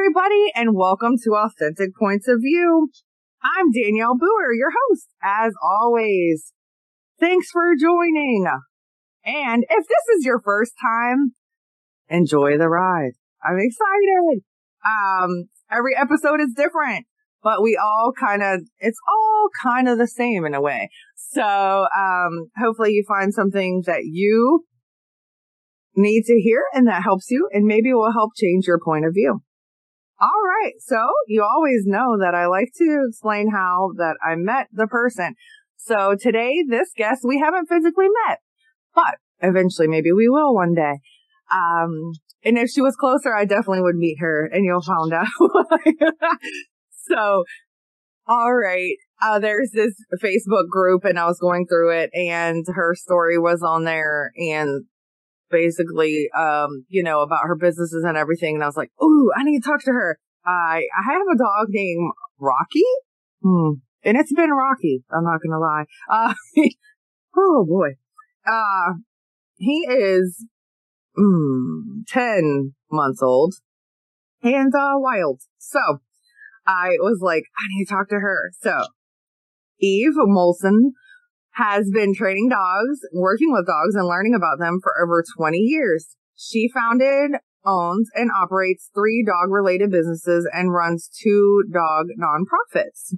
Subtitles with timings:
[0.00, 2.88] Everybody, and welcome to Authentic Points of View.
[3.44, 6.54] I'm Danielle Boer, your host, as always.
[7.18, 8.46] Thanks for joining.
[9.26, 11.32] And if this is your first time,
[12.08, 13.12] enjoy the ride.
[13.44, 14.42] I'm excited.
[14.88, 17.04] Um, every episode is different,
[17.42, 20.88] but we all kind of, it's all kind of the same in a way.
[21.14, 24.64] So, um, hopefully you find something that you
[25.94, 29.12] need to hear and that helps you and maybe will help change your point of
[29.12, 29.42] view.
[30.20, 30.74] All right.
[30.80, 30.96] So
[31.28, 35.34] you always know that I like to explain how that I met the person.
[35.76, 38.40] So today, this guest we haven't physically met,
[38.94, 41.00] but eventually maybe we will one day.
[41.50, 42.12] Um,
[42.44, 45.26] and if she was closer, I definitely would meet her and you'll find out.
[47.08, 47.44] so,
[48.26, 48.96] all right.
[49.22, 53.62] Uh, there's this Facebook group and I was going through it and her story was
[53.62, 54.84] on there and
[55.50, 58.54] basically, um, you know, about her businesses and everything.
[58.54, 60.18] And I was like, ooh, I need to talk to her.
[60.44, 62.84] I, I have a dog named Rocky.
[63.42, 63.80] Hmm.
[64.02, 65.04] And it's been rocky.
[65.12, 65.84] I'm not going to lie.
[66.10, 66.34] Uh,
[67.36, 67.96] oh boy.
[68.46, 68.94] Uh,
[69.56, 70.46] he is,
[71.18, 73.54] mm, 10 months old
[74.42, 75.42] and, uh, wild.
[75.58, 75.80] So
[76.66, 78.52] I was like, I need to talk to her.
[78.60, 78.80] So
[79.80, 80.92] Eve Molzhon
[81.52, 86.16] has been training dogs, working with dogs, and learning about them for over 20 years.
[86.36, 87.32] She founded,
[87.66, 93.14] owns, and operates three dog related businesses and runs two dog nonprofits.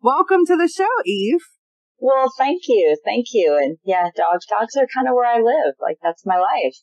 [0.00, 1.40] Welcome to the show, Eve.
[1.98, 2.96] Well, thank you.
[3.04, 3.58] Thank you.
[3.60, 5.74] And yeah, dogs, dogs are kind of where I live.
[5.80, 6.74] Like that's my life.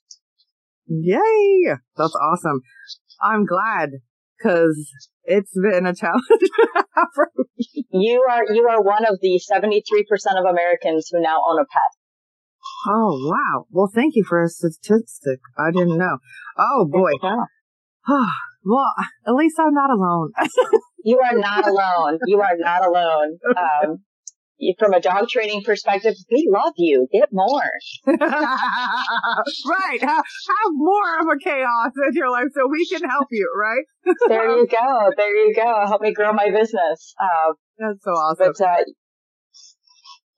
[0.87, 1.75] Yay.
[1.97, 2.61] That's awesome.
[3.21, 3.99] I'm glad
[4.39, 4.91] because
[5.23, 6.23] it's been a challenge
[7.15, 7.85] for me.
[7.91, 9.69] You are you are one of the 73%
[10.39, 11.99] of Americans who now own a pet.
[12.87, 13.65] Oh wow!
[13.71, 15.39] Well, thank you for a statistic.
[15.57, 16.17] I didn't know.
[16.57, 17.11] Oh boy.
[17.21, 17.45] Yeah.
[18.63, 18.93] well,
[19.27, 20.31] at least I'm not alone.
[21.03, 22.19] you are not alone.
[22.25, 23.37] You are not alone.
[23.57, 24.03] Um,
[24.77, 27.07] from a dog training perspective, we love you.
[27.11, 27.71] Get more.
[28.07, 30.01] right.
[30.01, 34.15] Have, have, more of a chaos in your life so we can help you, right?
[34.27, 35.11] there you go.
[35.15, 35.85] There you go.
[35.87, 37.13] Help me grow my business.
[37.19, 38.53] Uh, that's so awesome.
[38.57, 38.83] But, uh,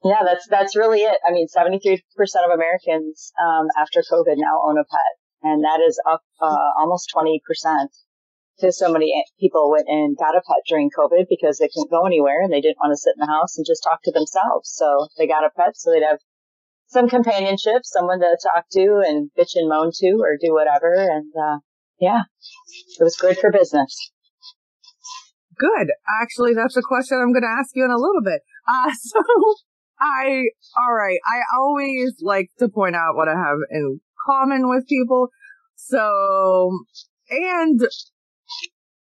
[0.04, 1.18] yeah, that's, that's really it.
[1.28, 6.00] I mean, 73% of Americans, um, after COVID now own a pet and that is
[6.10, 7.40] up, uh, almost 20%
[8.58, 12.06] because so many people went and got a pet during COVID because they couldn't go
[12.06, 14.72] anywhere and they didn't want to sit in the house and just talk to themselves.
[14.74, 16.20] So they got a pet so they'd have
[16.88, 20.94] some companionship, someone to talk to and bitch and moan to or do whatever.
[20.94, 21.60] And, uh,
[22.00, 22.24] yeah,
[23.00, 24.12] it was good for business.
[25.58, 25.88] Good.
[26.22, 28.42] Actually, that's a question I'm going to ask you in a little bit.
[28.68, 29.22] Uh, so
[30.00, 30.44] I,
[30.78, 31.20] all right.
[31.26, 35.30] I always like to point out what I have in common with people.
[35.76, 36.72] So,
[37.30, 37.80] and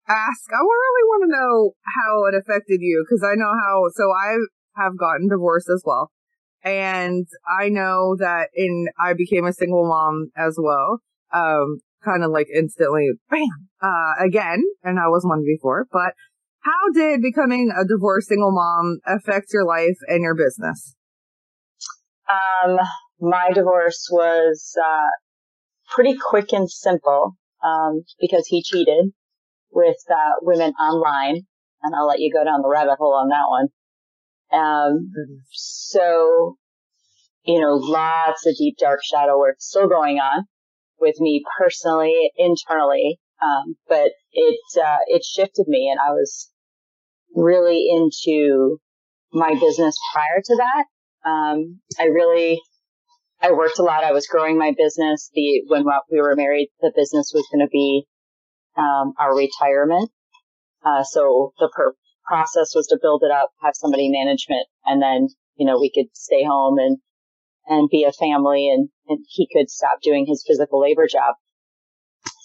[0.09, 4.11] ask, I really want to know how it affected you because I know how, so
[4.11, 4.37] I
[4.77, 6.11] have gotten divorced as well.
[6.65, 7.27] And
[7.61, 11.01] I know that in, I became a single mom as well.
[11.33, 14.63] Um, kind of like instantly, bam, uh, again.
[14.83, 16.15] And I was one before, but
[16.61, 20.95] how did becoming a divorced single mom affect your life and your business?
[22.29, 22.79] Um,
[23.21, 25.11] my divorce was, uh,
[25.95, 29.13] pretty quick and simple, um, because he cheated
[29.71, 31.43] with uh, women online,
[31.83, 33.69] and I'll let you go down the rabbit hole on that one.
[34.53, 35.13] Um,
[35.51, 36.57] so,
[37.45, 40.45] you know, lots of deep dark shadow work still going on
[41.01, 43.19] with me personally, internally.
[43.43, 46.51] Um, but it, uh, it shifted me and I was
[47.35, 48.79] really into
[49.33, 51.29] my business prior to that.
[51.29, 52.61] Um, I really
[53.41, 54.05] I worked a lot.
[54.05, 55.31] I was growing my business.
[55.35, 58.07] The when we were married, the business was going to be
[58.77, 60.11] um, our retirement.
[60.85, 61.95] Uh, so the per-
[62.27, 66.15] process was to build it up, have somebody management, and then you know we could
[66.15, 66.99] stay home and
[67.69, 71.35] and be a family, and, and he could stop doing his physical labor job.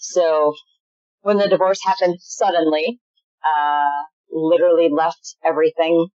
[0.00, 0.54] So
[1.20, 2.98] when the divorce happened suddenly,
[3.44, 3.90] uh,
[4.32, 6.08] literally left everything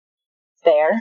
[0.63, 0.99] there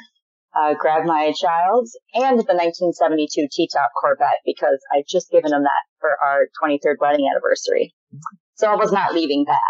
[0.55, 5.85] uh, grabbed my child and the 1972 T-top Corvette because I'd just given him that
[6.01, 7.95] for our 23rd wedding anniversary.
[8.55, 9.61] So I was not leaving that.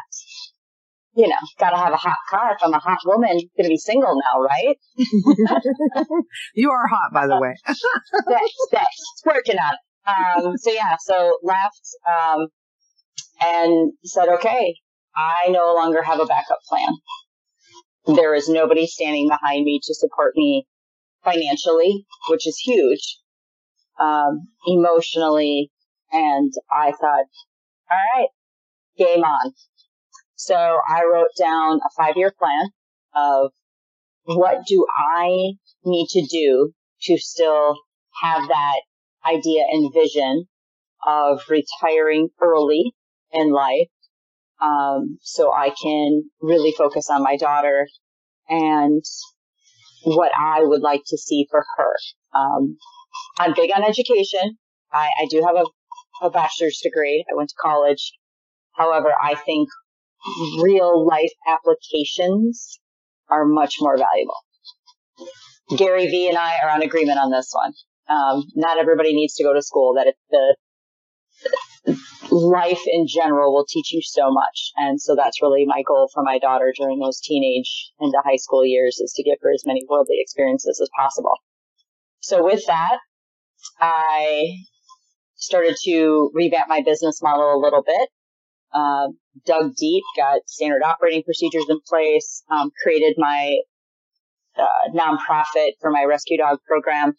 [1.16, 4.16] You know, gotta have a hot car if I'm a hot woman, gonna be single
[4.16, 4.76] now, right?
[6.54, 7.54] you are hot, by the way.
[7.66, 9.22] thanks, thanks.
[9.24, 10.46] Working on it.
[10.46, 12.48] Um, so yeah, so left, um,
[13.40, 14.74] and said, okay,
[15.16, 18.16] I no longer have a backup plan.
[18.16, 20.66] There is nobody standing behind me to support me
[21.22, 23.18] financially, which is huge,
[23.98, 25.70] um, emotionally.
[26.12, 27.26] And I thought,
[27.90, 28.28] all right,
[28.96, 29.52] game on.
[30.34, 32.70] So I wrote down a five year plan
[33.14, 33.50] of
[34.24, 34.86] what do
[35.16, 35.52] I
[35.84, 37.76] need to do to still
[38.22, 38.80] have that
[39.26, 40.46] idea and vision
[41.06, 42.92] of retiring early
[43.32, 43.88] in life.
[44.60, 47.86] Um, so I can really focus on my daughter
[48.48, 49.02] and
[50.04, 51.94] what I would like to see for her.
[52.34, 52.76] Um,
[53.38, 54.58] I'm big on education.
[54.92, 57.24] I, I do have a, a bachelor's degree.
[57.30, 58.12] I went to college.
[58.76, 59.68] However, I think
[60.60, 62.80] real life applications
[63.28, 64.36] are much more valuable.
[65.76, 67.72] Gary Vee and I are on agreement on this one.
[68.08, 69.94] Um, not everybody needs to go to school.
[69.94, 70.56] That it, the
[72.30, 74.72] life in general will teach you so much.
[74.76, 78.64] And so that's really my goal for my daughter during those teenage into high school
[78.64, 81.34] years is to give her as many worldly experiences as possible.
[82.20, 82.98] So with that,
[83.80, 84.56] I
[85.36, 88.08] started to revamp my business model a little bit.
[88.74, 89.08] Uh,
[89.46, 93.56] dug deep, got standard operating procedures in place, um, created my
[94.58, 97.14] uh, nonprofit for my rescue dog program.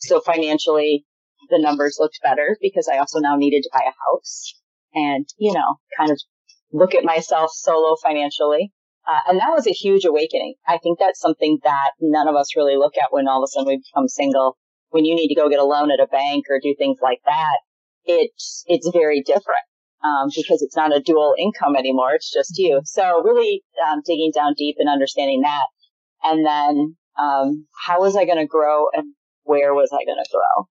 [0.00, 1.04] So financially,
[1.48, 4.54] the numbers looked better because I also now needed to buy a house
[4.94, 6.18] and, you know, kind of
[6.72, 8.72] look at myself solo financially.
[9.06, 10.54] Uh, and that was a huge awakening.
[10.66, 13.50] I think that's something that none of us really look at when all of a
[13.50, 14.56] sudden we become single.
[14.90, 17.20] When you need to go get a loan at a bank or do things like
[17.26, 17.58] that,
[18.04, 19.66] it's, it's very different.
[20.04, 22.14] Um, because it's not a dual income anymore.
[22.14, 22.80] It's just you.
[22.84, 25.66] So really, um, digging down deep and understanding that.
[26.24, 29.14] And then, um, how was I going to grow and
[29.44, 30.66] where was I going to grow?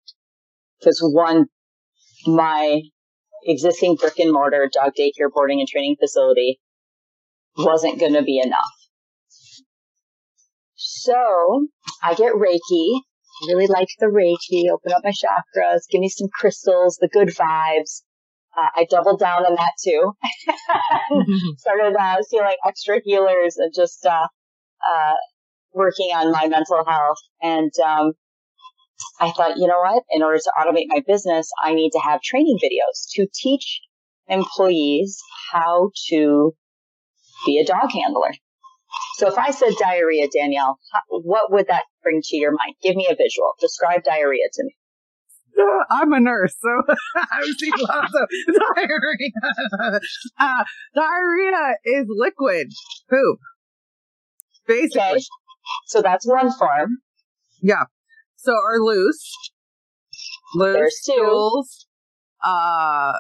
[0.82, 1.46] because one,
[2.26, 2.82] my
[3.46, 6.60] existing brick and mortar dog daycare boarding and training facility
[7.58, 8.58] wasn't going to be enough.
[10.76, 11.68] So
[12.04, 13.02] I get Reiki.
[13.44, 14.72] I really like the Reiki.
[14.72, 15.82] Open up my chakras.
[15.90, 16.98] Give me some crystals.
[17.02, 18.02] The good vibes.
[18.58, 20.14] Uh, I doubled down on that too.
[21.58, 24.28] Started uh, feeling extra healers and just uh,
[24.86, 25.14] uh,
[25.74, 27.18] working on my mental health.
[27.42, 28.14] And um,
[29.20, 30.04] I thought, you know what?
[30.12, 33.82] In order to automate my business, I need to have training videos to teach
[34.28, 35.20] employees
[35.52, 36.54] how to
[37.46, 38.32] be a dog handler.
[39.16, 40.78] So if I said diarrhea, Danielle,
[41.10, 42.76] what would that bring to your mind?
[42.82, 43.54] Give me a visual.
[43.60, 44.76] Describe diarrhea to me.
[45.90, 48.28] I'm a nurse, so I've seen lots of
[48.76, 50.00] diarrhea.
[50.40, 50.64] Uh,
[50.96, 52.68] diarrhea is liquid
[53.10, 53.40] poop,
[54.68, 55.02] basically.
[55.02, 55.22] Okay.
[55.88, 56.98] So that's one form.
[57.62, 57.84] Yeah.
[58.38, 59.34] So are loose.
[60.56, 61.88] Loose There's stools.
[62.44, 63.14] Uh,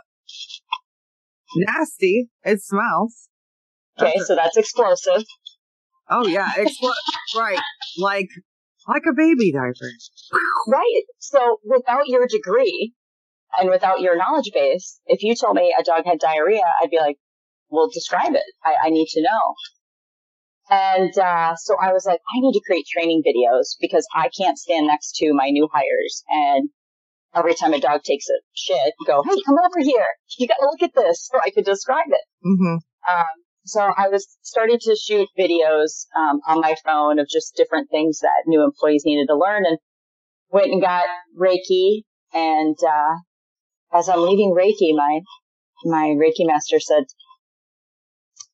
[1.55, 2.29] nasty.
[2.43, 3.29] It smells.
[3.99, 5.23] Okay, that's so that's explosive.
[6.09, 6.91] Oh yeah, expl-
[7.37, 7.59] right.
[7.97, 8.27] Like
[8.87, 9.91] like a baby diaper.
[10.67, 11.03] Right.
[11.19, 12.93] So without your degree
[13.59, 16.97] and without your knowledge base, if you told me a dog had diarrhea, I'd be
[16.97, 17.17] like,
[17.69, 18.43] well, describe it.
[18.63, 19.55] I, I need to know.
[20.69, 24.57] And uh, so I was like, I need to create training videos because I can't
[24.57, 26.69] stand next to my new hires and
[27.35, 30.05] every time a dog takes a shit, go, hey, come over here.
[30.37, 32.47] You got to look at this so I could describe it.
[32.47, 32.75] Mm-hmm.
[32.75, 33.35] Um,
[33.65, 38.19] so I was starting to shoot videos um, on my phone of just different things
[38.19, 39.77] that new employees needed to learn and
[40.49, 41.05] went and got
[41.39, 42.03] Reiki.
[42.33, 45.21] And uh, as I'm leaving Reiki, my
[45.83, 47.03] my Reiki master said,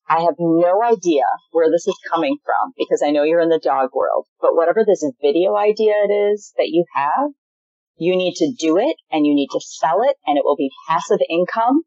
[0.08, 3.60] I have no idea where this is coming from because I know you're in the
[3.62, 7.30] dog world, but whatever this video idea it is that you have,
[7.98, 10.70] you need to do it and you need to sell it and it will be
[10.88, 11.82] passive income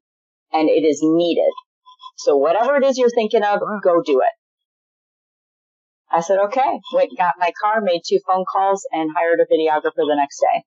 [0.54, 1.52] and it is needed.
[2.24, 4.36] So whatever it is you're thinking of, go do it.
[6.12, 6.80] I said, okay.
[6.94, 10.64] Went, got my car, made two phone calls and hired a videographer the next day.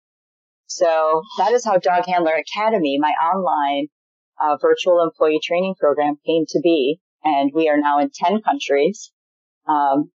[0.66, 3.88] So that is how Dog Handler Academy, my online
[4.42, 6.98] uh, virtual employee training program came to be.
[7.22, 9.12] And we are now in 10 countries,
[9.68, 10.10] um,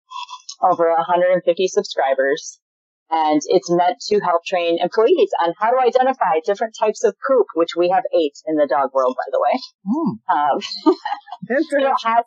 [0.63, 2.61] over 150 subscribers.
[3.11, 7.47] And it's meant to help train employees on how to identify different types of poop,
[7.55, 9.61] which we have eight in the dog world, by the way.
[9.87, 10.11] Mm.
[10.35, 10.97] Um,
[11.71, 12.25] you know, how,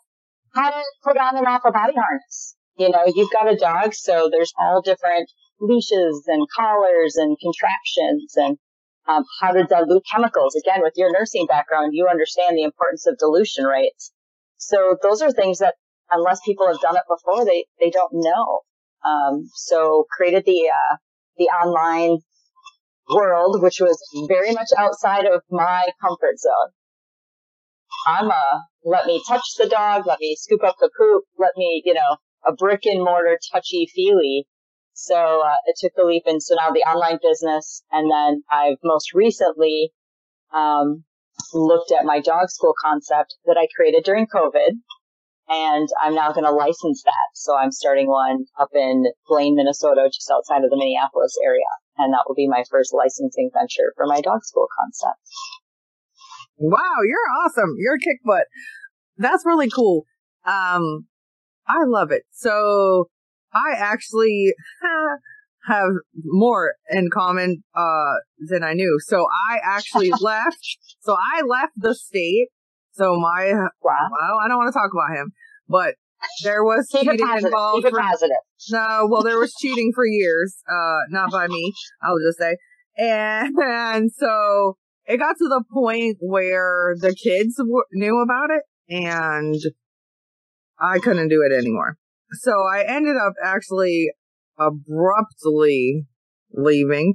[0.54, 2.56] how to put on and off a body harness.
[2.78, 8.34] You know, you've got a dog, so there's all different leashes and collars and contraptions
[8.36, 8.56] and
[9.06, 10.54] um, how to dilute chemicals.
[10.54, 14.12] Again, with your nursing background, you understand the importance of dilution rates.
[14.56, 15.74] So those are things that
[16.10, 18.60] unless people have done it before, they, they don't know.
[19.04, 20.96] Um, so created the, uh,
[21.38, 22.18] the online
[23.08, 26.72] world, which was very much outside of my comfort zone.
[28.06, 31.82] I'm a, let me touch the dog, let me scoop up the poop, let me,
[31.84, 32.16] you know,
[32.46, 34.46] a brick and mortar touchy feely
[35.00, 38.76] so uh, it took the leap and so now the online business, and then I've
[38.84, 39.92] most recently
[40.52, 41.04] um,
[41.54, 44.72] looked at my dog school concept that I created during COVID,
[45.50, 47.28] and I'm now going to license that.
[47.34, 51.66] So I'm starting one up in Blaine, Minnesota, just outside of the Minneapolis area,
[51.98, 55.18] and that will be my first licensing venture for my dog school concept.
[56.56, 57.74] Wow, you're awesome.
[57.78, 58.46] You're a kick butt.
[59.18, 60.04] That's really cool.
[60.46, 61.06] Um,
[61.66, 62.22] I love it.
[62.30, 63.08] So
[63.52, 64.52] I actually
[65.66, 65.90] have
[66.22, 68.98] more in common uh, than I knew.
[69.00, 70.78] So I actually left.
[71.00, 72.48] So I left the state.
[72.92, 74.08] So my wow.
[74.10, 75.32] well, I don't want to talk about him,
[75.68, 75.94] but
[76.42, 77.84] there was Keep cheating involved.
[77.84, 78.36] Keep it positive.
[78.70, 81.72] No, well, there was cheating for years, uh, not by me.
[82.02, 82.56] I'll just say,
[82.96, 88.62] and, and so it got to the point where the kids w- knew about it,
[88.88, 89.56] and
[90.78, 91.96] I couldn't do it anymore.
[92.32, 94.10] So I ended up actually
[94.58, 96.06] abruptly
[96.52, 97.14] leaving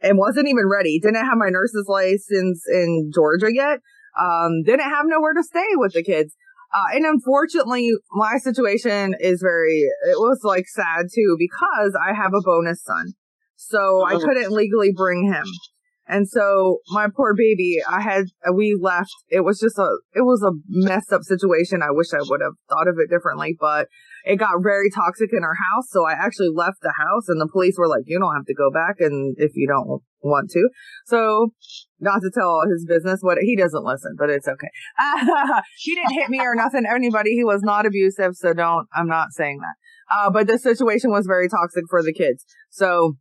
[0.00, 1.00] and wasn't even ready.
[1.00, 3.80] Didn't have my nurse's license in Georgia yet.
[4.20, 6.34] Um, didn't have nowhere to stay with the kids.
[6.74, 12.32] Uh, and unfortunately, my situation is very, it was like sad too because I have
[12.34, 13.12] a bonus son.
[13.56, 14.18] So I oh.
[14.18, 15.44] couldn't legally bring him.
[16.06, 19.10] And so my poor baby, I had, we left.
[19.28, 21.82] It was just a, it was a messed up situation.
[21.82, 23.88] I wish I would have thought of it differently, but
[24.24, 25.88] it got very toxic in our house.
[25.88, 28.54] So I actually left the house and the police were like, you don't have to
[28.54, 28.96] go back.
[29.00, 30.68] And if you don't want to,
[31.06, 31.52] so
[32.00, 34.68] not to tell his business, what he doesn't listen, but it's okay.
[35.78, 36.84] he didn't hit me or nothing.
[36.86, 37.30] Anybody.
[37.30, 38.34] He was not abusive.
[38.34, 39.74] So don't, I'm not saying that.
[40.14, 42.44] Uh, but the situation was very toxic for the kids.
[42.68, 43.16] So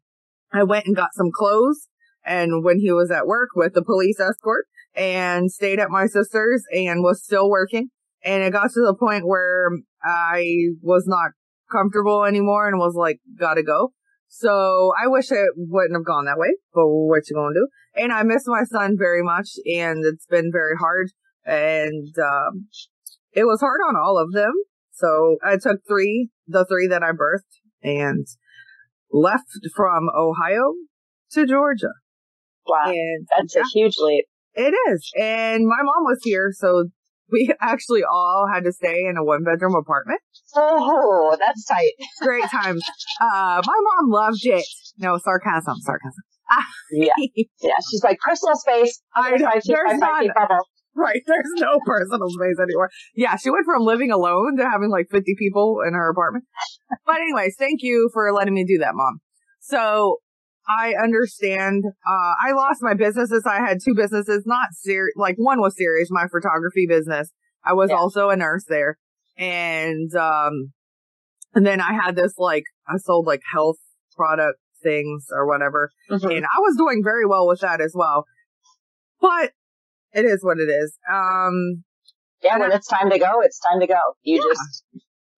[0.51, 1.87] I went and got some clothes
[2.25, 4.65] and when he was at work with the police escort
[4.95, 7.89] and stayed at my sister's and was still working.
[8.23, 9.69] And it got to the point where
[10.03, 10.45] I
[10.81, 11.31] was not
[11.71, 13.91] comfortable anymore and was like, gotta go.
[14.29, 17.67] So I wish it wouldn't have gone that way, but what you gonna do?
[17.95, 21.11] And I miss my son very much and it's been very hard
[21.45, 22.67] and, um,
[23.33, 24.53] it was hard on all of them.
[24.91, 28.25] So I took three, the three that I birthed and
[29.11, 30.75] left from Ohio
[31.31, 31.93] to Georgia.
[32.67, 32.83] Wow.
[32.85, 34.25] And that's yeah, a huge leap.
[34.55, 35.11] It is.
[35.19, 36.85] And my mom was here, so
[37.31, 40.21] we actually all had to stay in a one bedroom apartment.
[40.55, 41.91] Oh, that's tight.
[42.21, 42.83] Great times.
[43.19, 44.65] Uh, my mom loved it.
[44.97, 46.23] No, sarcasm, sarcasm.
[46.91, 47.13] yeah.
[47.61, 47.73] Yeah.
[47.89, 49.01] She's like, personal space.
[49.15, 49.49] I know.
[49.65, 50.25] There's not,
[50.95, 51.21] right.
[51.25, 52.89] There's no personal space anymore.
[53.15, 53.35] Yeah.
[53.37, 56.45] She went from living alone to having like 50 people in her apartment.
[57.05, 59.19] but anyways, thank you for letting me do that, mom.
[59.61, 60.17] So
[60.67, 61.83] I understand.
[61.85, 63.43] Uh, I lost my businesses.
[63.45, 65.13] I had two businesses, not serious.
[65.17, 67.31] Like one was serious, my photography business.
[67.65, 67.97] I was yeah.
[67.97, 68.97] also a nurse there.
[69.37, 70.73] And, um,
[71.53, 73.77] and then I had this like, I sold like health
[74.15, 75.91] product things or whatever.
[76.09, 76.29] Mm-hmm.
[76.29, 78.25] And I was doing very well with that as well.
[79.21, 79.51] But
[80.13, 80.97] it is what it is.
[81.11, 81.83] Um,
[82.41, 83.99] yeah, when I, it's time to go, it's time to go.
[84.21, 84.53] You yeah.
[84.53, 84.83] just,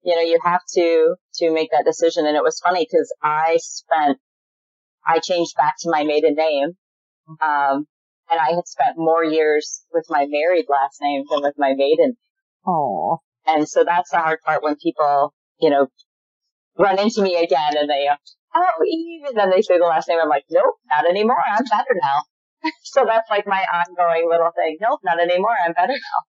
[0.03, 2.25] you know, you have to, to make that decision.
[2.25, 4.17] And it was funny because I spent
[5.05, 6.71] I changed back to my maiden name.
[7.41, 7.87] Um,
[8.29, 12.17] and I had spent more years with my married last name than with my maiden.
[12.65, 13.19] Oh.
[13.45, 15.87] And so that's the hard part when people, you know,
[16.77, 18.07] run into me again and they,
[18.55, 20.19] oh, Eve, and then they say the last name.
[20.21, 21.41] I'm like, nope, not anymore.
[21.47, 22.71] I'm better now.
[22.83, 24.77] so that's like my ongoing little thing.
[24.81, 25.55] Nope, not anymore.
[25.63, 26.23] I'm better now.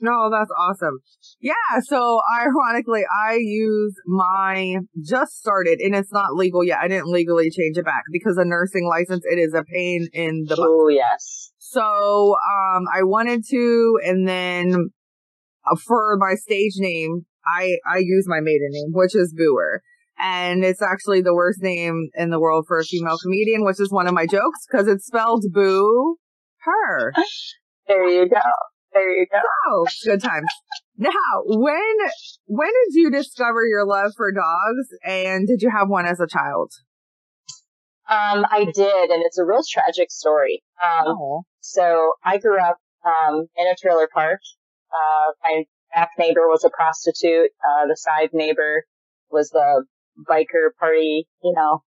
[0.00, 0.98] No, that's awesome.
[1.40, 1.54] Yeah.
[1.82, 6.78] So ironically, I use my just started and it's not legal yet.
[6.82, 10.44] I didn't legally change it back because a nursing license, it is a pain in
[10.48, 10.66] the butt.
[10.68, 11.52] Oh, yes.
[11.58, 14.90] So, um, I wanted to, and then
[15.70, 19.82] uh, for my stage name, I, I use my maiden name, which is Booer.
[20.20, 23.92] And it's actually the worst name in the world for a female comedian, which is
[23.92, 26.16] one of my jokes because it's spelled boo
[26.62, 27.12] her.
[27.86, 28.36] There you go.
[28.98, 29.38] There you go.
[29.68, 30.48] Oh, good times.
[30.96, 31.10] Now,
[31.44, 31.96] when
[32.46, 36.26] when did you discover your love for dogs, and did you have one as a
[36.26, 36.72] child?
[38.10, 40.64] Um, I did, and it's a real tragic story.
[40.82, 41.42] Um, oh.
[41.60, 44.40] so I grew up um, in a trailer park.
[44.90, 45.64] Uh, my
[45.94, 47.50] back neighbor was a prostitute.
[47.62, 48.84] Uh, the side neighbor
[49.30, 49.84] was the
[50.28, 51.28] biker party.
[51.44, 51.84] You know,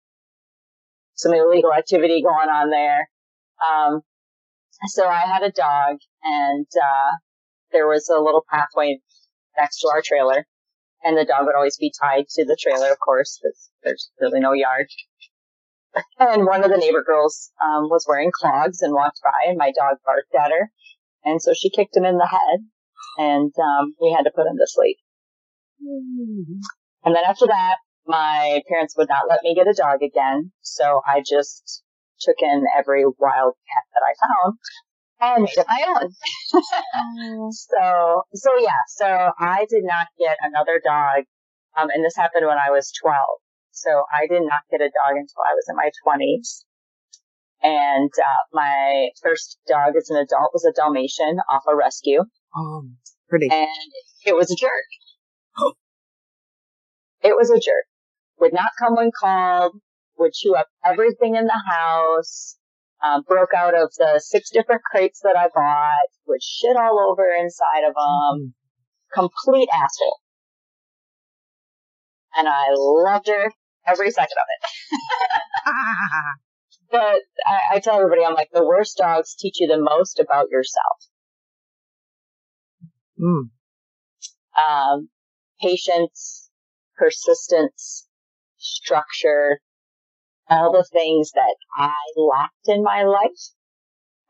[1.13, 3.07] some illegal activity going on there.
[3.61, 4.01] Um,
[4.87, 7.17] so I had a dog, and uh,
[7.71, 8.99] there was a little pathway
[9.57, 10.45] next to our trailer,
[11.03, 14.39] and the dog would always be tied to the trailer, of course, because there's really
[14.39, 14.87] no yard.
[16.19, 19.71] And one of the neighbor girls um, was wearing clogs and walked by, and my
[19.71, 20.69] dog barked at her,
[21.23, 22.59] and so she kicked him in the head,
[23.17, 24.97] and um, we had to put him to sleep.
[27.03, 31.01] And then after that, my parents would not let me get a dog again, so
[31.07, 31.83] I just
[32.21, 34.57] took in every wild cat that I found
[35.21, 37.51] and made it my own.
[37.51, 41.23] so, so yeah, so I did not get another dog,
[41.77, 43.15] um, and this happened when I was 12.
[43.71, 46.63] So I did not get a dog until I was in my 20s.
[47.61, 52.23] And uh, my first dog as an adult was a Dalmatian off a rescue.
[52.55, 52.87] Oh,
[53.27, 53.49] pretty.
[53.51, 53.67] And
[54.25, 54.71] it was a jerk.
[57.21, 57.85] it was a jerk.
[58.39, 59.73] Would not come when called.
[60.17, 62.57] Would chew up everything in the house.
[63.03, 66.09] Um, broke out of the six different crates that I bought.
[66.27, 68.53] Would shit all over inside of them.
[68.53, 69.19] Mm-hmm.
[69.19, 70.19] Complete asshole.
[72.37, 73.51] And I loved her
[73.87, 75.41] every second of it.
[76.91, 80.49] but I, I, tell everybody, I'm like, the worst dogs teach you the most about
[80.49, 80.97] yourself.
[83.19, 83.49] Mm.
[84.57, 85.09] Um,
[85.61, 86.49] patience,
[86.97, 88.07] persistence,
[88.57, 89.61] structure,
[90.49, 93.51] all the things that I lacked in my life,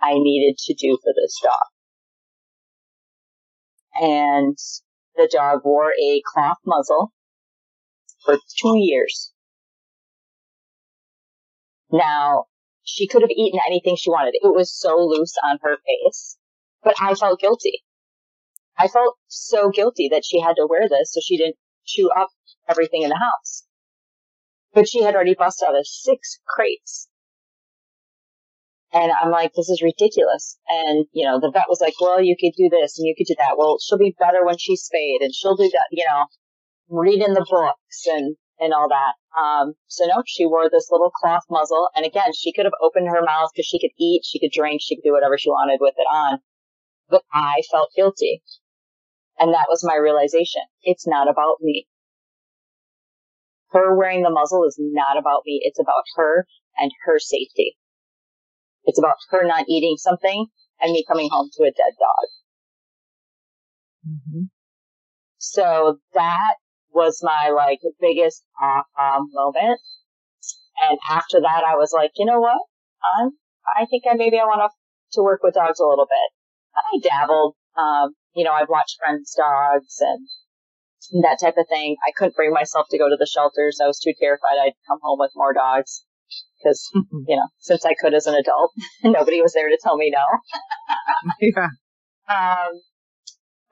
[0.02, 1.70] I needed to do for this dog.
[4.02, 4.58] And
[5.16, 7.12] the dog wore a cloth muzzle
[8.24, 9.34] for two years.
[11.92, 12.46] Now,
[12.84, 14.36] she could have eaten anything she wanted.
[14.36, 16.38] It was so loose on her face,
[16.84, 17.84] but I felt guilty.
[18.78, 22.30] I felt so guilty that she had to wear this so she didn't chew up
[22.68, 23.65] everything in the house.
[24.76, 27.08] But she had already busted out of six crates.
[28.94, 30.58] And I'm like, this is ridiculous.
[30.68, 33.28] And, you know, the vet was like, well, you could do this and you could
[33.28, 33.58] do that.
[33.58, 36.26] Well, she'll be better when she's spayed and she'll do that, you know,
[36.90, 39.16] reading the books and and all that.
[39.40, 41.90] Um, so no, she wore this little cloth muzzle.
[41.96, 44.82] And again, she could have opened her mouth because she could eat, she could drink,
[44.82, 46.40] she could do whatever she wanted with it on.
[47.10, 48.44] But I felt guilty.
[49.38, 50.62] And that was my realization.
[50.84, 51.88] It's not about me.
[53.72, 55.62] Her wearing the muzzle is not about me.
[55.64, 56.48] It's about her
[56.78, 57.78] and her safety.
[58.86, 60.48] It's about her not eating something
[60.80, 62.28] and me coming home to a dead dog.
[64.08, 64.44] Mm-hmm.
[65.38, 66.56] So that
[66.94, 69.80] was my like biggest aha moment.
[70.90, 72.62] And after that, I was like, you know what?
[73.18, 73.32] I'm,
[73.78, 74.70] I think I maybe I want to
[75.14, 76.30] to work with dogs a little bit.
[76.76, 77.56] I dabbled.
[77.78, 80.28] Um, you know, I've watched friends' dogs and
[81.22, 81.96] that type of thing.
[82.08, 83.80] I couldn't bring myself to go to the shelters.
[83.84, 86.06] I was too terrified I'd come home with more dogs
[86.60, 88.72] because, you know, since I could as an adult,
[89.04, 90.26] nobody was there to tell me no.
[91.42, 91.70] yeah.
[92.28, 92.82] Um,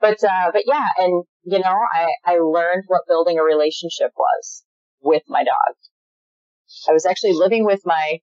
[0.00, 4.64] but, uh, but yeah, and, you know, I, I learned what building a relationship was
[5.02, 5.74] with my dog.
[6.88, 8.18] I was actually living with my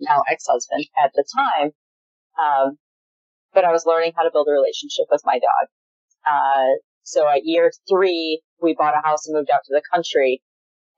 [0.00, 1.70] now ex-husband at the time.
[2.36, 2.78] Um,
[3.54, 5.68] but I was learning how to build a relationship with my dog.
[6.28, 10.42] Uh, so at year three, we bought a house and moved out to the country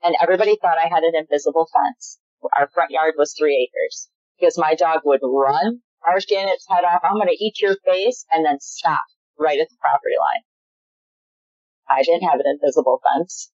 [0.03, 2.19] and everybody thought I had an invisible fence.
[2.57, 7.01] Our front yard was three acres because my dog would run, in its head off.
[7.03, 9.01] I'm going to eat your face and then stop
[9.39, 10.45] right at the property line.
[11.89, 13.51] I didn't have an invisible fence.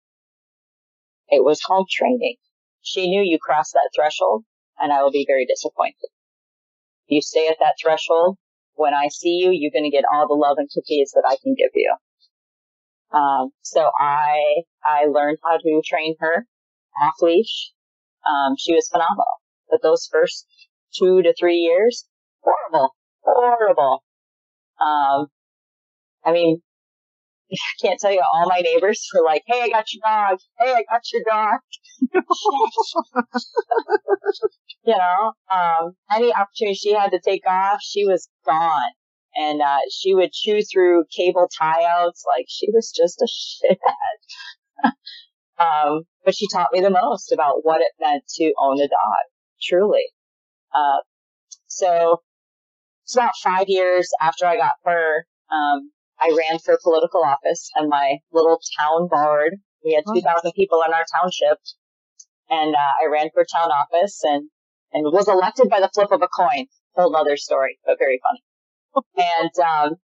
[1.28, 2.36] It was home training.
[2.82, 4.44] She knew you crossed that threshold
[4.78, 6.10] and I will be very disappointed.
[7.06, 8.36] You stay at that threshold.
[8.74, 11.36] When I see you, you're going to get all the love and cookies that I
[11.42, 11.94] can give you.
[13.14, 16.46] Um, so I, I learned how to train her
[17.00, 17.72] off leash.
[18.28, 19.24] Um, she was phenomenal,
[19.70, 20.46] but those first
[20.98, 22.06] two to three years,
[22.42, 24.02] horrible, horrible.
[24.80, 25.26] Um,
[26.24, 26.62] I mean,
[27.52, 30.38] I can't tell you all my neighbors were like, Hey, I got your dog.
[30.58, 31.60] Hey, I got your dog.
[34.84, 38.92] you know, um, any opportunity she had to take off, she was gone.
[39.36, 43.26] And, uh, she would chew through cable tie outs like she was just a
[43.66, 44.92] shithead.
[45.58, 49.24] Um, but she taught me the most about what it meant to own a dog,
[49.62, 50.06] truly.
[50.74, 51.00] Uh,
[51.66, 52.22] so
[53.04, 57.88] it's about five years after I got her, um, I ran for political office and
[57.88, 59.56] my little town board.
[59.84, 61.58] We had 2,000 people in our township
[62.48, 64.48] and, uh, I ran for town office and,
[64.92, 66.66] and was elected by the flip of a coin.
[66.96, 68.42] Whole other story, but very funny.
[69.16, 69.96] And, um,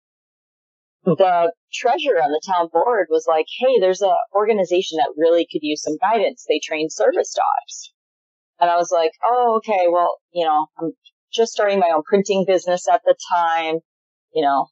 [1.04, 5.62] the treasurer on the town board was like, Hey, there's an organization that really could
[5.62, 6.44] use some guidance.
[6.48, 7.92] They train service dogs.
[8.60, 9.86] And I was like, Oh, okay.
[9.88, 10.92] Well, you know, I'm
[11.32, 13.78] just starting my own printing business at the time.
[14.34, 14.66] You know,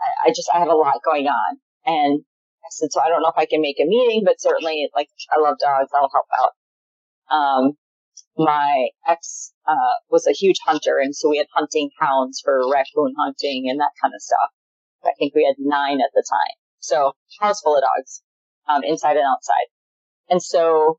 [0.00, 1.58] I, I just, I have a lot going on.
[1.84, 2.20] And
[2.64, 5.08] I said, so I don't know if I can make a meeting, but certainly like
[5.34, 5.90] I love dogs.
[5.94, 6.52] I'll help out.
[7.34, 7.72] Um,
[8.36, 10.98] my ex, uh, was a huge hunter.
[10.98, 14.50] And so we had hunting hounds for raccoon hunting and that kind of stuff.
[15.04, 16.56] I think we had nine at the time.
[16.78, 18.22] So house full of dogs,
[18.68, 19.68] um, inside and outside.
[20.28, 20.98] And so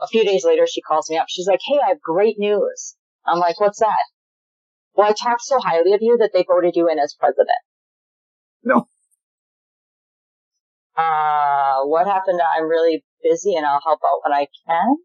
[0.00, 1.26] a few days later, she calls me up.
[1.28, 2.96] She's like, Hey, I have great news.
[3.26, 4.04] I'm like, what's that?
[4.94, 7.48] Well, I talked so highly of you that they voted you in as president.
[8.62, 8.86] No.
[10.96, 12.40] Uh, what happened?
[12.56, 14.96] I'm really busy and I'll help out when I can.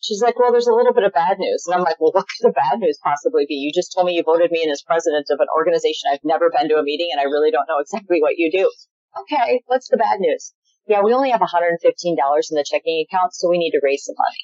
[0.00, 1.64] She's like, well, there's a little bit of bad news.
[1.66, 3.60] And I'm like, well, what could the bad news possibly be?
[3.60, 6.08] You just told me you voted me in as president of an organization.
[6.08, 8.70] I've never been to a meeting and I really don't know exactly what you do.
[9.20, 9.60] Okay.
[9.66, 10.54] What's the bad news?
[10.88, 14.16] Yeah, we only have $115 in the checking account, so we need to raise some
[14.16, 14.42] money.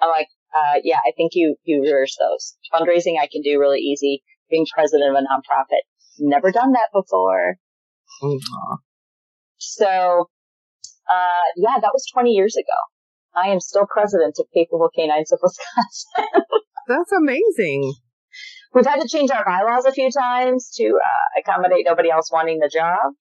[0.00, 2.56] I'm like, uh, yeah, I think you, you reverse those.
[2.72, 4.22] Fundraising I can do really easy.
[4.50, 5.84] Being president of a nonprofit.
[6.18, 7.56] Never done that before.
[8.22, 8.78] Aww.
[9.58, 10.30] So,
[11.10, 12.78] uh, yeah, that was 20 years ago.
[13.38, 16.42] I am still president of Capable Canines of Wisconsin.
[16.88, 17.94] That's amazing.
[18.74, 22.58] We've had to change our bylaws a few times to uh, accommodate nobody else wanting
[22.58, 23.14] the job.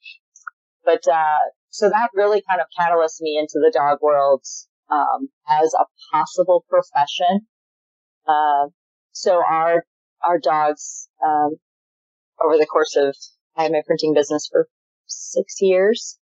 [0.83, 4.43] But uh, so that really kind of catalyzed me into the dog world
[4.89, 7.47] um, as a possible profession.
[8.27, 8.69] Uh,
[9.11, 9.85] so our
[10.25, 11.57] our dogs um,
[12.43, 13.15] over the course of
[13.55, 14.67] I had my printing business for
[15.05, 16.19] six years.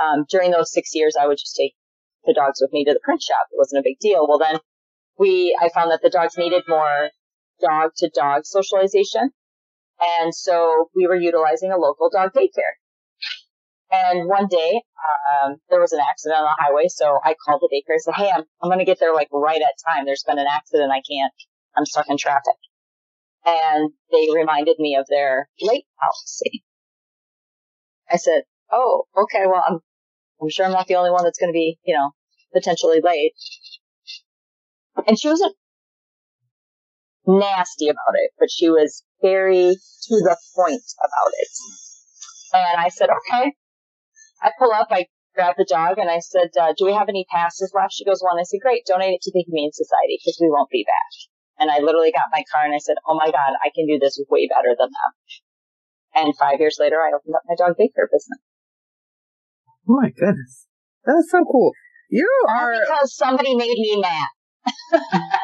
[0.00, 1.74] Um, during those six years, I would just take
[2.24, 3.46] the dogs with me to the print shop.
[3.50, 4.26] It wasn't a big deal.
[4.28, 4.58] Well, then
[5.18, 7.10] we I found that the dogs needed more
[7.60, 9.30] dog to dog socialization,
[10.00, 12.76] and so we were utilizing a local dog daycare.
[13.90, 14.82] And one day,
[15.44, 18.14] um, there was an accident on the highway, so I called the daycare and said,
[18.14, 20.06] "Hey, I'm I'm gonna get there like right at time.
[20.06, 20.90] There's been an accident.
[20.90, 21.32] I can't.
[21.76, 22.56] I'm stuck in traffic."
[23.44, 26.64] And they reminded me of their late policy.
[28.10, 29.46] I said, "Oh, okay.
[29.46, 29.80] Well, I'm
[30.42, 32.10] I'm sure I'm not the only one that's going to be, you know,
[32.52, 33.32] potentially late."
[35.06, 35.56] And she wasn't
[37.26, 41.48] nasty about it, but she was very to the point about it.
[42.52, 43.54] And I said, "Okay."
[44.42, 47.24] I pull up, I grab the dog, and I said, uh, "Do we have any
[47.30, 50.38] passes left?" She goes, "One." I said, "Great, donate it to the Humane Society because
[50.40, 51.12] we won't be back."
[51.58, 53.98] And I literally got my car and I said, "Oh my God, I can do
[53.98, 55.12] this way better than them."
[56.14, 58.40] And five years later, I opened up my dog daycare business.
[59.88, 60.66] Oh my goodness.
[61.04, 61.72] That's so cool.
[62.08, 65.00] You All are because somebody made me mad.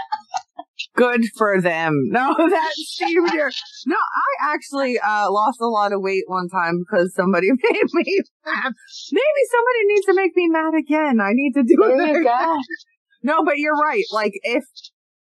[0.94, 1.94] good for them.
[2.10, 3.50] No, that's Steve here.
[3.86, 8.20] No, I actually uh, lost a lot of weight one time because somebody made me
[8.44, 8.72] mad.
[9.12, 11.20] Maybe somebody needs to make me mad again.
[11.20, 12.08] I need to do it.
[12.08, 12.56] You go.
[13.22, 14.04] No, but you're right.
[14.12, 14.64] Like if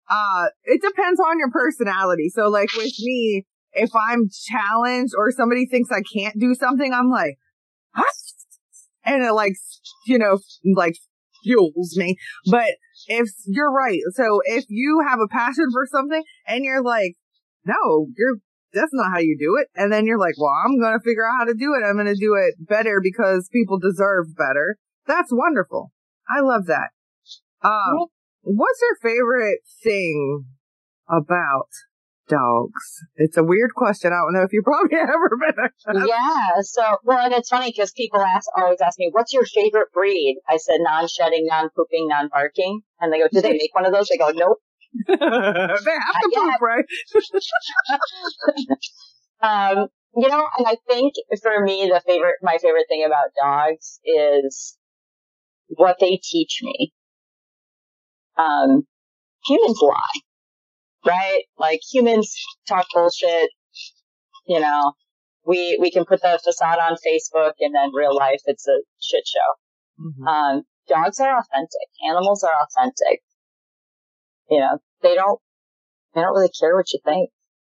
[0.10, 2.30] uh it depends on your personality.
[2.30, 7.10] So like with me, if I'm challenged or somebody thinks I can't do something, I'm
[7.10, 7.38] like,
[7.96, 8.04] huh?
[9.06, 9.56] And it like,
[10.06, 10.40] you know,
[10.76, 10.96] like
[11.44, 12.16] fuels me.
[12.50, 12.76] But
[13.08, 17.16] if you're right, so if you have a passion for something and you're like,
[17.66, 18.38] no, you're,
[18.74, 19.68] that's not how you do it.
[19.80, 21.86] And then you're like, well, I'm going to figure out how to do it.
[21.86, 24.78] I'm going to do it better because people deserve better.
[25.06, 25.92] That's wonderful.
[26.30, 26.90] I love that.
[27.62, 28.08] Um,
[28.42, 30.46] what's your favorite thing
[31.10, 31.70] about
[32.28, 33.00] dogs?
[33.16, 34.12] It's a weird question.
[34.14, 36.06] I don't know if you've probably ever been.
[36.08, 36.62] yeah.
[36.62, 40.38] So, well, and it's funny because people ask, always ask me, what's your favorite breed?
[40.50, 42.82] I said non-shedding, non-pooping, non-barking.
[43.00, 44.08] And they go, do they make one of those?
[44.10, 44.58] They go, nope.
[45.08, 46.40] they have to Yeah.
[46.42, 46.86] poop, right?
[49.42, 54.00] Um, you know, and I think for me, the favorite, my favorite thing about dogs
[54.06, 54.78] is
[55.68, 56.94] what they teach me.
[58.38, 58.84] Um,
[59.46, 60.22] humans lie,
[61.06, 61.44] right?
[61.58, 62.36] Like humans
[62.68, 63.50] talk bullshit.
[64.48, 64.94] You know,
[65.46, 69.24] we, we can put the facade on Facebook and then real life, it's a shit
[69.26, 70.04] show.
[70.06, 70.28] Mhm.
[70.28, 71.88] Um, dogs are authentic.
[72.08, 73.22] Animals are authentic.
[74.50, 75.40] You know, they don't,
[76.14, 77.30] they don't really care what you think,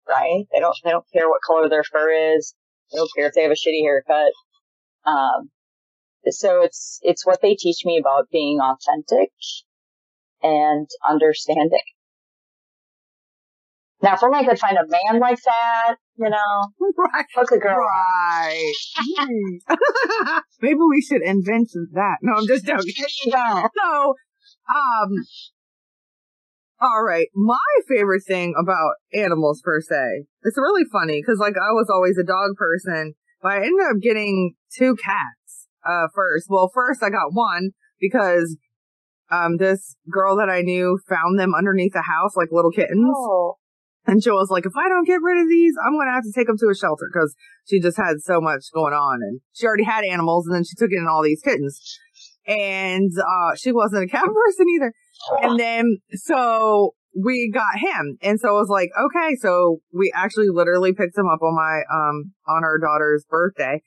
[0.08, 0.46] right?
[0.54, 2.54] They don't, they don't care what color their fur is.
[2.92, 4.32] They don't care if they have a shitty haircut.
[5.06, 5.50] Um,
[6.30, 9.32] so it's, it's what they teach me about being authentic
[10.44, 11.80] and understanding.
[14.02, 17.26] Now, if only I could find a man like that, you know, right.
[17.36, 17.78] hook a girl.
[17.78, 18.74] Right.
[20.62, 22.18] Maybe we should invent that.
[22.22, 22.94] No, I'm just joking.
[23.32, 23.34] So,
[24.70, 25.10] um,
[26.80, 27.28] all right.
[27.34, 27.58] My
[27.88, 32.24] favorite thing about animals per se, it's really funny because like I was always a
[32.24, 36.48] dog person, but I ended up getting two cats, uh, first.
[36.50, 38.58] Well, first I got one because,
[39.32, 43.12] um, this girl that I knew found them underneath the house like little kittens.
[43.12, 43.56] Oh.
[44.08, 46.32] And was like, if I don't get rid of these, I'm going to have to
[46.34, 49.68] take them to a shelter because she just had so much going on and she
[49.68, 52.00] already had animals and then she took in all these kittens
[52.48, 54.94] and, uh, she wasn't a cat person either.
[55.42, 58.18] And then, so we got him.
[58.22, 61.82] And so I was like, okay, so we actually literally picked him up on my,
[61.94, 63.82] um, on our daughter's birthday.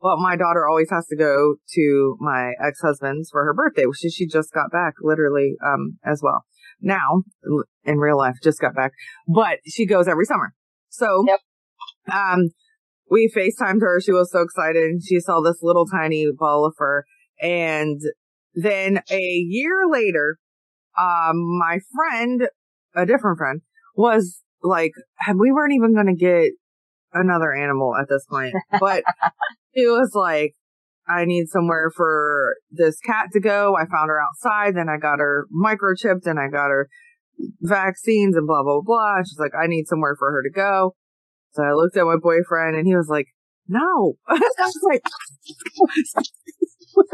[0.00, 4.26] But my daughter always has to go to my ex-husband's for her birthday, which she
[4.26, 6.44] just got back literally, um, as well.
[6.80, 7.22] Now,
[7.84, 8.92] in real life, just got back,
[9.26, 10.52] but she goes every summer.
[10.88, 11.40] So, yep.
[12.12, 12.50] um,
[13.10, 14.00] we FaceTimed her.
[14.00, 15.02] She was so excited.
[15.04, 17.04] She saw this little tiny ball of fur.
[17.40, 18.00] And
[18.54, 20.38] then a year later,
[20.98, 22.48] um, my friend,
[22.94, 23.60] a different friend,
[23.94, 24.92] was like,
[25.34, 26.52] we weren't even going to get
[27.12, 29.02] another animal at this point, but
[29.72, 30.54] it was like,
[31.08, 33.76] I need somewhere for this cat to go.
[33.76, 36.88] I found her outside, then I got her microchipped and I got her
[37.60, 39.18] vaccines and blah, blah, blah.
[39.22, 40.94] She's like, I need somewhere for her to go.
[41.52, 43.26] So I looked at my boyfriend and he was like,
[43.68, 44.14] no.
[44.28, 45.02] I was like,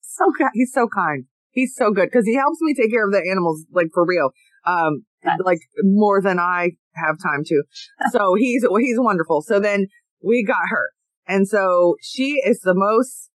[0.00, 0.24] so.
[0.52, 1.24] He's so kind.
[1.50, 4.30] He's so good because he helps me take care of the animals, like for real.
[4.66, 5.04] Um,
[5.44, 7.62] like more than I have time to.
[8.10, 9.42] So he's, he's wonderful.
[9.42, 9.86] So then
[10.22, 10.90] we got her.
[11.30, 13.30] And so she is the most,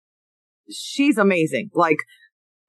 [0.69, 1.69] she's amazing.
[1.73, 1.99] Like,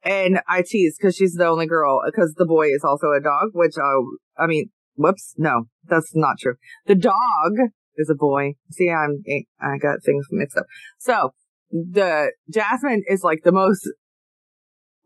[0.04, 3.48] and I tease because she's the only girl because the boy is also a dog,
[3.52, 5.34] which, uh, I mean, whoops.
[5.36, 6.54] No, that's not true.
[6.86, 7.52] The dog
[7.96, 8.54] is a boy.
[8.70, 9.24] See, I'm,
[9.60, 10.66] I got things mixed up.
[10.98, 11.30] So
[11.72, 13.90] the Jasmine is like the most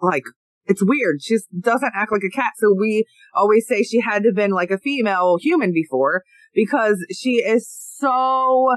[0.03, 0.25] like
[0.67, 1.23] it's weird.
[1.23, 2.53] She doesn't act like a cat.
[2.59, 3.05] So we
[3.35, 6.23] always say she had to have been like a female human before
[6.55, 8.77] because she is so,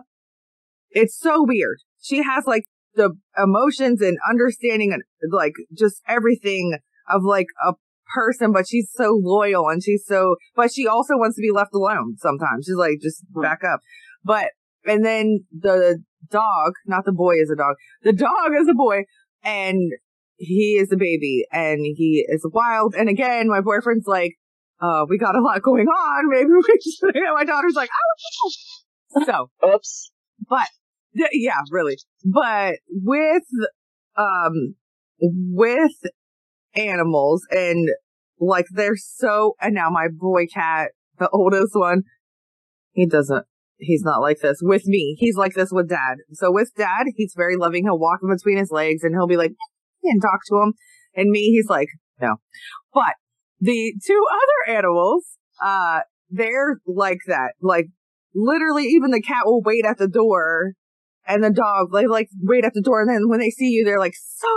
[0.94, 1.78] it's so weird.
[2.02, 6.78] She has like the emotions and understanding and like just everything
[7.10, 7.74] of like a
[8.14, 11.74] person, but she's so loyal and she's so, but she also wants to be left
[11.74, 12.66] alone sometimes.
[12.66, 13.42] She's like, just hmm.
[13.42, 13.80] back up.
[14.24, 14.50] But,
[14.86, 19.04] and then the dog, not the boy is a dog, the dog is a boy
[19.44, 19.92] and
[20.38, 22.96] he is a baby and he is wild.
[22.96, 24.34] And again, my boyfriend's like,
[24.82, 26.30] uh, we got a lot going on.
[26.30, 27.16] Maybe we should.
[27.34, 29.24] my daughter's like, oh.
[29.26, 30.12] So, oops.
[30.50, 30.68] But
[31.32, 31.98] yeah, really.
[32.26, 33.44] But with,
[34.16, 34.76] um,
[35.20, 35.92] with
[36.76, 37.90] animals and
[38.40, 42.04] like they're so, and now my boy cat, the oldest one,
[42.92, 43.46] he doesn't,
[43.78, 45.16] he's not like this with me.
[45.20, 46.18] He's like this with dad.
[46.34, 47.84] So with dad, he's very loving.
[47.84, 49.54] He'll walk in between his legs and he'll be like,
[50.04, 50.74] and talk to him.
[51.16, 51.88] And me, he's like,
[52.20, 52.36] no.
[52.94, 53.16] But
[53.60, 57.54] the two other animals, uh, they're like that.
[57.62, 57.88] Like
[58.36, 60.74] literally even the cat will wait at the door
[61.28, 63.02] and the dog, they like wait at the door.
[63.02, 64.48] And then when they see you, they're like so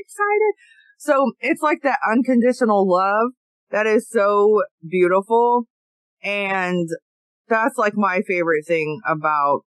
[0.00, 0.54] excited.
[0.98, 3.32] So it's like that unconditional love
[3.70, 5.64] that is so beautiful.
[6.22, 6.88] And
[7.48, 9.62] that's like my favorite thing about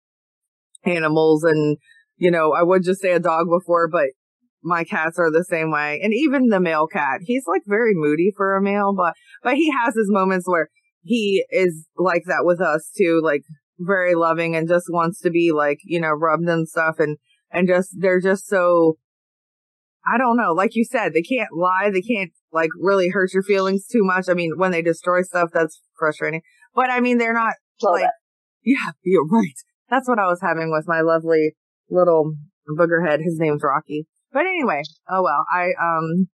[0.84, 1.44] animals.
[1.44, 1.76] And,
[2.16, 4.06] you know, I would just say a dog before, but
[4.62, 6.00] my cats are the same way.
[6.02, 9.70] And even the male cat, he's like very moody for a male, but, but he
[9.70, 10.68] has his moments where
[11.02, 13.42] he is like that with us too, like
[13.78, 16.96] very loving and just wants to be like, you know, rubbed and stuff.
[16.98, 17.18] And,
[17.50, 18.98] and just, they're just so,
[20.06, 20.52] I don't know.
[20.52, 21.90] Like you said, they can't lie.
[21.92, 24.28] They can't like really hurt your feelings too much.
[24.28, 26.42] I mean, when they destroy stuff, that's frustrating,
[26.74, 28.06] but I mean, they're not like,
[28.64, 29.54] yeah, you're right.
[29.90, 31.54] That's what I was having with my lovely
[31.90, 32.34] little
[32.78, 33.18] boogerhead.
[33.22, 34.06] His name's Rocky.
[34.32, 36.28] But anyway, oh well, I, um,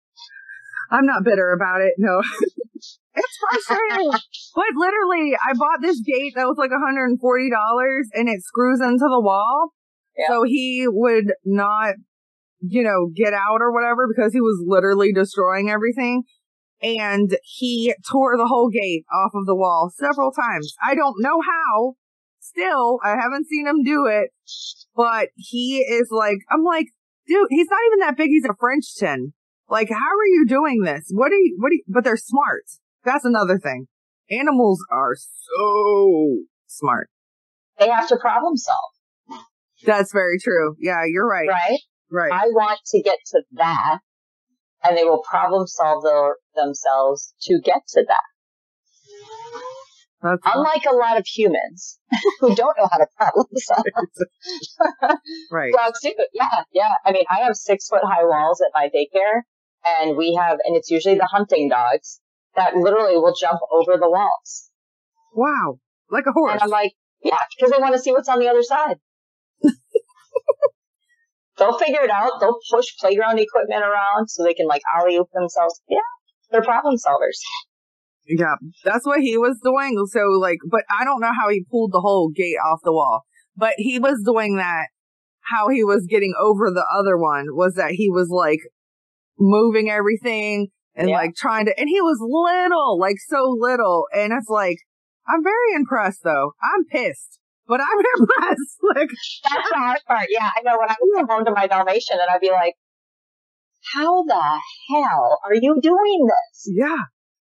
[0.90, 1.94] I'm not bitter about it.
[1.98, 2.22] No.
[3.14, 4.10] it's frustrating.
[4.54, 9.20] but literally, I bought this gate that was like $140 and it screws into the
[9.20, 9.70] wall.
[10.16, 10.26] Yeah.
[10.28, 11.94] So he would not,
[12.60, 16.24] you know, get out or whatever because he was literally destroying everything.
[16.82, 20.74] And he tore the whole gate off of the wall several times.
[20.82, 21.94] I don't know how.
[22.42, 24.30] Still, I haven't seen him do it,
[24.96, 26.86] but he is like, I'm like,
[27.28, 28.30] dude, he's not even that big.
[28.30, 29.34] He's a Frenchton.
[29.70, 31.10] Like, how are you doing this?
[31.12, 32.64] What are you, what are you, but they're smart.
[33.04, 33.86] That's another thing.
[34.28, 37.08] Animals are so smart.
[37.78, 39.40] They have to problem solve.
[39.86, 40.74] That's very true.
[40.78, 41.48] Yeah, you're right.
[41.48, 41.78] Right?
[42.10, 42.32] Right.
[42.32, 44.00] I want to get to that
[44.82, 48.24] and they will problem solve their, themselves to get to that.
[50.22, 51.98] That's Unlike a lot of humans
[52.40, 53.84] who don't know how to problem solve.
[55.50, 55.72] right.
[55.72, 56.12] Dogs do.
[56.34, 56.92] Yeah, yeah.
[57.06, 59.42] I mean, I have six foot high walls at my daycare
[59.84, 62.20] and we have, and it's usually the hunting dogs
[62.56, 64.70] that literally will jump over the walls.
[65.34, 65.78] Wow.
[66.10, 66.52] Like a horse.
[66.54, 68.96] And I'm like, yeah, because they want to see what's on the other side.
[71.58, 72.40] They'll figure it out.
[72.40, 75.80] They'll push playground equipment around so they can like alley oop themselves.
[75.88, 75.98] Yeah,
[76.50, 77.38] they're problem solvers.
[78.26, 80.02] Yeah, that's what he was doing.
[80.10, 83.24] So like, but I don't know how he pulled the whole gate off the wall,
[83.56, 84.86] but he was doing that.
[85.42, 88.60] How he was getting over the other one was that he was like
[89.40, 91.16] moving everything and Yeah.
[91.16, 94.04] like trying to, and he was little, like so little.
[94.12, 94.78] And it's like,
[95.26, 96.52] I'm very impressed though.
[96.62, 98.76] I'm pissed, but I'm impressed.
[98.94, 99.08] Like,
[99.50, 100.26] That's the hard part.
[100.28, 102.74] Yeah, I know when I would come home to my Dalmatian and I'd be like,
[103.94, 106.68] how the hell are you doing this?
[106.76, 106.96] yeah,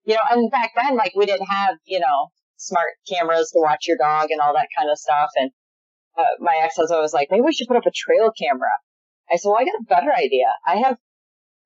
[0.04, 3.87] You know, and back then, like we didn't have, you know, smart cameras to watch
[3.87, 5.28] your dog and all that kind of stuff.
[5.37, 5.50] And
[6.18, 8.70] uh, my ex-husband was like, maybe we should put up a trail camera.
[9.30, 10.46] I said, well, I got a better idea.
[10.66, 10.96] I have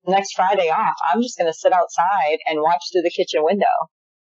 [0.06, 0.94] next Friday off.
[1.12, 3.66] I'm just going to sit outside and watch through the kitchen window.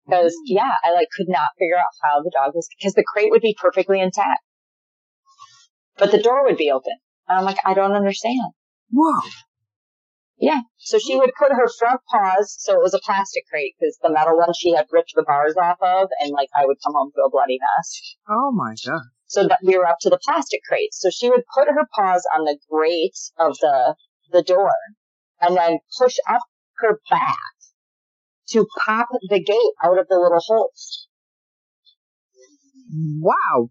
[0.09, 0.57] Cause mm.
[0.57, 3.43] yeah, I like could not figure out how the dog was, cause the crate would
[3.43, 4.41] be perfectly intact,
[5.99, 6.95] but the door would be open.
[7.29, 8.53] And I'm like, I don't understand.
[8.91, 9.21] whoa,
[10.39, 10.61] Yeah.
[10.79, 14.11] So she would put her front paws, so it was a plastic crate because the
[14.11, 17.11] metal one she had ripped the bars off of, and like I would come home
[17.15, 18.17] to a bloody mess.
[18.31, 20.95] oh my god, So that we were up to the plastic crate.
[20.95, 23.97] So she would put her paws on the grate of the
[24.31, 24.73] the door,
[25.41, 26.43] and then push up
[26.79, 27.39] her back
[28.51, 31.09] to pop the gate out of the little holes.
[33.21, 33.69] wow,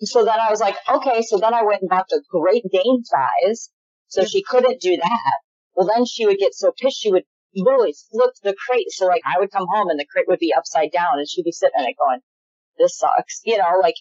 [0.00, 1.22] So then I was like, okay.
[1.22, 3.70] So then I went and bought the Great Dane size.
[4.08, 5.32] So she couldn't do that.
[5.74, 8.90] Well, then she would get so pissed she would literally flip the crate.
[8.90, 11.44] So like I would come home and the crate would be upside down and she'd
[11.44, 12.20] be sitting in it going,
[12.78, 13.94] this sucks, you know, like,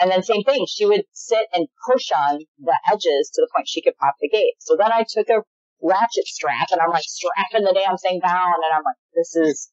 [0.00, 0.66] and then same thing.
[0.68, 4.28] She would sit and push on the edges to the point she could pop the
[4.28, 4.54] gate.
[4.58, 5.42] So then I took a
[5.84, 9.70] ratchet strap and I'm like strapping the damn thing down and I'm like, this is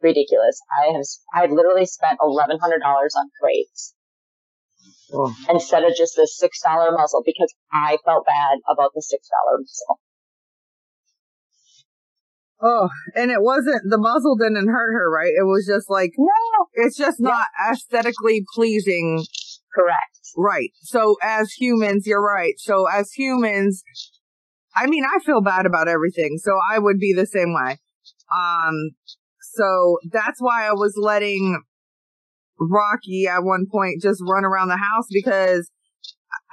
[0.00, 0.58] ridiculous.
[0.72, 1.04] I have,
[1.36, 3.94] I literally spent $1,100 on crates
[5.12, 5.36] oh.
[5.50, 9.60] instead of just the six dollar muzzle because I felt bad about the six dollar
[9.60, 10.00] muzzle.
[12.64, 15.32] Oh, and it wasn't the muzzle didn't hurt her, right?
[15.36, 19.24] It was just like No, it's just not aesthetically pleasing,
[19.74, 20.20] correct.
[20.36, 20.70] right?
[20.82, 22.54] So as humans, you're right.
[22.58, 23.82] So as humans,
[24.74, 27.78] I mean, I feel bad about everything, so I would be the same way.
[28.34, 28.74] Um,
[29.54, 31.62] so that's why I was letting
[32.58, 35.70] Rocky at one point just run around the house because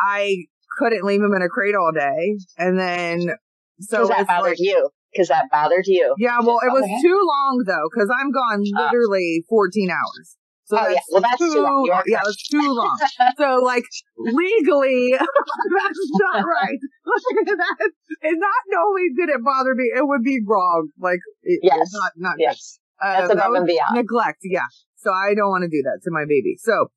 [0.05, 0.35] I
[0.77, 3.35] couldn't leave him in a crate all day, and then
[3.79, 4.89] so that bothered like, you.
[5.13, 6.13] Because that bothered you.
[6.19, 7.01] yeah, well, it was Okay.
[7.01, 8.85] too long though, because I'm gone Ah.
[8.85, 10.37] literally 14 hours.
[10.69, 10.99] So Oh, yeah.
[11.11, 11.83] Well, that's too long.
[11.85, 12.97] You are yeah, it's too long.
[13.37, 13.83] so, like,
[14.17, 16.77] legally, that's not right.
[17.57, 20.89] that, and not only did it bother me, it would be wrong.
[20.99, 21.89] Like, it, Yes.
[21.91, 22.43] not, not good.
[22.43, 22.79] Yes.
[23.01, 23.95] Uh, That's that above was and beyond.
[23.95, 24.67] Neglect, yeah.
[24.97, 26.55] So I don't want to do that to my baby.
[26.59, 26.91] So,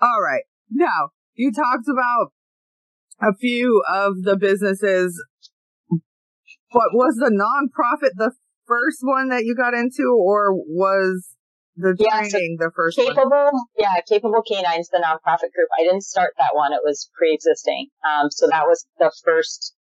[0.00, 0.44] all right.
[0.70, 2.32] Now, you talked about
[3.20, 5.22] a few of the businesses,
[6.72, 8.32] but was the nonprofit the
[8.66, 11.36] first one that you got into, or was
[11.76, 13.08] the Yeah, so the first one?
[13.08, 15.68] Capable, yeah, Capable Canines, the nonprofit group.
[15.78, 16.72] I didn't start that one.
[16.72, 17.88] It was pre-existing.
[18.04, 19.74] Um, so that was the first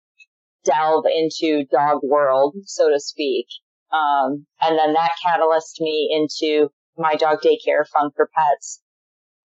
[0.64, 3.46] delve into dog world, so to speak.
[3.92, 8.83] Um, and then that catalyzed me into my dog daycare, Fun for Pets.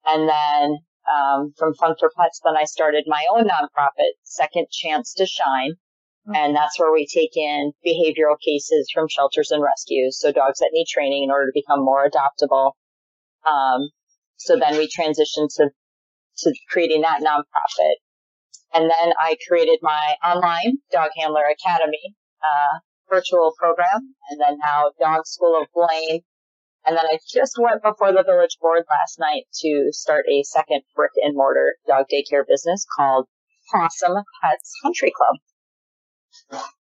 [0.06, 0.78] And then,
[1.08, 5.76] um, from Fun for Pets, then I started my own nonprofit, Second Chance to Shine.
[6.26, 10.18] And that's where we take in behavioral cases from shelters and rescues.
[10.20, 12.72] So dogs that need training in order to become more adoptable.
[13.46, 13.90] Um,
[14.38, 15.70] so then we transitioned to,
[16.38, 17.96] to creating that nonprofit.
[18.74, 24.16] And then I created my online Dog Handler Academy, uh, virtual program.
[24.30, 26.22] And then now Dog School of Blaine.
[26.86, 30.84] And then I just went before the village board last night to start a second
[30.96, 33.28] brick and mortar dog daycare business called
[33.72, 35.38] Possum Pets Country Club.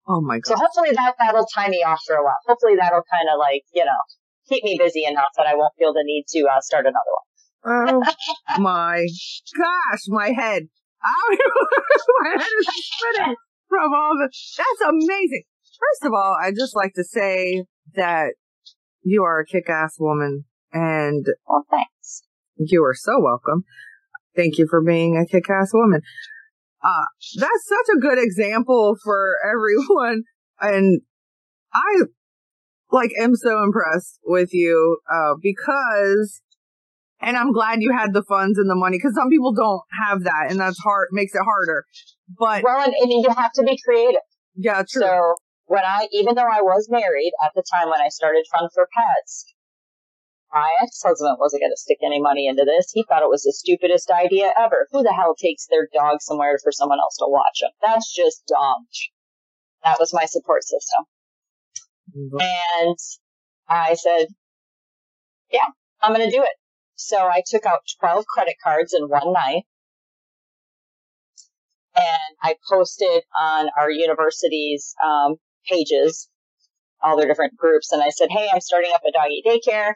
[0.07, 0.47] Oh my god.
[0.47, 2.37] So hopefully that, that'll tie me off for a while.
[2.47, 4.01] Hopefully that'll kind of like, you know,
[4.49, 7.23] keep me busy enough that I won't feel the need to uh, start another one.
[7.65, 8.03] Oh
[8.59, 9.05] my
[9.57, 10.63] gosh, my head.
[11.03, 13.35] My head is spinning
[13.67, 14.29] from all the.
[14.57, 15.43] That's amazing.
[15.79, 18.35] First of all, I'd just like to say that
[19.01, 22.23] you are a kick-ass woman, and Well, thanks.
[22.55, 23.65] you are so welcome.
[24.35, 26.01] Thank you for being a kick-ass woman.
[26.83, 27.05] Uh,
[27.39, 30.23] that's such a good example for everyone.
[30.59, 31.01] And
[31.73, 32.03] I
[32.91, 36.41] like am so impressed with you, uh, because,
[37.19, 40.23] and I'm glad you had the funds and the money because some people don't have
[40.23, 41.85] that and that's hard, makes it harder.
[42.37, 44.21] But well, and, and you have to be creative.
[44.55, 45.01] Yeah, true.
[45.01, 48.69] So when I, even though I was married at the time when I started Fun
[48.73, 49.52] for Pets,
[50.53, 52.91] my ex-husband wasn't going to stick any money into this.
[52.93, 54.87] He thought it was the stupidest idea ever.
[54.91, 57.71] Who the hell takes their dog somewhere for someone else to watch them?
[57.81, 58.85] That's just dumb.
[59.83, 61.05] That was my support system.
[62.15, 62.37] Mm-hmm.
[62.39, 62.97] And
[63.67, 64.27] I said,
[65.51, 66.55] yeah, I'm going to do it.
[66.95, 69.63] So I took out 12 credit cards in one night
[71.95, 75.35] and I posted on our university's um,
[75.67, 76.29] pages,
[77.01, 79.93] all their different groups, and I said, "Hey, I'm starting up a doggy daycare.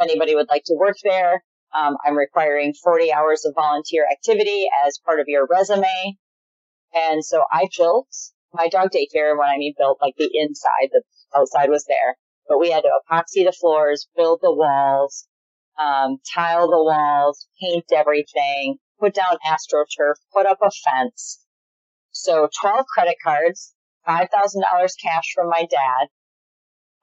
[0.00, 1.44] Anybody would like to work there,
[1.76, 6.18] um, I'm requiring 40 hours of volunteer activity as part of your resume."
[6.94, 8.08] And so I built
[8.52, 9.36] my dog daycare.
[9.38, 11.02] When I mean built, like the inside, the
[11.34, 12.16] outside was there,
[12.48, 15.26] but we had to epoxy the floors, build the walls,
[15.78, 21.44] um, tile the walls, paint everything, put down astroturf, put up a fence.
[22.10, 23.74] So 12 credit cards,
[24.06, 24.28] $5,000
[25.00, 26.08] cash from my dad,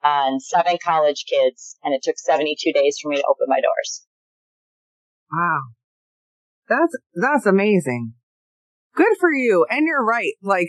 [0.06, 1.76] and seven college kids.
[1.82, 4.06] And it took 72 days for me to open my doors.
[5.32, 5.60] Wow.
[6.68, 8.14] That's, that's amazing.
[8.94, 9.66] Good for you.
[9.68, 10.32] And you're right.
[10.42, 10.68] Like,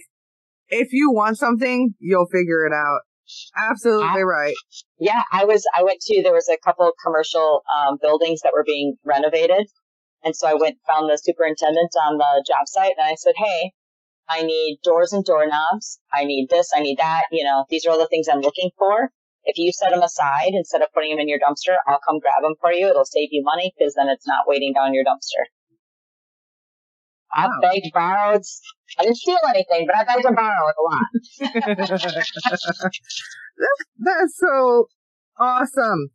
[0.69, 3.01] if you want something, you'll figure it out.
[3.57, 4.55] Absolutely right.
[4.99, 5.65] Yeah, I was.
[5.75, 6.23] I went to.
[6.23, 9.67] There was a couple of commercial um, buildings that were being renovated,
[10.23, 13.73] and so I went found the superintendent on the job site, and I said, "Hey,
[14.29, 15.99] I need doors and doorknobs.
[16.13, 16.69] I need this.
[16.75, 17.23] I need that.
[17.31, 19.11] You know, these are all the things I'm looking for.
[19.48, 22.43] If you set them aside instead of putting them in your dumpster, I'll come grab
[22.43, 22.88] them for you.
[22.88, 25.48] It'll save you money because then it's not waiting down your dumpster."
[27.34, 28.41] I begged, borrowed.
[29.00, 31.06] I didn't steal anything, but I begged and borrowed a lot.
[33.58, 34.88] that's, that's so
[35.39, 36.10] awesome.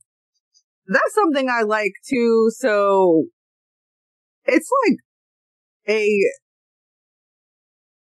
[0.86, 2.50] That's something I like too.
[2.56, 3.26] So
[4.44, 4.98] it's like
[5.88, 6.06] a,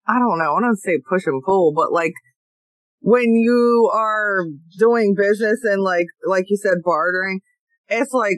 [0.07, 2.13] I don't know, I don't say push and pull, but like
[3.03, 4.45] when you are
[4.79, 7.41] doing business and like, like you said, bartering,
[7.89, 8.37] it's like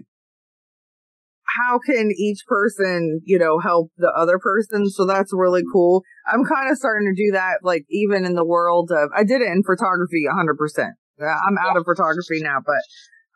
[1.62, 4.90] how can each person, you know, help the other person?
[4.90, 6.02] So that's really cool.
[6.28, 9.42] I'm kind of starting to do that, like even in the world of, I did
[9.42, 10.90] it in photography 100%.
[11.22, 12.82] I'm out of photography now, but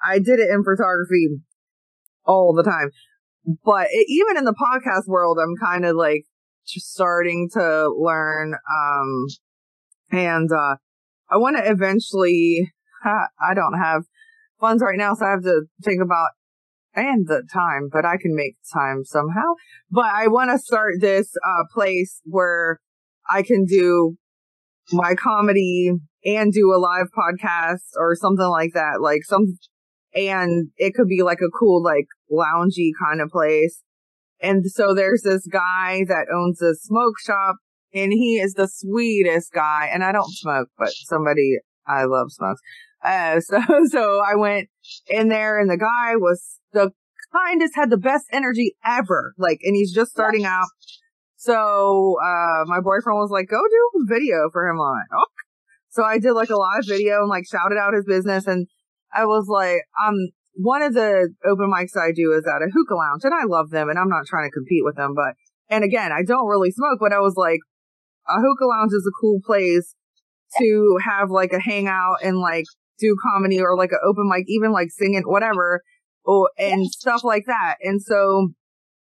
[0.04, 1.30] I did it in photography
[2.26, 2.90] all the time.
[3.64, 6.24] But it, even in the podcast world, I'm kind of like
[6.66, 8.56] starting to learn.
[8.56, 9.28] Um,
[10.12, 10.78] and, uh,
[11.32, 12.72] I want to eventually,
[13.04, 14.04] I don't have
[14.60, 16.30] funds right now, so I have to think about
[16.96, 19.54] and the time, but I can make time somehow.
[19.92, 22.80] But I want to start this uh, place where
[23.30, 24.18] I can do
[24.92, 25.92] my comedy
[26.26, 29.02] and do a live podcast or something like that.
[29.02, 29.58] Like some,
[30.16, 33.84] and it could be like a cool, like loungy kind of place.
[34.42, 37.58] And so there's this guy that owns a smoke shop
[37.94, 39.90] and he is the sweetest guy.
[39.92, 42.62] And I don't smoke, but somebody I love smokes.
[43.04, 44.70] Uh, so, so I went
[45.08, 46.92] in there and the guy was the
[47.34, 49.34] kindest, had the best energy ever.
[49.38, 50.68] Like, and he's just starting out.
[51.36, 55.04] So, uh, my boyfriend was like, go do a video for him on.
[55.14, 55.26] Oh.
[55.90, 58.46] So I did like a live video and like shouted out his business.
[58.46, 58.68] And
[59.14, 60.16] I was like, um,
[60.54, 63.70] one of the open mics I do is at a hookah lounge and I love
[63.70, 65.36] them and I'm not trying to compete with them, but,
[65.70, 67.60] and again, I don't really smoke, but I was like,
[68.30, 69.96] a hookah lounge is a cool place
[70.60, 72.66] to have like a hangout and like
[73.00, 75.82] do comedy or like an open mic, even like singing, whatever
[76.24, 77.76] or and stuff like that.
[77.82, 78.50] And so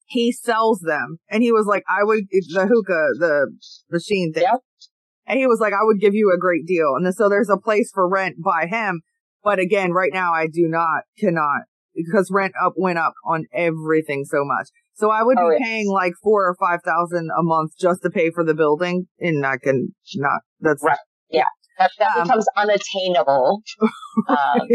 [0.07, 1.17] he sells them.
[1.29, 3.51] And he was like, I would the hookah, the
[3.91, 4.43] machine thing.
[4.43, 4.61] Yep.
[5.27, 6.93] And he was like, I would give you a great deal.
[6.95, 9.01] And then, so there's a place for rent by him.
[9.43, 11.63] But again, right now I do not, cannot,
[11.95, 14.69] because rent up went up on everything so much.
[14.95, 18.09] So I would oh, be paying like four or five thousand a month just to
[18.09, 20.41] pay for the building, and I can not.
[20.61, 20.97] That's right.
[21.29, 21.43] Yeah,
[21.79, 23.61] that, that um, becomes unattainable.
[24.29, 24.69] Um,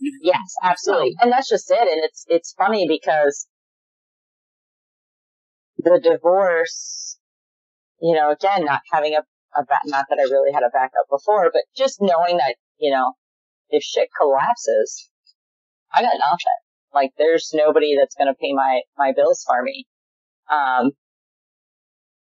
[0.00, 1.14] Yes, absolutely.
[1.20, 1.80] And that's just it.
[1.80, 3.46] And it's, it's funny because
[5.78, 7.18] the divorce,
[8.00, 9.22] you know, again, not having a,
[9.58, 12.90] a back, not that I really had a backup before, but just knowing that, you
[12.90, 13.12] know,
[13.70, 15.10] if shit collapses,
[15.94, 16.65] I got nothing.
[16.94, 19.86] Like there's nobody that's going to pay my, my bills for me.
[20.50, 20.92] Um,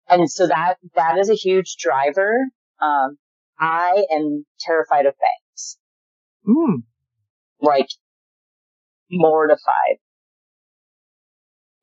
[0.08, 2.32] and so that, that is a huge driver.
[2.80, 3.18] Um,
[3.58, 5.78] I am terrified of banks.
[6.46, 6.82] Mm
[7.60, 7.88] like
[9.10, 9.98] mortified.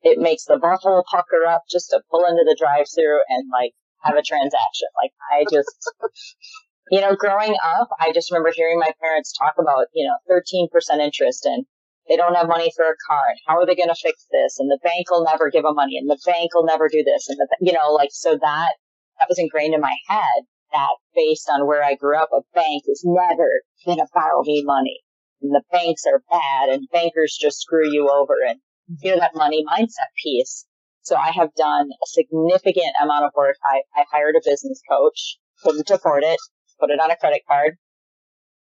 [0.02, 3.72] It makes the butthole pucker up just to pull into the drive through and like
[4.04, 4.88] have a transaction.
[5.02, 5.76] Like I just,
[6.92, 10.70] you know, growing up, I just remember hearing my parents talk about, you know, 13%
[11.00, 11.66] interest and
[12.08, 14.60] they don't have money for a car and how are they going to fix this?
[14.60, 17.28] And the bank will never give them money and the bank will never do this.
[17.30, 18.72] And the, you know, like, so that,
[19.20, 22.84] that was ingrained in my head that based on where I grew up, a bank
[22.88, 23.50] is never
[23.86, 25.02] going to borrow me money.
[25.42, 28.60] And the banks are bad and bankers just screw you over and
[29.02, 30.66] you know, that money mindset piece.
[31.02, 33.56] So I have done a significant amount of work.
[33.64, 36.40] I, I hired a business coach, couldn't afford it,
[36.80, 37.78] put it on a credit card.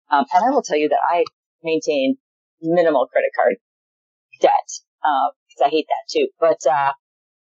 [0.09, 1.25] Um, and I will tell you that I
[1.63, 2.17] maintain
[2.61, 3.55] minimal credit card
[4.41, 4.51] debt,
[5.05, 6.27] um, cause I hate that too.
[6.39, 6.93] But, uh,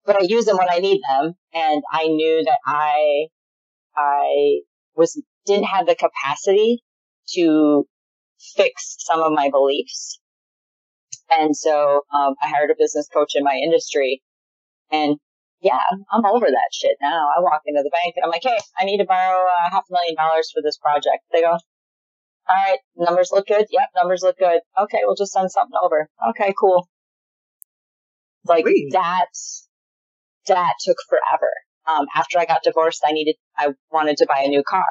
[0.05, 1.35] but I use them when I need them.
[1.55, 3.27] And I knew that I,
[3.97, 4.61] I
[4.95, 6.83] was, didn't have the capacity
[7.35, 7.87] to
[8.57, 10.21] fix some of my beliefs.
[11.31, 14.23] And so, um, I hired a business coach in my industry
[14.91, 15.17] and
[15.61, 15.81] yeah,
[16.13, 17.29] I'm over that shit now.
[17.37, 19.85] I walk into the bank and I'm like, hey, I need to borrow uh, half
[19.91, 21.25] a million dollars for this project.
[21.33, 21.57] They go,
[22.49, 23.67] all right, numbers look good.
[23.71, 24.61] Yep, numbers look good.
[24.81, 26.09] Okay, we'll just send something over.
[26.31, 26.89] Okay, cool.
[28.45, 28.93] Like Sweet.
[28.93, 29.27] that,
[30.47, 31.51] that took forever.
[31.87, 34.87] Um, after I got divorced, I needed, I wanted to buy a new car.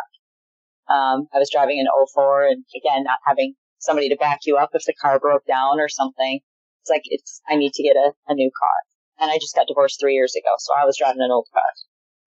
[0.87, 4.69] Um, I was driving an 04 and again, not having somebody to back you up
[4.73, 6.39] if the car broke down or something.
[6.81, 8.77] It's like, it's, I need to get a, a new car
[9.19, 11.63] and I just got divorced three years ago, so I was driving an old car.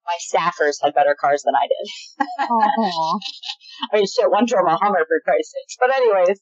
[0.09, 1.85] My staffers had better cars than I did.
[3.93, 5.77] I mean, shit, one drove a Hummer for Christ's sakes.
[5.79, 6.39] But anyways,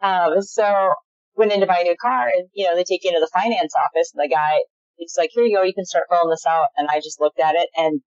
[0.00, 0.94] um, so
[1.36, 3.30] went in to buy a new car, and you know they take you into the
[3.32, 4.62] finance office, and the guy
[4.96, 7.38] he's like, "Here you go, you can start filling this out." And I just looked
[7.38, 8.00] at it and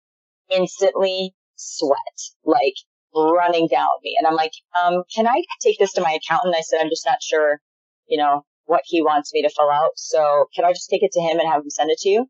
[0.50, 2.76] instantly sweat, like
[3.14, 4.16] running down me.
[4.18, 7.06] And I'm like, um, "Can I take this to my accountant?" I said, "I'm just
[7.06, 7.60] not sure,
[8.08, 9.92] you know, what he wants me to fill out.
[9.96, 12.26] So can I just take it to him and have him send it to you?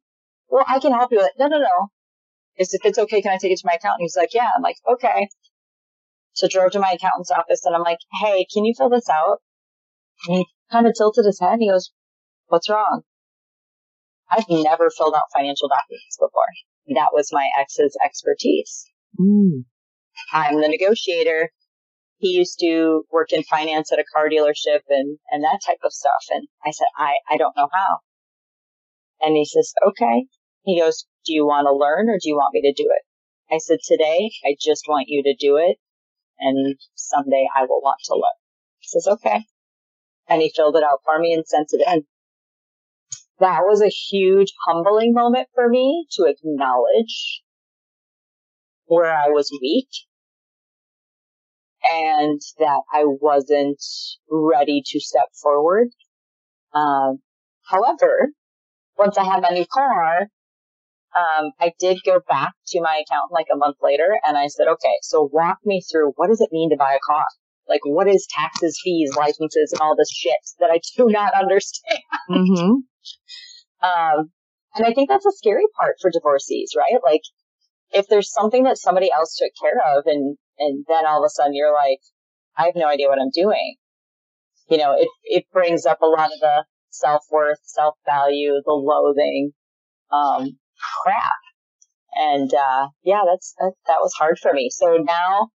[0.50, 1.34] Well, I can help you with it.
[1.40, 1.90] No, no, no.
[2.58, 4.02] Is if it's okay, can I take it to my accountant?
[4.02, 4.50] He's like, yeah.
[4.56, 5.28] I'm like, okay.
[6.34, 9.10] So I drove to my accountant's office and I'm like, hey, can you fill this
[9.10, 9.40] out?
[10.28, 11.92] And he kind of tilted his head and he goes,
[12.48, 13.02] what's wrong?
[14.32, 16.96] I've never filled out financial documents before.
[16.96, 18.86] That was my ex's expertise.
[19.20, 19.66] Mm.
[20.34, 21.52] I'm the negotiator
[22.18, 25.92] he used to work in finance at a car dealership and, and that type of
[25.92, 26.24] stuff.
[26.32, 27.98] And I said, I, I don't know how.
[29.22, 30.26] And he says, okay.
[30.66, 33.54] He goes, do you want to learn or do you want me to do it?
[33.54, 35.78] I said, today, I just want you to do it.
[36.40, 38.40] And someday I will want to learn.
[38.80, 39.46] He says, okay.
[40.28, 42.06] And he filled it out for me and sent it in.
[43.40, 47.44] That was a huge humbling moment for me to acknowledge
[48.86, 49.90] where I was weak
[51.92, 53.82] and that I wasn't
[54.30, 55.90] ready to step forward.
[56.74, 57.20] Um,
[57.70, 58.32] however,
[58.98, 60.28] once I had my new car,
[61.16, 64.68] um, I did go back to my account like a month later and I said,
[64.68, 67.24] okay, so walk me through what does it mean to buy a car?
[67.68, 72.00] Like what is taxes, fees, licenses, and all this shit that I do not understand.
[72.30, 72.72] Mm-hmm.
[73.88, 74.32] um,
[74.76, 77.00] and I think that's a scary part for divorcees, right?
[77.02, 77.22] Like
[77.92, 81.30] if there's something that somebody else took care of and and then all of a
[81.30, 82.00] sudden you're like,
[82.58, 83.76] I have no idea what I'm doing.
[84.70, 89.52] You know, it, it brings up a lot of the self-worth, self-value, the loathing,
[90.12, 90.58] um,
[91.04, 91.42] crap.
[92.14, 94.70] And, uh, yeah, that's, that, that was hard for me.
[94.72, 95.50] So now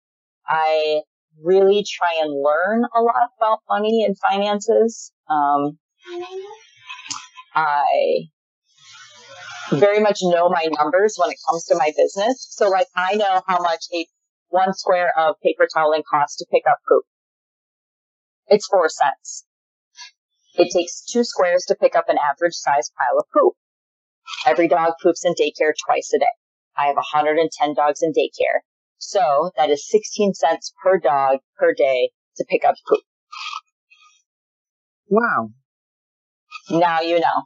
[0.48, 1.02] I
[1.44, 5.12] really try and learn a lot about money and finances.
[5.30, 5.78] Um,
[7.54, 8.28] I
[9.72, 12.48] very much know my numbers when it comes to my business.
[12.52, 14.06] So like I know how much a
[14.50, 17.04] one square of paper toweling costs to pick up poop.
[18.48, 19.46] It's four cents.
[20.56, 23.54] It takes two squares to pick up an average size pile of poop.
[24.46, 26.26] Every dog poops in daycare twice a day.
[26.78, 28.60] I have 110 dogs in daycare.
[28.98, 33.02] So that is 16 cents per dog per day to pick up poop.
[35.10, 35.50] Wow.
[36.70, 37.44] Now you know.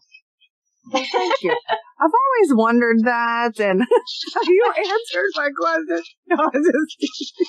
[0.91, 1.55] Thank you.
[1.69, 3.81] I've always wondered that, and
[4.47, 6.03] you answered my question.
[6.27, 7.43] No, just,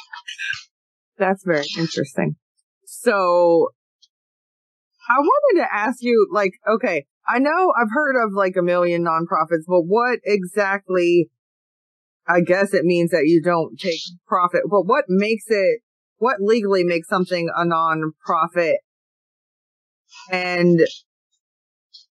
[1.17, 2.37] that's very interesting.
[2.85, 3.69] So,
[5.09, 9.05] I wanted to ask you, like, okay, I know I've heard of like a million
[9.05, 11.31] nonprofits, but what exactly?
[12.27, 15.81] I guess it means that you don't take profit, but what makes it?
[16.19, 18.77] What legally makes something a nonprofit?
[20.31, 20.81] And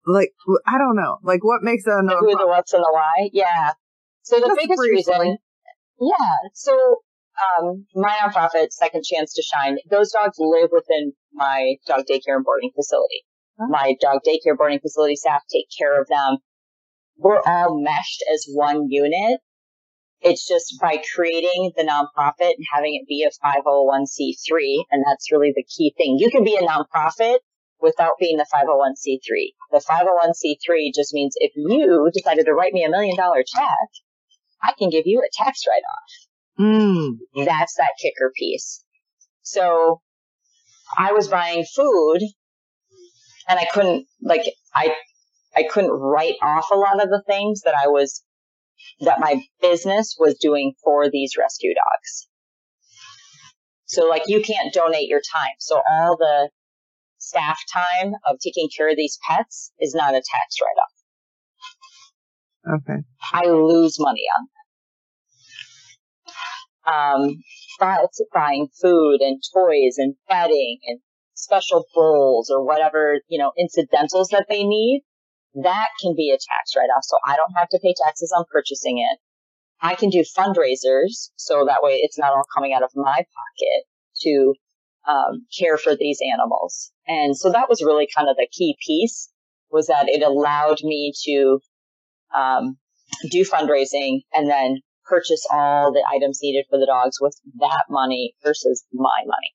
[0.07, 0.31] like
[0.67, 2.19] I don't know, like what makes a nonprofit?
[2.21, 3.31] Who the what's and the why?
[3.33, 3.73] Yeah.
[4.23, 5.37] So the That's biggest reason,
[6.01, 6.51] yeah.
[6.55, 6.73] So
[7.59, 12.45] um, my nonprofit, Second Chance to Shine, those dogs live within my dog daycare and
[12.45, 13.25] boarding facility.
[13.61, 13.67] Oh.
[13.69, 16.39] My dog daycare boarding facility staff take care of them.
[17.17, 19.41] We're all meshed as one unit.
[20.21, 24.85] It's just by creating the nonprofit and having it be a 501c3.
[24.91, 26.17] And that's really the key thing.
[26.19, 27.39] You can be a nonprofit
[27.81, 29.19] without being the 501c3.
[29.73, 33.89] The 501c3 just means if you decided to write me a million dollar check,
[34.63, 36.65] I can give you a tax write off.
[36.65, 37.45] Mm.
[37.45, 38.85] That's that kicker piece.
[39.43, 40.01] So
[40.99, 42.21] I was buying food
[43.49, 44.43] and I couldn't like
[44.75, 44.95] I
[45.57, 48.23] I couldn't write off a lot of the things that I was
[49.01, 52.29] that my business was doing for these rescue dogs.
[53.85, 55.55] So like you can't donate your time.
[55.59, 56.51] So all the
[57.19, 62.81] staff time of taking care of these pets is not a tax write off.
[62.81, 63.03] Okay.
[63.33, 64.62] I lose money on that.
[66.85, 67.37] Um,
[67.79, 71.01] buying food and toys and bedding and
[71.35, 75.05] special bowls or whatever, you know, incidentals that they need,
[75.55, 77.05] that can be a tax write off.
[77.05, 79.19] So I don't have to pay taxes on purchasing it.
[79.81, 83.87] I can do fundraisers so that way it's not all coming out of my pocket
[84.23, 84.55] to
[85.09, 86.93] um, care for these animals.
[87.07, 89.29] And so that was really kind of the key piece
[89.71, 91.59] was that it allowed me to
[92.37, 92.77] um,
[93.31, 94.81] do fundraising and then
[95.13, 99.53] purchase all the items needed for the dogs with that money versus my money.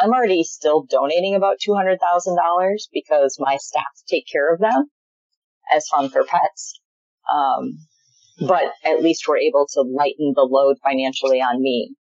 [0.00, 1.98] I'm already still donating about $200,000
[2.90, 4.86] because my staff take care of them
[5.74, 6.80] as fun for pets.
[7.30, 7.78] Um,
[8.48, 11.94] but at least we're able to lighten the load financially on me.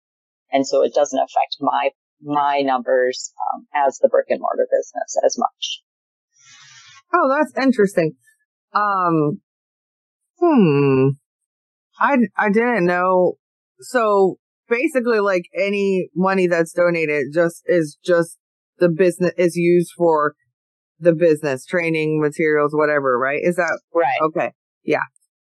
[0.52, 1.90] And so it doesn't affect my,
[2.22, 5.82] my numbers, um, as the brick and mortar business as much.
[7.12, 8.12] Oh, that's interesting.
[8.74, 9.40] Um,
[10.38, 11.08] hmm.
[11.98, 13.34] I, I didn't know.
[13.80, 14.36] So
[14.68, 18.38] basically like any money that's donated just is just
[18.78, 20.34] the business is used for
[20.98, 23.40] the business training materials, whatever, right?
[23.42, 24.06] Is that right?
[24.28, 24.52] Okay.
[24.84, 25.02] Yeah.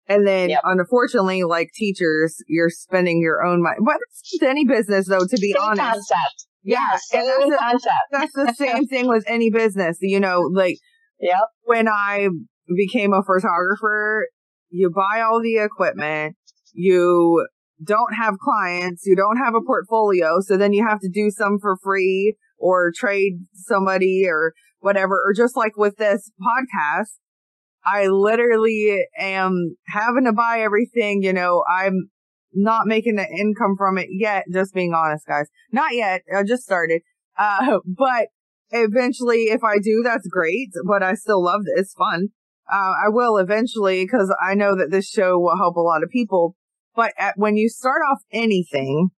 [0.08, 0.60] And then yep.
[0.64, 3.76] unfortunately, like teachers, you're spending your own money.
[3.84, 6.08] But it's any business though, to be same honest.
[6.10, 6.46] Concept.
[6.62, 6.96] Yeah.
[6.96, 7.92] Same that's the, concept.
[8.10, 9.98] That's the same thing with any business.
[10.00, 10.76] You know, like
[11.20, 11.42] yep.
[11.64, 12.28] when I
[12.74, 14.26] became a photographer,
[14.70, 16.36] you buy all the equipment,
[16.78, 17.46] you
[17.82, 21.58] don't have clients, you don't have a portfolio, so then you have to do some
[21.60, 27.18] for free or trade somebody or whatever, or just like with this podcast,
[27.84, 32.10] I literally am having to buy everything, you know, I'm
[32.52, 35.46] not making an income from it yet, just being honest, guys.
[35.72, 36.22] Not yet.
[36.34, 37.02] I just started.
[37.38, 38.28] Uh, but
[38.70, 41.80] eventually, if I do, that's great, but I still love it.
[41.80, 42.28] It's fun.
[42.70, 46.10] Uh, I will eventually because I know that this show will help a lot of
[46.10, 46.54] people.
[46.98, 49.10] But at, when you start off anything,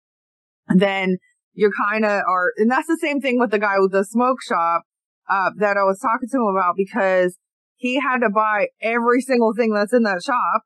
[0.68, 1.16] then
[1.54, 4.40] you're kind of are, and that's the same thing with the guy with the smoke
[4.46, 4.84] shop,
[5.30, 7.38] uh, that I was talking to him about because
[7.78, 10.64] he had to buy every single thing that's in that shop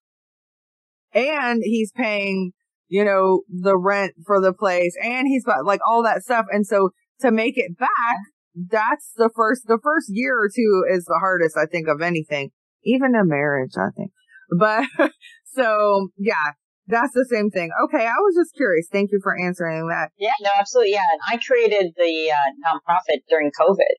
[1.14, 2.54] and he's paying,
[2.88, 6.48] you know, the rent for the place and he's got like all that stuff.
[6.50, 6.90] And so
[7.20, 8.18] to make it back,
[8.56, 12.50] that's the first, the first year or two is the hardest, I think, of anything,
[12.84, 14.10] even a marriage, I think.
[14.58, 14.88] But
[15.54, 16.54] so yeah,
[16.88, 17.72] that's the same thing.
[17.86, 18.88] Okay, I was just curious.
[18.92, 20.12] Thank you for answering that.
[20.18, 20.94] Yeah, no, absolutely.
[20.94, 23.96] Yeah, and I created the uh, nonprofit during COVID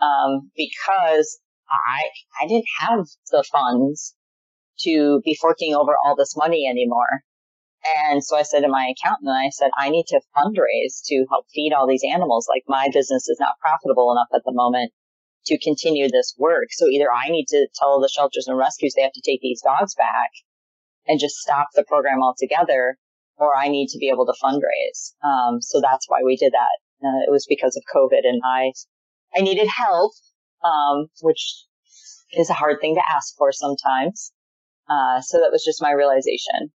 [0.00, 1.38] um, because
[1.68, 2.08] I
[2.40, 4.14] I didn't have the funds
[4.80, 7.22] to be forking over all this money anymore.
[8.02, 11.46] And so I said to my accountant, I said, I need to fundraise to help
[11.54, 12.48] feed all these animals.
[12.48, 14.92] Like my business is not profitable enough at the moment
[15.46, 16.68] to continue this work.
[16.72, 19.62] So either I need to tell the shelters and rescues they have to take these
[19.62, 20.30] dogs back
[21.06, 22.96] and just stop the program altogether,
[23.36, 25.14] or I need to be able to fundraise.
[25.24, 27.06] Um, so that's why we did that.
[27.06, 28.72] Uh, it was because of COVID, and I
[29.36, 30.12] I needed help,
[30.64, 31.64] um, which
[32.32, 34.32] is a hard thing to ask for sometimes.
[34.88, 36.70] Uh, so that was just my realization.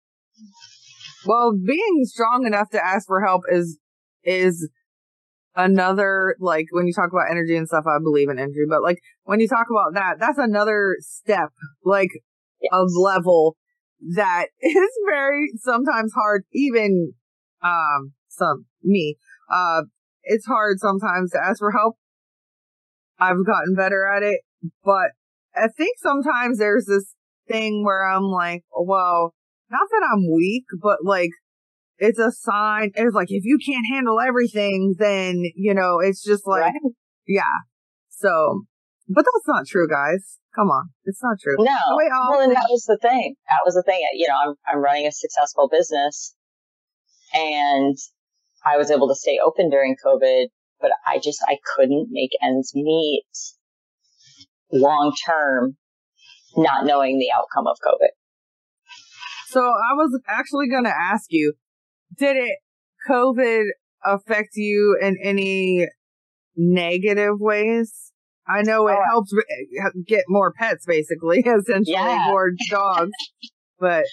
[1.26, 3.78] Well, being strong enough to ask for help is
[4.24, 4.70] is
[5.56, 7.86] another like when you talk about energy and stuff.
[7.88, 11.50] I believe in energy, but like when you talk about that, that's another step,
[11.84, 12.10] like
[12.62, 12.72] yes.
[12.72, 13.58] a level
[14.16, 17.14] that is very sometimes hard, even,
[17.64, 19.18] um, some, me,
[19.52, 19.84] uh,
[20.24, 21.96] it's hard sometimes to ask for help.
[23.20, 24.42] I've gotten better at it,
[24.84, 25.12] but
[25.56, 27.16] I think sometimes there's this
[27.48, 29.34] thing where I'm like, well,
[29.72, 31.32] not that I'm weak, but like,
[31.98, 32.92] it's a sign.
[32.94, 36.94] It's like, if you can't handle everything, then, you know, it's just like, right.
[37.28, 37.42] yeah.
[38.10, 38.66] So,
[39.08, 40.40] but that's not true, guys.
[40.56, 40.90] Come on.
[41.06, 41.56] It's not true.
[41.60, 41.96] No.
[41.96, 43.36] Well, and that was the thing.
[43.48, 44.00] That was the thing.
[44.14, 46.36] You know, I'm, I'm running a successful business
[47.34, 47.96] and
[48.66, 50.46] I was able to stay open during COVID,
[50.82, 53.26] but I just, I couldn't make ends meet
[54.72, 55.78] long term,
[56.56, 58.10] not knowing the outcome of COVID.
[59.50, 61.54] So I was actually going to ask you,
[62.18, 62.58] did it
[63.10, 63.66] COVID
[64.04, 65.88] affect you in any
[66.56, 68.12] negative ways?
[68.50, 69.34] I know it oh, helps
[70.08, 72.28] get more pets, basically, essentially yeah.
[72.28, 73.12] more dogs,
[73.80, 74.06] but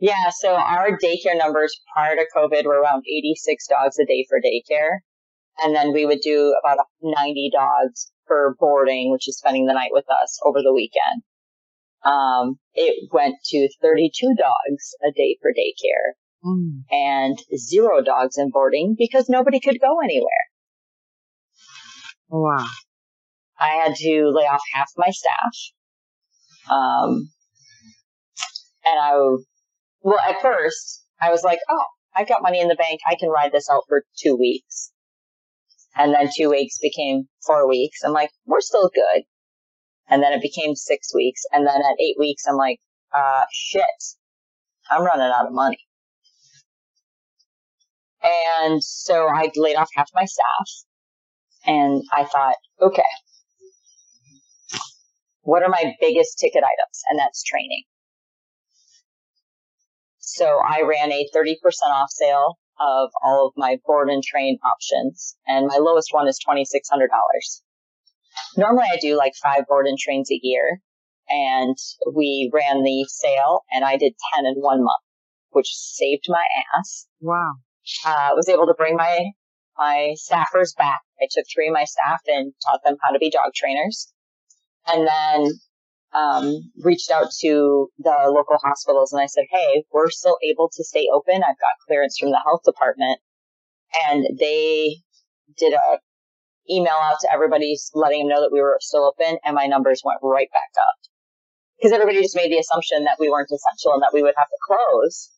[0.00, 0.30] yeah.
[0.40, 4.98] So our daycare numbers prior to COVID were around 86 dogs a day for daycare.
[5.60, 9.90] And then we would do about 90 dogs for boarding, which is spending the night
[9.92, 11.22] with us over the weekend.
[12.04, 16.14] Um, it went to 32 dogs a day for daycare
[16.44, 16.82] mm.
[16.92, 20.30] and zero dogs in boarding because nobody could go anywhere.
[22.28, 22.66] Wow.
[23.58, 26.70] I had to lay off half my staff.
[26.70, 27.30] Um,
[28.84, 29.12] and I,
[30.02, 31.84] well, at first I was like, oh,
[32.14, 33.00] I got money in the bank.
[33.08, 34.92] I can ride this out for two weeks.
[35.96, 38.00] And then two weeks became four weeks.
[38.04, 39.24] I'm like, we're still good.
[40.08, 41.42] And then it became six weeks.
[41.52, 42.78] And then at eight weeks, I'm like,
[43.14, 43.82] uh, shit,
[44.90, 45.78] I'm running out of money.
[48.22, 50.88] And so I laid off half my staff
[51.66, 53.02] and I thought, okay,
[55.48, 57.02] what are my biggest ticket items?
[57.08, 57.84] And that's training.
[60.18, 61.54] So I ran a 30%
[61.86, 65.38] off sale of all of my board and train options.
[65.46, 66.66] And my lowest one is $2,600.
[68.58, 70.82] Normally I do like five board and trains a year
[71.30, 71.76] and
[72.14, 75.04] we ran the sale and I did 10 in one month,
[75.52, 76.44] which saved my
[76.76, 77.06] ass.
[77.22, 77.54] Wow.
[78.06, 79.30] Uh, was able to bring my,
[79.78, 81.00] my staffers back.
[81.22, 84.12] I took three of my staff and taught them how to be dog trainers.
[84.88, 85.52] And then
[86.14, 90.84] um, reached out to the local hospitals and I said, Hey, we're still able to
[90.84, 91.36] stay open.
[91.36, 93.20] I've got clearance from the health department.
[94.08, 94.96] And they
[95.56, 95.98] did a
[96.70, 100.02] email out to everybody letting them know that we were still open and my numbers
[100.04, 100.98] went right back up.
[101.78, 104.48] Because everybody just made the assumption that we weren't essential and that we would have
[104.48, 105.30] to close.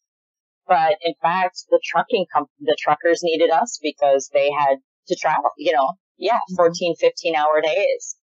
[0.66, 4.78] But in fact, the trucking comp- the truckers needed us because they had
[5.08, 8.16] to travel, you know, yeah, 14, 15 hour days.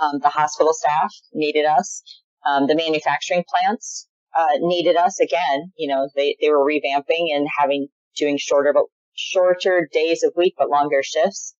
[0.00, 2.02] Um, the hospital staff needed us.
[2.48, 5.72] Um, the manufacturing plants uh, needed us again.
[5.76, 8.84] You know, they, they were revamping and having doing shorter but
[9.14, 11.54] shorter days of week but longer shifts.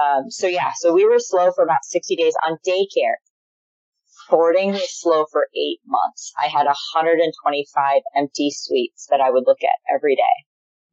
[0.00, 3.16] Um, so yeah, so we were slow for about 60 days on daycare.
[4.28, 6.32] Boarding was slow for eight months.
[6.42, 10.36] I had 125 empty suites that I would look at every day.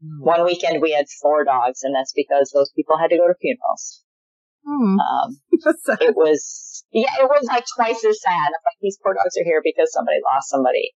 [0.06, 0.24] Mm.
[0.24, 3.34] One weekend we had four dogs, and that's because those people had to go to
[3.42, 4.03] funerals.
[4.68, 4.98] Mm.
[5.00, 5.38] Um,
[6.02, 8.50] it was, yeah, it was like twice as sad.
[8.52, 10.92] Like, these poor dogs are here because somebody lost somebody.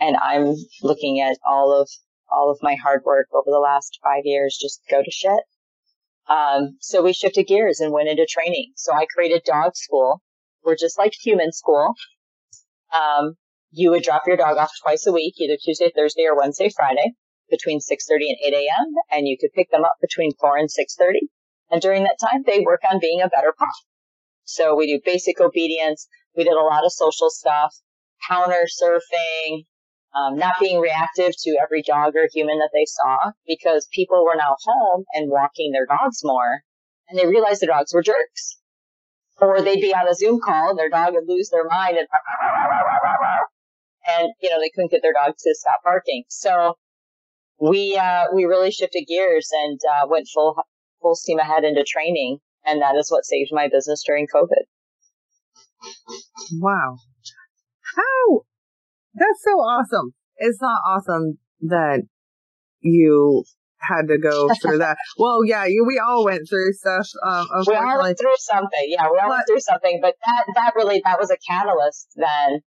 [0.00, 1.88] And I'm looking at all of,
[2.30, 5.40] all of my hard work over the last five years just go to shit.
[6.28, 8.72] Um, so we shifted gears and went into training.
[8.76, 10.22] So I created dog school.
[10.62, 11.94] We're just like human school.
[12.94, 13.34] Um,
[13.70, 17.12] you would drop your dog off twice a week, either Tuesday, Thursday, or Wednesday, Friday,
[17.50, 18.94] between 6:30 and 8 a.m.
[19.10, 21.28] And you could pick them up between 4 and 6:30.
[21.70, 23.68] And during that time, they work on being a better pup.
[24.44, 26.08] So we do basic obedience.
[26.36, 27.74] We did a lot of social stuff,
[28.26, 29.66] counter surfing,
[30.14, 34.36] um, not being reactive to every dog or human that they saw because people were
[34.36, 36.62] now home and walking their dogs more
[37.08, 38.58] and they realized the dogs were jerks.
[39.40, 42.08] Or they'd be on a Zoom call and their dog would lose their mind and,
[44.18, 46.24] and you know, they couldn't get their dog to stop barking.
[46.28, 46.74] So
[47.60, 50.56] we, uh, we really shifted gears and, uh, went full,
[51.00, 52.38] full steam ahead into training.
[52.64, 54.66] And that is what saved my business during COVID.
[56.60, 56.96] Wow.
[57.96, 58.42] How
[59.14, 60.14] that's so awesome.
[60.36, 62.02] It's not awesome that
[62.80, 63.44] you
[63.78, 64.96] had to go through that.
[65.18, 67.08] Well, yeah, you, we all went through stuff.
[67.24, 68.86] Um, we all went through something.
[68.86, 72.08] Yeah, we all but, went through something, but that, that really, that was a catalyst
[72.16, 72.60] then.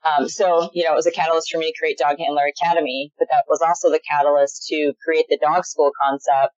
[0.00, 3.12] Um, so, you know, it was a catalyst for me to create Dog Handler Academy,
[3.18, 6.54] but that was also the catalyst to create the dog school concept.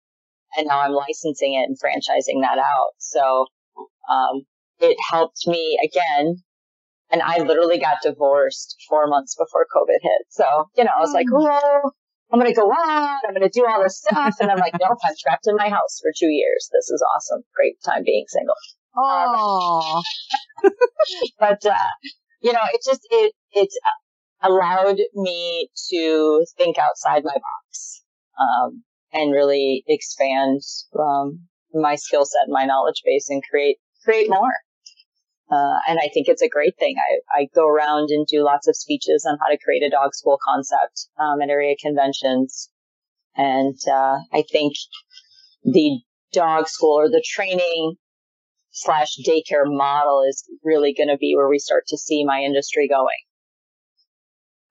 [0.57, 2.91] And now I'm licensing it and franchising that out.
[2.97, 3.45] So,
[4.09, 4.43] um,
[4.79, 6.41] it helped me again
[7.11, 10.21] and I literally got divorced four months before COVID hit.
[10.29, 11.47] So, you know, I was like, oh,
[11.85, 11.91] oh
[12.31, 13.19] I'm going to go out.
[13.27, 14.35] I'm going to do all this stuff.
[14.39, 16.69] And I'm like, nope, I'm trapped in my house for two years.
[16.71, 17.43] This is awesome.
[17.53, 18.55] Great time being single.
[18.97, 20.01] Oh,
[20.63, 20.71] um,
[21.39, 21.91] but, uh,
[22.41, 23.77] you know, it just, it, it's
[24.41, 28.03] allowed me to think outside my box,
[28.39, 28.83] um,
[29.13, 30.61] and really expand,
[30.97, 34.53] um, my skill set my knowledge base and create, create more.
[35.51, 36.95] Uh, and I think it's a great thing.
[36.97, 40.13] I, I go around and do lots of speeches on how to create a dog
[40.13, 42.69] school concept um, at area conventions.
[43.35, 44.73] And uh, I think
[45.63, 45.99] the
[46.31, 47.95] dog school or the training
[48.71, 52.87] slash daycare model is really going to be where we start to see my industry
[52.87, 53.09] going.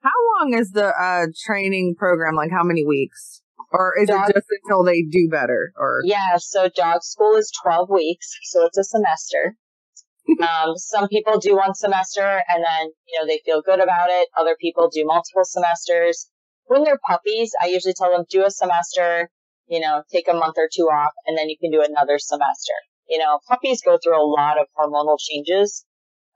[0.03, 2.35] How long is the uh, training program?
[2.35, 3.43] Like how many weeks?
[3.73, 5.73] Or is dog, it just until they do better?
[5.77, 9.57] Or yeah, so dog school is twelve weeks, so it's a semester.
[10.43, 14.29] um, some people do one semester and then you know they feel good about it.
[14.39, 16.29] Other people do multiple semesters.
[16.67, 19.31] When they're puppies, I usually tell them do a semester,
[19.67, 22.75] you know, take a month or two off, and then you can do another semester.
[23.09, 25.85] You know, puppies go through a lot of hormonal changes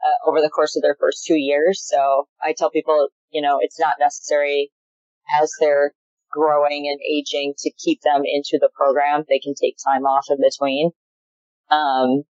[0.05, 1.85] uh, over the course of their first two years.
[1.85, 4.73] So I tell people, you know, it's not necessary
[5.41, 5.93] as they're
[6.35, 9.25] growing and aging to keep them into the program.
[9.29, 10.91] They can take time off in between.
[11.71, 12.25] Um,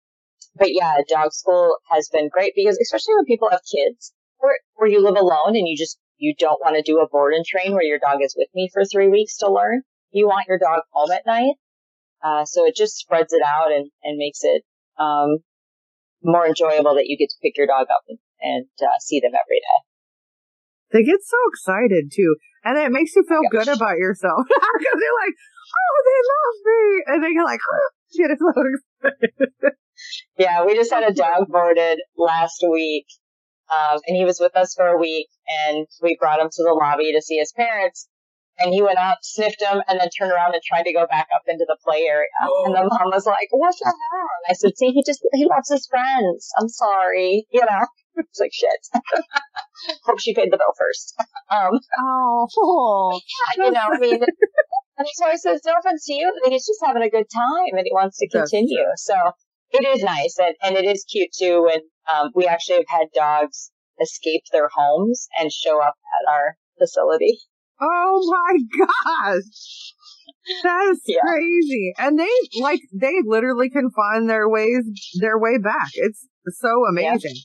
[0.55, 4.89] but yeah, dog school has been great because especially when people have kids where, where
[4.89, 7.73] you live alone and you just, you don't want to do a board and train
[7.73, 9.81] where your dog is with me for three weeks to learn.
[10.11, 11.55] You want your dog home at night.
[12.23, 14.63] Uh, so it just spreads it out and, and makes it,
[14.99, 15.39] um,
[16.23, 19.31] more enjoyable that you get to pick your dog up and, and uh, see them
[19.33, 19.92] every day.
[20.93, 22.35] They get so excited too.
[22.63, 25.35] And it makes you feel good about yourself because they're like,
[25.73, 27.03] oh, they love me.
[27.07, 29.75] And they get like, oh, get so excited.
[30.37, 33.07] yeah, we just had a dog boarded last week.
[33.73, 35.29] Um, and he was with us for a week
[35.65, 38.07] and we brought him to the lobby to see his parents.
[38.59, 41.27] And he went up, sniffed him, and then turned around and tried to go back
[41.35, 42.29] up into the play area.
[42.43, 42.65] Oh.
[42.65, 45.69] And the mom was like, "What the hell?" I said, "See, he just he loves
[45.69, 46.49] his friends.
[46.59, 47.85] I'm sorry, you know."
[48.15, 48.69] It's like shit.
[50.05, 51.15] Hope she paid the bill first.
[51.49, 53.19] Um, oh,
[53.57, 56.79] yeah, you know, I mean, and so I says, "No offense to you, he's just
[56.85, 59.15] having a good time, and he wants to continue." So
[59.71, 61.63] it is nice, and, and it is cute too.
[61.63, 61.81] When
[62.13, 67.39] um, we actually have had dogs escape their homes and show up at our facility.
[67.81, 69.93] Oh my gosh.
[70.63, 71.19] That's yeah.
[71.21, 71.93] crazy.
[71.97, 74.83] And they like they literally can find their ways
[75.19, 75.89] their way back.
[75.93, 77.35] It's so amazing.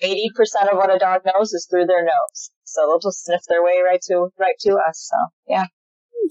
[0.00, 2.50] Eighty percent of what a dog knows is through their nose.
[2.64, 5.10] So they'll just sniff their way right to right to us.
[5.10, 5.16] So
[5.48, 5.64] yeah.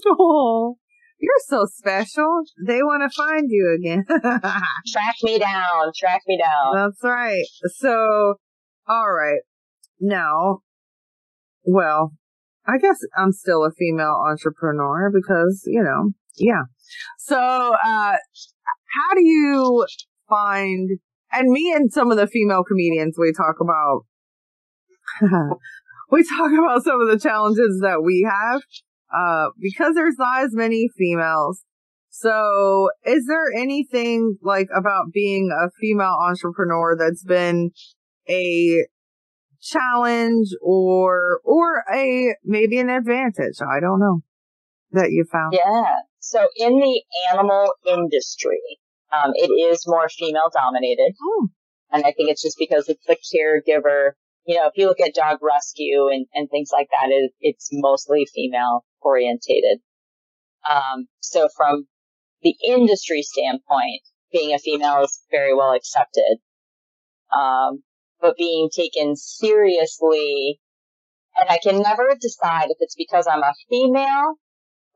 [0.06, 0.76] Oh,
[1.20, 2.42] you're so special.
[2.66, 4.04] They want to find you again.
[4.32, 5.92] track me down.
[5.98, 6.74] Track me down.
[6.74, 7.44] That's right.
[7.76, 8.36] So,
[8.88, 9.40] all right.
[10.00, 10.60] Now,
[11.62, 12.12] well,
[12.70, 16.62] I guess I'm still a female entrepreneur because, you know, yeah.
[17.18, 17.76] So, uh,
[18.16, 19.86] how do you
[20.28, 20.90] find,
[21.32, 24.04] and me and some of the female comedians, we talk about,
[26.10, 28.60] we talk about some of the challenges that we have,
[29.14, 31.64] uh, because there's not as many females.
[32.10, 37.70] So is there anything like about being a female entrepreneur that's been
[38.28, 38.84] a
[39.62, 43.58] challenge or or a maybe an advantage.
[43.60, 44.20] I don't know
[44.92, 45.52] that you found.
[45.52, 45.96] Yeah.
[46.18, 47.02] So in the
[47.32, 48.60] animal industry,
[49.12, 51.48] um, it is more female dominated, oh.
[51.90, 54.12] and I think it's just because it's the caregiver.
[54.46, 57.68] You know, if you look at dog rescue and, and things like that, it, it's
[57.72, 59.80] mostly female orientated.
[60.68, 61.86] Um, so from
[62.42, 64.02] the industry standpoint,
[64.32, 66.38] being a female is very well accepted.
[67.36, 67.82] Um,
[68.20, 70.60] but being taken seriously.
[71.36, 74.34] And I can never decide if it's because I'm a female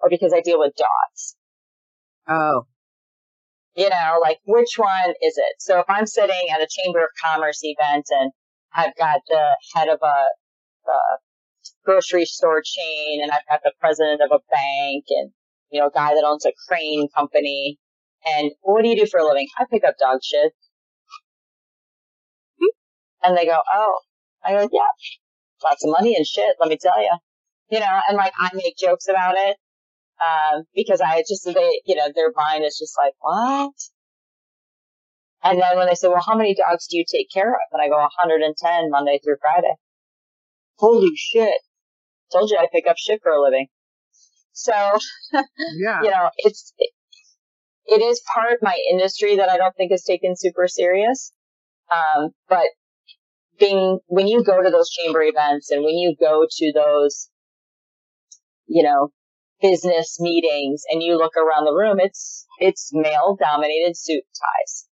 [0.00, 1.36] or because I deal with dogs.
[2.28, 2.66] Oh.
[3.76, 5.56] You know, like which one is it?
[5.58, 8.30] So if I'm sitting at a Chamber of Commerce event and
[8.74, 10.98] I've got the head of a, a
[11.84, 15.30] grocery store chain and I've got the president of a bank and,
[15.70, 17.78] you know, a guy that owns a crane company.
[18.26, 19.48] And what do you do for a living?
[19.58, 20.52] I pick up dog shit.
[23.24, 23.98] And they go, oh,
[24.44, 24.92] I go, yeah,
[25.64, 27.16] lots of money and shit, let me tell you.
[27.70, 29.56] You know, and like I make jokes about it,
[30.20, 33.72] um, because I just, they, you know, their mind is just like, what?
[35.42, 37.60] And then when they say, well, how many dogs do you take care of?
[37.72, 39.74] And I go, 110 Monday through Friday.
[40.76, 41.60] Holy shit.
[42.32, 43.66] Told you I pick up shit for a living.
[44.52, 44.72] So,
[45.32, 46.02] yeah.
[46.02, 46.90] you know, it's, it,
[47.86, 51.32] it is part of my industry that I don't think is taken super serious.
[51.92, 52.64] Um, but
[53.58, 57.30] being when you go to those chamber events and when you go to those,
[58.66, 59.10] you know,
[59.60, 64.86] business meetings and you look around the room, it's it's male dominated suit ties.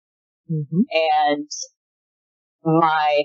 [0.50, 0.80] Mm-hmm.
[1.28, 1.50] And
[2.64, 3.24] my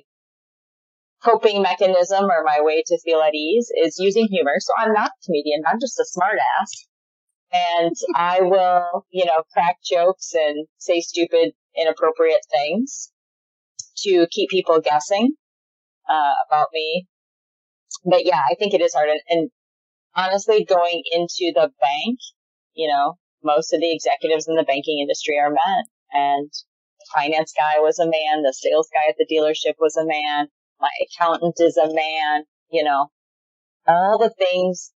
[1.23, 4.55] coping mechanism or my way to feel at ease is using humor.
[4.59, 5.63] So I'm not a comedian.
[5.67, 6.86] I'm just a smartass.
[7.51, 13.11] And I will, you know, crack jokes and say stupid, inappropriate things
[13.98, 15.34] to keep people guessing
[16.10, 17.08] uh, about me.
[18.04, 19.10] But yeah, I think it is hard.
[19.10, 19.50] And, and
[20.16, 22.20] honestly, going into the bank,
[22.74, 25.84] you know, most of the executives in the banking industry are men.
[26.12, 26.50] And
[27.00, 28.43] the finance guy was a man.
[28.43, 30.48] The sales guy at the dealership was a man.
[30.80, 32.43] My accountant is a man.
[32.70, 33.08] You know,
[33.88, 34.91] all the things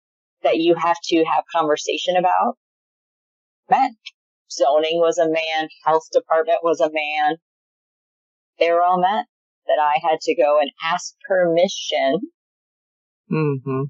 [0.44, 2.58] that you have to have conversation about,
[3.70, 3.96] men.
[4.52, 7.38] Zoning was a man, health department was a man.
[8.60, 9.26] They were all men
[9.68, 12.32] that I had to go and ask permission
[13.32, 13.84] Mm-hmm.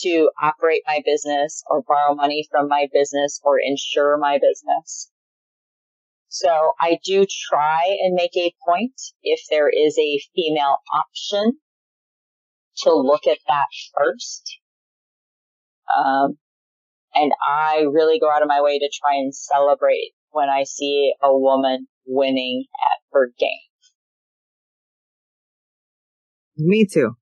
[0.00, 5.10] to operate my business or borrow money from my business or insure my business.
[6.28, 11.58] So I do try and make a point if there is a female option
[12.78, 13.66] to look at that
[13.96, 14.58] first.
[15.96, 16.38] Um,
[17.14, 21.12] and I really go out of my way to try and celebrate when I see
[21.22, 23.65] a woman winning at her game.
[26.56, 27.12] Me too.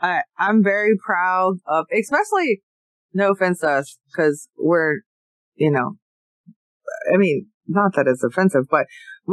[0.00, 2.62] I I'm very proud of, especially
[3.12, 5.00] no offense to us because we're,
[5.56, 5.96] you know,
[7.12, 8.86] I mean, not that it's offensive, but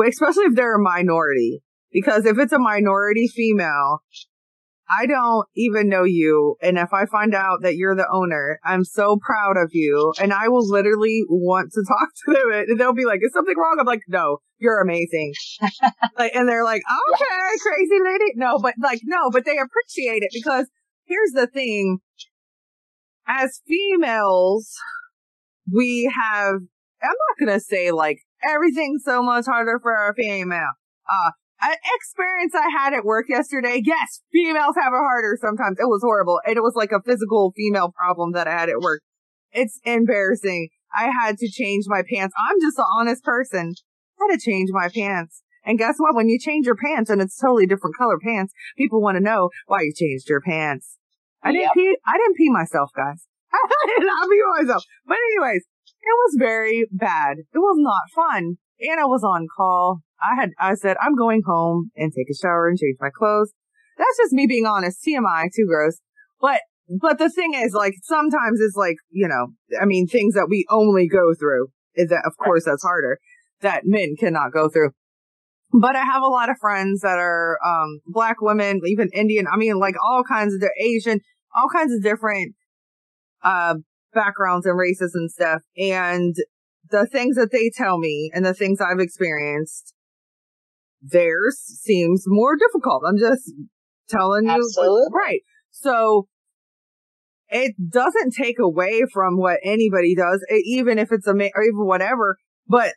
[0.07, 3.99] especially if they're a minority, because if it's a minority female,
[4.89, 6.57] I don't even know you.
[6.61, 10.13] And if I find out that you're the owner, I'm so proud of you.
[10.21, 12.65] And I will literally want to talk to them.
[12.69, 13.77] And they'll be like, is something wrong?
[13.79, 15.33] I'm like, no, you're amazing.
[16.17, 16.83] like, and they're like,
[17.13, 18.33] okay, crazy lady.
[18.35, 20.67] No, but like, no, but they appreciate it because
[21.05, 21.99] here's the thing.
[23.27, 24.71] As females,
[25.73, 26.55] we have,
[27.01, 30.73] I'm not going to say like everything's so much harder for a female.
[31.09, 31.31] Uh,
[31.71, 33.81] an experience I had at work yesterday.
[33.83, 35.77] Yes, females have it harder sometimes.
[35.79, 36.39] It was horrible.
[36.45, 39.01] And it was like a physical female problem that I had at work.
[39.51, 40.69] It's embarrassing.
[40.97, 42.33] I had to change my pants.
[42.49, 43.73] I'm just an honest person.
[44.19, 45.41] I had to change my pants.
[45.65, 46.15] And guess what?
[46.15, 49.49] When you change your pants and it's totally different color pants, people want to know
[49.67, 50.97] why you changed your pants.
[51.41, 51.73] I didn't Yep.
[51.73, 51.97] pee.
[52.05, 53.27] I didn't pee myself, guys.
[53.53, 54.83] I did not pee myself.
[55.05, 57.37] But anyways, it was very bad.
[57.39, 58.57] It was not fun.
[58.79, 60.01] And I was on call.
[60.21, 63.51] I had, I said, I'm going home and take a shower and change my clothes.
[63.97, 64.99] That's just me being honest.
[65.05, 65.99] TMI, too gross.
[66.39, 66.61] But,
[66.99, 69.47] but the thing is, like, sometimes it's like, you know,
[69.81, 73.19] I mean, things that we only go through is that, of course, that's harder
[73.61, 74.91] that men cannot go through.
[75.71, 79.45] But I have a lot of friends that are, um, black women, even Indian.
[79.51, 81.19] I mean, like all kinds of, they're Asian,
[81.55, 82.53] all kinds of different,
[83.43, 83.75] uh,
[84.13, 85.61] backgrounds and races and stuff.
[85.77, 86.35] And
[86.89, 89.93] the things that they tell me and the things I've experienced,
[91.11, 93.03] theirs seems more difficult.
[93.07, 93.53] I'm just
[94.09, 94.51] telling you.
[94.51, 95.07] Absolutely.
[95.13, 95.41] Right.
[95.71, 96.27] So
[97.49, 101.85] it doesn't take away from what anybody does, even if it's a, ma- or even
[101.85, 102.37] whatever.
[102.67, 102.93] But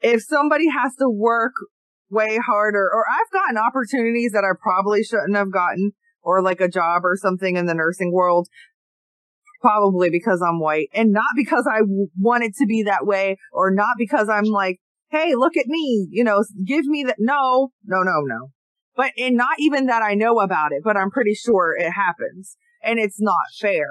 [0.00, 1.52] if somebody has to work
[2.10, 6.68] way harder, or I've gotten opportunities that I probably shouldn't have gotten, or like a
[6.68, 8.48] job or something in the nursing world,
[9.60, 13.36] probably because I'm white and not because I w- want it to be that way
[13.52, 14.78] or not because I'm like,
[15.10, 17.16] Hey, look at me, you know, give me that.
[17.18, 18.48] No, no, no, no.
[18.94, 22.56] But, and not even that I know about it, but I'm pretty sure it happens
[22.82, 23.88] and it's not fair.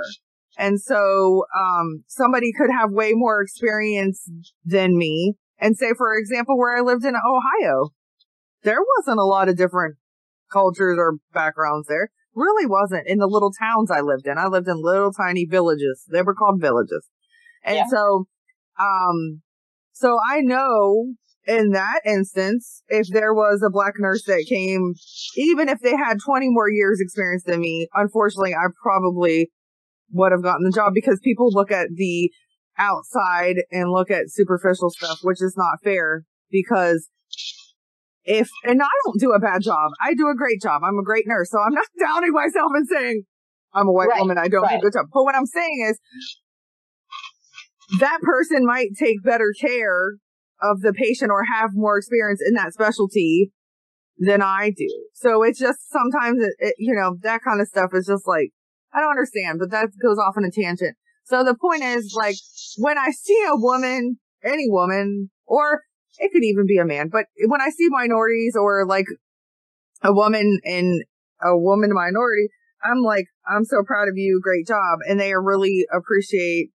[0.57, 4.29] And so, um, somebody could have way more experience
[4.65, 7.89] than me and say, for example, where I lived in Ohio,
[8.63, 9.95] there wasn't a lot of different
[10.51, 12.09] cultures or backgrounds there.
[12.35, 14.37] Really wasn't in the little towns I lived in.
[14.37, 16.03] I lived in little tiny villages.
[16.11, 17.07] They were called villages.
[17.63, 17.85] And Yeah.
[17.89, 18.27] so,
[18.79, 19.41] um,
[19.99, 21.13] so I know
[21.47, 24.93] in that instance, if there was a black nurse that came,
[25.35, 29.49] even if they had 20 more years experience than me, unfortunately, I probably
[30.11, 32.31] would have gotten the job because people look at the
[32.77, 37.09] outside and look at superficial stuff, which is not fair because
[38.23, 39.91] if, and I don't do a bad job.
[40.03, 40.81] I do a great job.
[40.85, 41.49] I'm a great nurse.
[41.49, 43.23] So I'm not downing myself and saying
[43.73, 44.37] I'm a white Right, woman.
[44.37, 45.05] I don't do a good job.
[45.13, 45.99] But what I'm saying is
[47.99, 50.15] that person might take better care
[50.61, 53.51] of the patient or have more experience in that specialty
[54.17, 54.89] than I do.
[55.13, 58.51] So it's just sometimes it, it, you know, that kind of stuff is just like,
[58.93, 60.95] I don't understand, but that goes off on a tangent.
[61.25, 62.35] So the point is like
[62.77, 65.81] when I see a woman, any woman, or
[66.17, 69.05] it could even be a man, but when I see minorities or like
[70.03, 71.03] a woman in
[71.41, 72.47] a woman minority,
[72.83, 74.39] I'm like, I'm so proud of you.
[74.41, 74.99] Great job.
[75.07, 76.69] And they really appreciate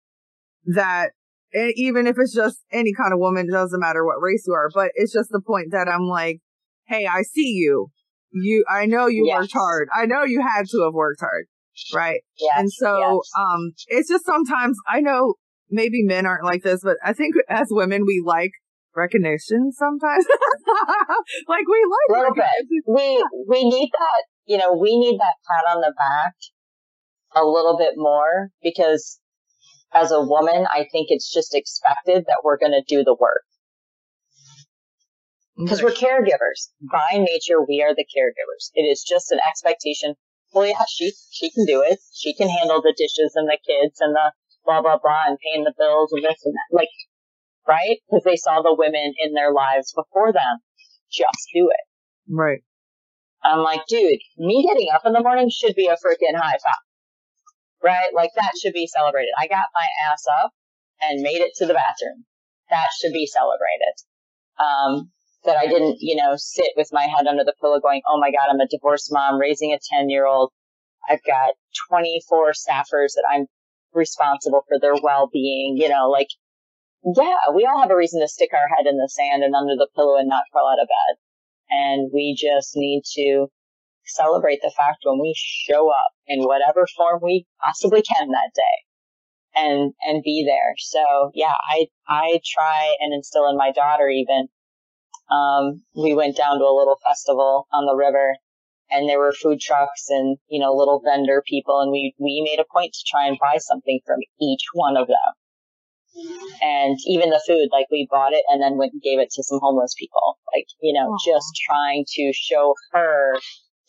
[0.65, 1.11] that.
[1.53, 4.69] Even if it's just any kind of woman, it doesn't matter what race you are,
[4.73, 6.39] but it's just the point that I'm like,
[6.87, 7.87] Hey, I see you.
[8.31, 9.35] You, I know you Yes.
[9.37, 9.89] worked hard.
[9.93, 11.47] I know you had to have worked hard.
[11.93, 12.21] Right.
[12.39, 12.53] Yes.
[12.57, 13.29] And so, yes.
[13.37, 15.33] um, it's just sometimes I know
[15.69, 18.51] maybe men aren't like this, but I think as women, we like
[18.95, 20.25] recognition sometimes.
[21.47, 22.43] like we like Little bit.
[22.43, 22.83] recognition.
[22.87, 26.33] we we need that you know we need that pat on the back
[27.35, 29.19] a little bit more because
[29.93, 33.43] as a woman i think it's just expected that we're going to do the work
[35.57, 40.15] because we're caregivers by nature we are the caregivers it is just an expectation
[40.53, 41.99] well, yeah, she, she can do it.
[42.13, 44.31] She can handle the dishes and the kids and the
[44.65, 46.75] blah, blah, blah and paying the bills and this and that.
[46.75, 46.91] Like,
[47.67, 47.99] right?
[48.07, 50.59] Because they saw the women in their lives before them
[51.11, 51.85] just do it.
[52.29, 52.63] Right.
[53.43, 56.83] I'm like, dude, me getting up in the morning should be a freaking high five.
[57.83, 58.13] Right?
[58.13, 59.31] Like that should be celebrated.
[59.39, 60.51] I got my ass up
[61.01, 62.25] and made it to the bathroom.
[62.69, 63.95] That should be celebrated.
[64.59, 65.11] Um,
[65.43, 68.29] that I didn't, you know, sit with my head under the pillow going, oh my
[68.29, 70.51] God, I'm a divorced mom raising a 10 year old.
[71.09, 71.53] I've got
[71.89, 73.47] 24 staffers that I'm
[73.93, 76.27] responsible for their well being, you know, like,
[77.03, 79.73] yeah, we all have a reason to stick our head in the sand and under
[79.75, 81.17] the pillow and not crawl out of bed.
[81.71, 83.47] And we just need to
[84.15, 88.77] celebrate the fact when we show up in whatever form we possibly can that day
[89.55, 90.75] and, and be there.
[90.77, 94.47] So yeah, I, I try and instill in my daughter even,
[95.29, 98.35] um, we went down to a little festival on the river
[98.91, 101.79] and there were food trucks and, you know, little vendor people.
[101.79, 105.07] And we, we made a point to try and buy something from each one of
[105.07, 105.31] them.
[106.61, 109.43] And even the food, like we bought it and then went and gave it to
[109.43, 110.37] some homeless people.
[110.53, 111.17] Like, you know, Aww.
[111.25, 113.39] just trying to show her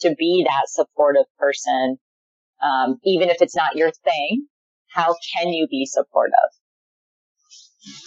[0.00, 1.98] to be that supportive person.
[2.62, 4.46] Um, even if it's not your thing,
[4.88, 6.32] how can you be supportive?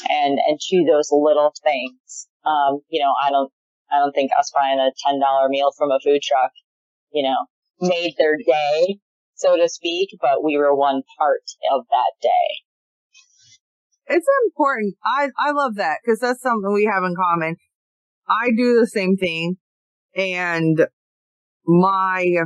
[0.10, 2.28] And, and to those little things.
[2.46, 3.52] Um, you know, I don't,
[3.92, 5.20] I don't think us buying a $10
[5.50, 6.52] meal from a food truck,
[7.12, 7.36] you know,
[7.82, 9.00] made their day,
[9.36, 12.64] so to speak, but we were one part of that day.
[14.08, 14.96] It's important.
[15.04, 17.58] I, I love that because that's something we have in common.
[18.28, 19.58] I do the same thing
[20.16, 20.88] and
[21.68, 22.44] my,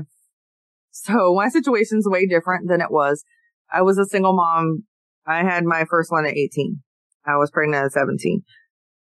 [0.91, 3.23] so my situation's way different than it was.
[3.71, 4.83] I was a single mom.
[5.25, 6.81] I had my first one at 18.
[7.25, 8.41] I was pregnant at 17.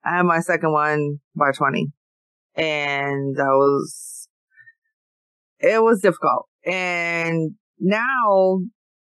[0.05, 1.89] I had my second one by 20
[2.57, 4.29] and that was,
[5.61, 6.47] it was difficult.
[6.65, 8.61] And now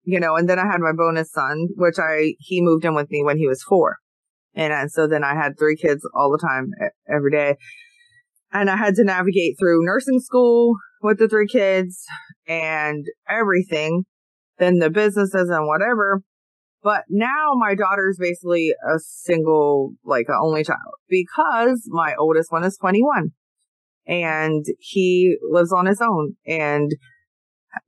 [0.05, 3.09] you know, and then I had my bonus son, which I, he moved in with
[3.09, 3.97] me when he was four.
[4.53, 6.69] And, and so then I had three kids all the time,
[7.09, 7.57] every day.
[8.53, 10.75] And I had to navigate through nursing school
[11.05, 12.03] with the three kids
[12.47, 14.05] and everything,
[14.57, 16.21] then the businesses and whatever.
[16.83, 20.79] But now my daughter's basically a single, like an only child
[21.09, 23.31] because my oldest one is 21
[24.07, 26.91] and he lives on his own and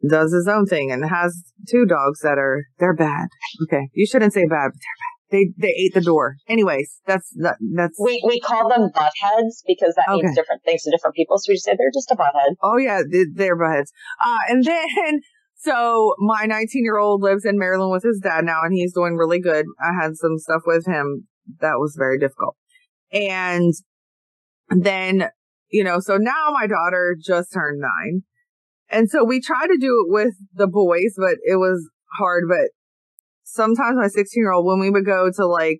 [0.10, 3.28] does his own thing and has two dogs that are they're bad.
[3.64, 5.17] Okay, you shouldn't say bad, but they're bad.
[5.30, 6.36] They they ate the door.
[6.48, 10.24] Anyways, that's that, that's we we call them butt heads because that okay.
[10.24, 11.38] means different things to different people.
[11.38, 12.56] So we just say they're just a butt head.
[12.62, 13.02] Oh yeah,
[13.34, 13.92] they're butt heads.
[14.22, 15.22] Uh, and then
[15.56, 19.16] so my 19 year old lives in Maryland with his dad now, and he's doing
[19.16, 19.66] really good.
[19.82, 21.28] I had some stuff with him
[21.60, 22.56] that was very difficult,
[23.12, 23.74] and
[24.70, 25.30] then
[25.70, 28.24] you know, so now my daughter just turned nine
[28.90, 32.46] and so we tried to do it with the boys, but it was hard.
[32.48, 32.72] But
[33.48, 35.80] sometimes my 16 year old, when we would go to like,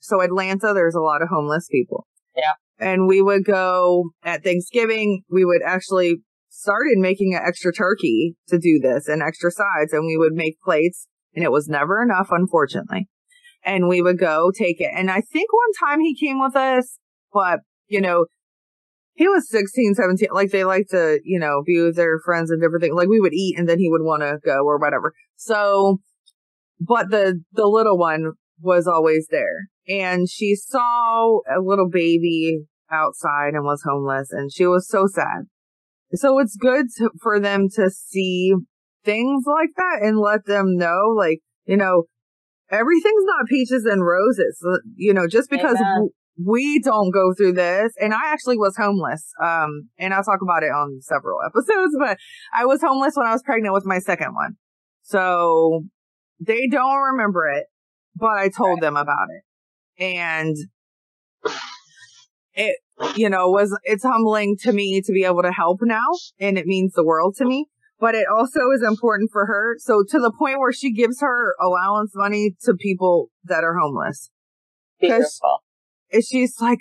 [0.00, 2.06] so Atlanta, there's a lot of homeless people.
[2.36, 2.54] Yeah.
[2.78, 6.16] And we would go at Thanksgiving, we would actually
[6.48, 10.60] started making an extra turkey to do this and extra sides and we would make
[10.60, 13.08] plates and it was never enough, unfortunately.
[13.64, 14.90] And we would go take it.
[14.94, 16.98] And I think one time he came with us,
[17.32, 18.26] but you know,
[19.14, 20.28] he was 16, 17.
[20.32, 22.94] Like they like to, you know, be with their friends and different things.
[22.94, 25.12] Like we would eat and then he would want to go or whatever.
[25.36, 25.98] So,
[26.80, 32.60] but the, the little one was always there and she saw a little baby
[32.90, 35.46] outside and was homeless and she was so sad.
[36.14, 38.54] So it's good to, for them to see
[39.04, 42.04] things like that and let them know, like, you know,
[42.70, 44.58] everything's not peaches and roses.
[44.96, 45.78] You know, just because
[46.42, 47.92] we don't go through this.
[48.00, 49.32] And I actually was homeless.
[49.42, 52.18] Um, and I'll talk about it on several episodes, but
[52.56, 54.56] I was homeless when I was pregnant with my second one.
[55.02, 55.84] So
[56.40, 57.66] they don't remember it,
[58.16, 60.02] but I told them about it.
[60.02, 60.56] And
[62.54, 62.76] it,
[63.16, 66.06] you know, was, it's humbling to me to be able to help now.
[66.38, 67.66] And it means the world to me.
[68.00, 69.74] But it also is important for her.
[69.78, 74.30] So to the point where she gives her allowance money to people that are homeless.
[75.00, 75.62] Beautiful
[76.12, 76.80] and she's like,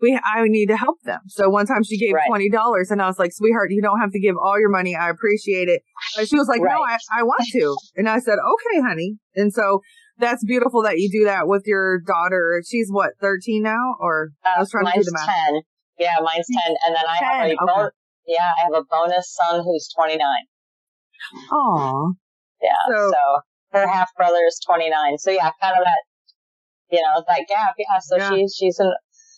[0.00, 1.20] we, I need to help them.
[1.28, 4.20] So one time she gave $20 and I was like, sweetheart, you don't have to
[4.20, 4.96] give all your money.
[4.96, 5.82] I appreciate it.
[6.18, 6.74] And she was like, right.
[6.74, 7.76] no, I, I want to.
[7.96, 9.16] And I said, okay, honey.
[9.34, 9.80] And so
[10.18, 12.62] that's beautiful that you do that with your daughter.
[12.68, 13.94] She's what, 13 now?
[14.00, 15.26] Or uh, I was trying to do the math.
[15.26, 15.60] 10.
[15.98, 16.76] Yeah, mine's 10.
[16.86, 17.28] And then I 10.
[17.28, 17.56] have a, okay.
[17.66, 17.90] bon-
[18.26, 20.20] yeah, I have a bonus son who's 29.
[21.52, 22.12] Aw.
[22.62, 22.70] Yeah.
[22.88, 25.18] So, so her half brother is 29.
[25.18, 26.02] So yeah, kind of that
[26.90, 27.74] you know, that gap.
[27.78, 27.98] Yeah.
[28.00, 28.30] So yeah.
[28.30, 28.92] she's, she's an,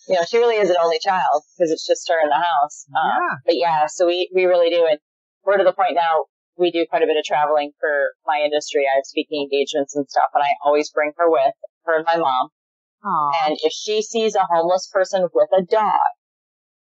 [0.07, 2.85] you know, she really is an only child because it's just her in the house.
[2.95, 3.35] Um, yeah.
[3.45, 4.99] But yeah, so we, we really do And
[5.45, 6.25] We're to the point now
[6.57, 8.85] we do quite a bit of traveling for my industry.
[8.87, 11.53] I have speaking engagements and stuff, and I always bring her with
[11.85, 12.49] her and my mom.
[13.05, 13.31] Aww.
[13.45, 16.09] And if she sees a homeless person with a dog,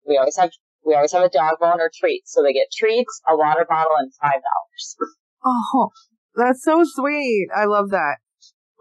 [0.07, 0.51] we always have
[0.85, 2.33] we always have a dog bone or treats.
[2.33, 4.97] So they get treats, a water bottle, and five dollars.
[5.45, 5.91] Oh,
[6.35, 7.49] that's so sweet.
[7.55, 8.17] I love that.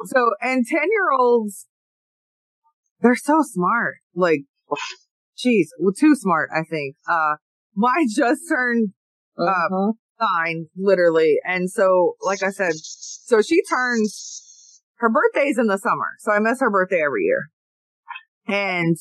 [0.05, 1.67] So, and 10 year olds,
[3.05, 3.97] they're so smart.
[4.15, 4.41] Like,
[5.37, 6.95] geez, well, too smart, I think.
[7.07, 7.35] Uh,
[7.75, 8.93] mine just turned
[9.37, 9.93] uh, Mhm.
[10.19, 11.37] nine, literally.
[11.45, 16.15] And so, like I said, so she turns, her birthday's in the summer.
[16.19, 17.43] So I miss her birthday every year.
[18.47, 18.97] And,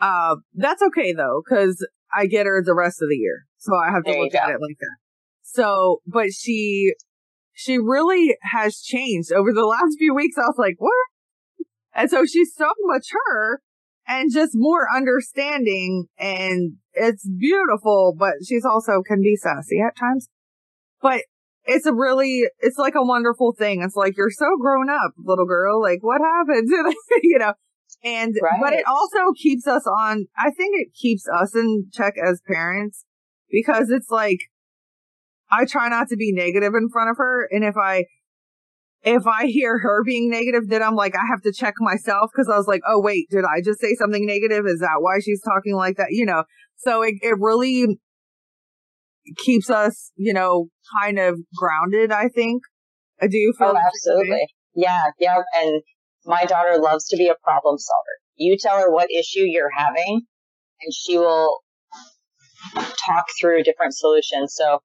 [0.00, 1.84] uh, that's okay though, cause
[2.16, 3.46] I get her the rest of the year.
[3.58, 4.96] So I have to There look at it like that.
[5.42, 6.94] So, but she,
[7.52, 10.36] she really has changed over the last few weeks.
[10.36, 10.92] I was like, what?
[11.94, 13.60] And so she's so mature
[14.06, 20.28] and just more understanding and it's beautiful, but she's also can be sassy at times.
[21.00, 21.22] But
[21.64, 23.82] it's a really, it's like a wonderful thing.
[23.82, 25.80] It's like, you're so grown up, little girl.
[25.80, 27.54] Like, what happened to the, you know?
[28.02, 32.42] And, but it also keeps us on, I think it keeps us in check as
[32.46, 33.04] parents
[33.50, 34.40] because it's like,
[35.50, 37.48] I try not to be negative in front of her.
[37.50, 38.04] And if I,
[39.04, 42.48] if I hear her being negative, then I'm like, I have to check myself because
[42.52, 44.64] I was like, oh, wait, did I just say something negative?
[44.66, 46.08] Is that why she's talking like that?
[46.10, 46.44] You know,
[46.76, 47.98] so it, it really
[49.44, 50.68] keeps us, you know,
[51.02, 52.62] kind of grounded, I think.
[53.20, 54.22] I do feel Oh, the same way.
[54.22, 54.46] absolutely.
[54.74, 55.42] Yeah, yeah.
[55.62, 55.82] And
[56.24, 58.16] my daughter loves to be a problem solver.
[58.36, 60.22] You tell her what issue you're having,
[60.80, 61.60] and she will
[62.74, 64.54] talk through different solutions.
[64.56, 64.80] So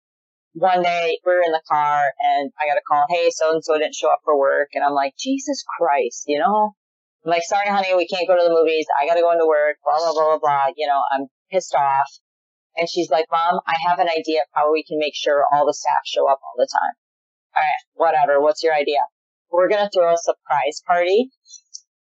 [0.54, 3.64] one day we were in the car and I got a call, hey, so and
[3.64, 4.70] so didn't show up for work.
[4.74, 6.74] And I'm like, Jesus Christ, you know?
[7.26, 8.88] I'm like, sorry, honey, we can't go to the movies.
[9.00, 10.68] I got to go into work, blah, blah, blah, blah, blah.
[10.76, 12.08] You know, I'm pissed off.
[12.78, 15.66] And she's like, Mom, I have an idea of how we can make sure all
[15.66, 16.96] the staff show up all the time.
[17.56, 18.42] All right, whatever.
[18.42, 19.00] What's your idea?
[19.52, 21.30] We're going to throw a surprise party.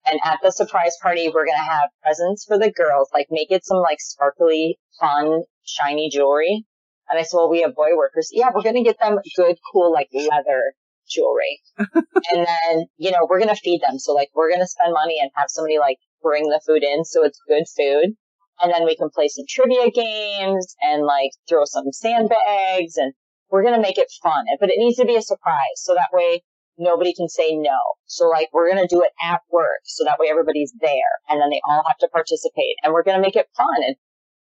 [0.06, 3.52] And at the surprise party, we're going to have presents for the girls, like make
[3.52, 6.66] it some like sparkly, fun, shiny jewelry.
[7.10, 8.30] And I said, well, we have boy workers.
[8.32, 10.74] Yeah, we're going to get them good, cool, like leather
[11.08, 11.62] jewelry.
[11.78, 14.00] and then, you know, we're going to feed them.
[14.00, 17.06] So like, we're going to spend money and have somebody like bring the food in.
[17.06, 18.16] So it's good food.
[18.62, 23.14] And then we can play some trivia games and like throw some sandbags and
[23.52, 24.46] we're going to make it fun.
[24.60, 25.78] But it needs to be a surprise.
[25.78, 26.42] So that way
[26.78, 27.78] nobody can say no.
[28.06, 29.82] So like, we're going to do it at work.
[29.84, 33.18] So that way everybody's there and then they all have to participate and we're going
[33.18, 33.84] to make it fun.
[33.86, 33.96] And,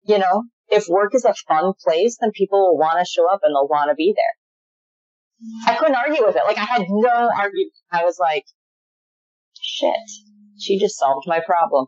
[0.04, 3.40] you know, if work is a fun place, then people will want to show up
[3.42, 5.72] and they'll want to be there.
[5.72, 6.42] I couldn't argue with it.
[6.46, 7.72] Like I had no argument.
[7.90, 8.44] I was like,
[9.60, 9.94] shit,
[10.58, 11.86] she just solved my problem.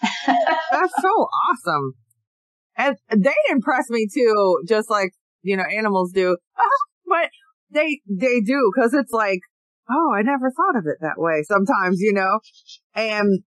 [0.26, 1.92] That's so awesome.
[2.76, 5.10] And they impress me too, just like,
[5.42, 6.36] you know, animals do.
[7.06, 7.30] but
[7.70, 9.40] they, they do, cause it's like,
[9.90, 12.38] oh, I never thought of it that way sometimes, you know?
[12.94, 13.42] And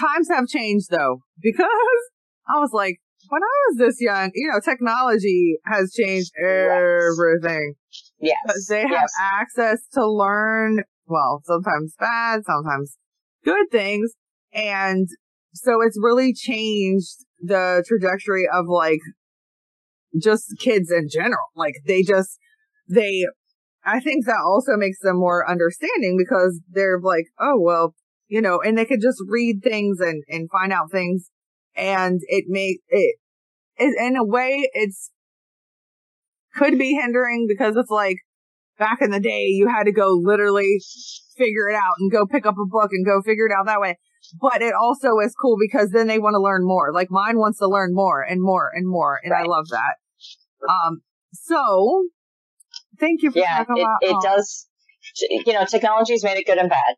[0.00, 1.66] times have changed though, because
[2.48, 7.74] I was like, when I was this young, you know, technology has changed everything.
[8.20, 8.36] Yes.
[8.46, 9.12] But they have yes.
[9.20, 12.96] access to learn, well, sometimes bad, sometimes
[13.44, 14.12] good things.
[14.52, 15.08] And
[15.54, 19.00] so it's really changed the trajectory of like
[20.20, 21.48] just kids in general.
[21.54, 22.38] Like they just,
[22.88, 23.24] they,
[23.84, 27.94] I think that also makes them more understanding because they're like, oh, well,
[28.28, 31.30] you know, and they could just read things and, and find out things.
[31.76, 33.16] And it may, it,
[33.76, 35.10] it, in a way, it's,
[36.54, 38.16] could be hindering because it's like
[38.78, 40.80] back in the day, you had to go literally
[41.36, 43.80] figure it out and go pick up a book and go figure it out that
[43.80, 43.96] way.
[44.40, 46.92] But it also is cool because then they want to learn more.
[46.92, 49.18] Like mine wants to learn more and more and more.
[49.22, 49.94] And I love that.
[50.68, 51.00] Um,
[51.32, 52.08] so
[52.98, 54.66] thank you for Yeah, talking it, about, it oh, does.
[55.28, 56.96] You know, technology's made it good and bad.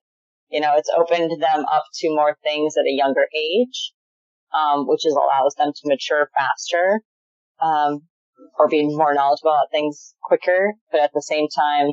[0.50, 3.92] You know, it's opened them up to more things at a younger age,
[4.54, 7.02] um, which is allows them to mature faster,
[7.60, 8.02] um,
[8.58, 10.74] or be more knowledgeable about things quicker.
[10.90, 11.92] But at the same time,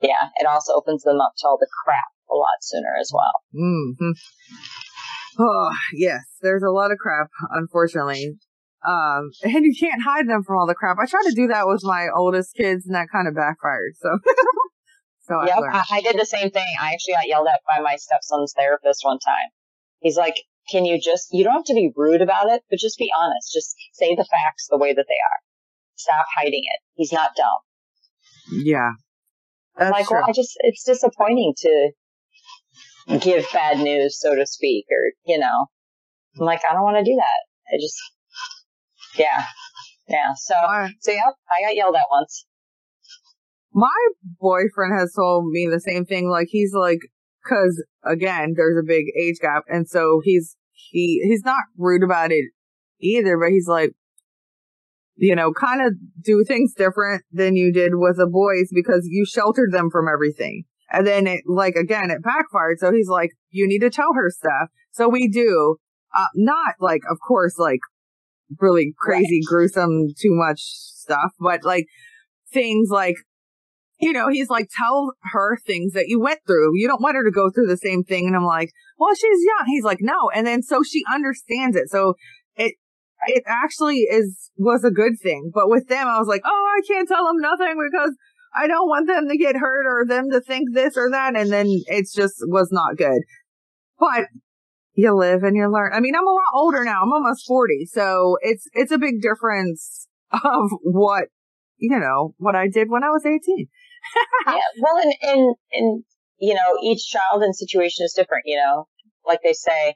[0.00, 3.32] yeah, it also opens them up to all the crap a lot sooner as well.
[3.54, 4.12] mhm.
[5.38, 6.20] Oh, yes.
[6.42, 8.36] There's a lot of crap, unfortunately.
[8.86, 10.96] Um, and you can't hide them from all the crap.
[11.00, 13.94] I tried to do that with my oldest kids and that kind of backfired.
[14.00, 14.18] So,
[15.22, 15.58] so Yep.
[15.72, 16.66] I, I did the same thing.
[16.80, 19.50] I actually got yelled at by my stepson's therapist one time.
[20.00, 20.36] He's like,
[20.70, 23.52] can you just, you don't have to be rude about it, but just be honest.
[23.52, 25.40] Just say the facts the way that they are.
[25.96, 26.80] Stop hiding it.
[26.94, 28.62] He's not dumb.
[28.64, 28.90] Yeah.
[29.76, 30.18] That's like, true.
[30.18, 31.90] well, I just, it's disappointing to
[33.18, 35.66] give bad news, so to speak, or, you know,
[36.38, 37.74] I'm like, I don't want to do that.
[37.74, 37.96] I just,
[39.18, 39.44] yeah,
[40.08, 40.32] yeah.
[40.36, 40.92] So, right.
[41.00, 42.46] so yeah, I got yelled at once.
[43.72, 44.08] My
[44.40, 46.28] boyfriend has told me the same thing.
[46.28, 47.00] Like he's like,
[47.46, 49.64] cause again, there's a big age gap.
[49.68, 52.46] And so he's, he, he's not rude about it
[53.00, 53.92] either, but he's like,
[55.16, 55.92] you know, kind of
[56.22, 60.64] do things different than you did with the boys because you sheltered them from everything.
[60.90, 62.78] And then it, like, again, it backfired.
[62.78, 64.68] So he's like, you need to tell her stuff.
[64.90, 65.76] So we do,
[66.14, 67.80] uh, not like, of course, like
[68.60, 69.48] really crazy, right.
[69.48, 71.86] gruesome, too much stuff, but like
[72.52, 73.16] things like,
[74.02, 76.72] you know, he's like, tell her things that you went through.
[76.74, 78.26] You don't want her to go through the same thing.
[78.26, 79.64] And I'm like, well, she's young.
[79.68, 80.28] He's like, no.
[80.34, 81.88] And then so she understands it.
[81.88, 82.14] So
[82.56, 82.74] it,
[83.28, 85.52] it actually is, was a good thing.
[85.54, 88.16] But with them, I was like, oh, I can't tell them nothing because
[88.56, 91.36] I don't want them to get hurt or them to think this or that.
[91.36, 93.22] And then it's just was not good.
[94.00, 94.26] But
[94.94, 95.92] you live and you learn.
[95.94, 97.02] I mean, I'm a lot older now.
[97.04, 97.86] I'm almost 40.
[97.86, 101.26] So it's, it's a big difference of what,
[101.78, 103.68] you know, what I did when I was 18.
[104.46, 104.58] Yeah.
[104.80, 106.04] Well, and, and, and,
[106.38, 108.88] you know, each child and situation is different, you know,
[109.26, 109.94] like they say,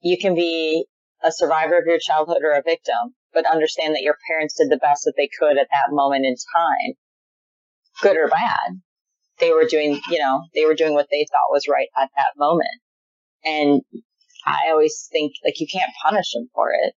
[0.00, 0.86] you can be
[1.22, 4.76] a survivor of your childhood or a victim, but understand that your parents did the
[4.76, 6.94] best that they could at that moment in time,
[8.02, 8.80] good or bad.
[9.40, 12.36] They were doing, you know, they were doing what they thought was right at that
[12.36, 12.80] moment.
[13.44, 13.82] And
[14.46, 16.94] I always think like you can't punish them for it.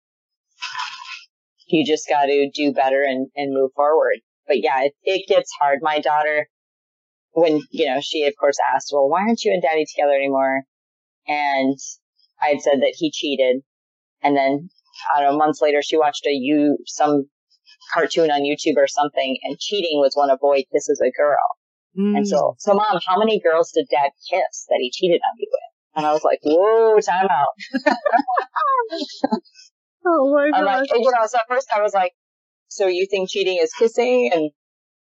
[1.68, 4.19] You just got to do better and, and move forward.
[4.48, 5.80] But yeah, it, it gets hard.
[5.82, 6.48] My daughter,
[7.32, 10.64] when, you know, she of course asked, well, why aren't you and daddy together anymore?
[11.28, 11.78] And
[12.41, 13.64] I had said that he cheated.
[14.24, 14.69] And then,
[15.14, 17.26] I don't know, months later, she watched a you, some
[17.94, 21.38] cartoon on YouTube or something and cheating was when a boy kisses a girl.
[21.98, 22.18] Mm.
[22.18, 25.48] And so, so mom, how many girls did dad kiss that he cheated on you
[25.52, 25.61] with?
[25.95, 27.56] And I was like, whoa, time out.
[30.06, 30.65] oh my god.
[30.65, 32.14] Like, you know, so at first I was like,
[32.68, 34.30] so you think cheating is kissing?
[34.34, 34.52] And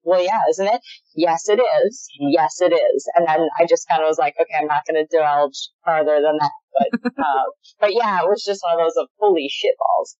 [0.03, 0.81] well, yeah, isn't it?
[1.15, 2.07] Yes, it is.
[2.19, 3.09] Yes, it is.
[3.15, 6.21] And then I just kind of was like, okay, I'm not going to divulge farther
[6.21, 6.51] than that.
[6.73, 7.43] But, uh,
[7.81, 10.15] but yeah, it was just one of those of holy shitballs.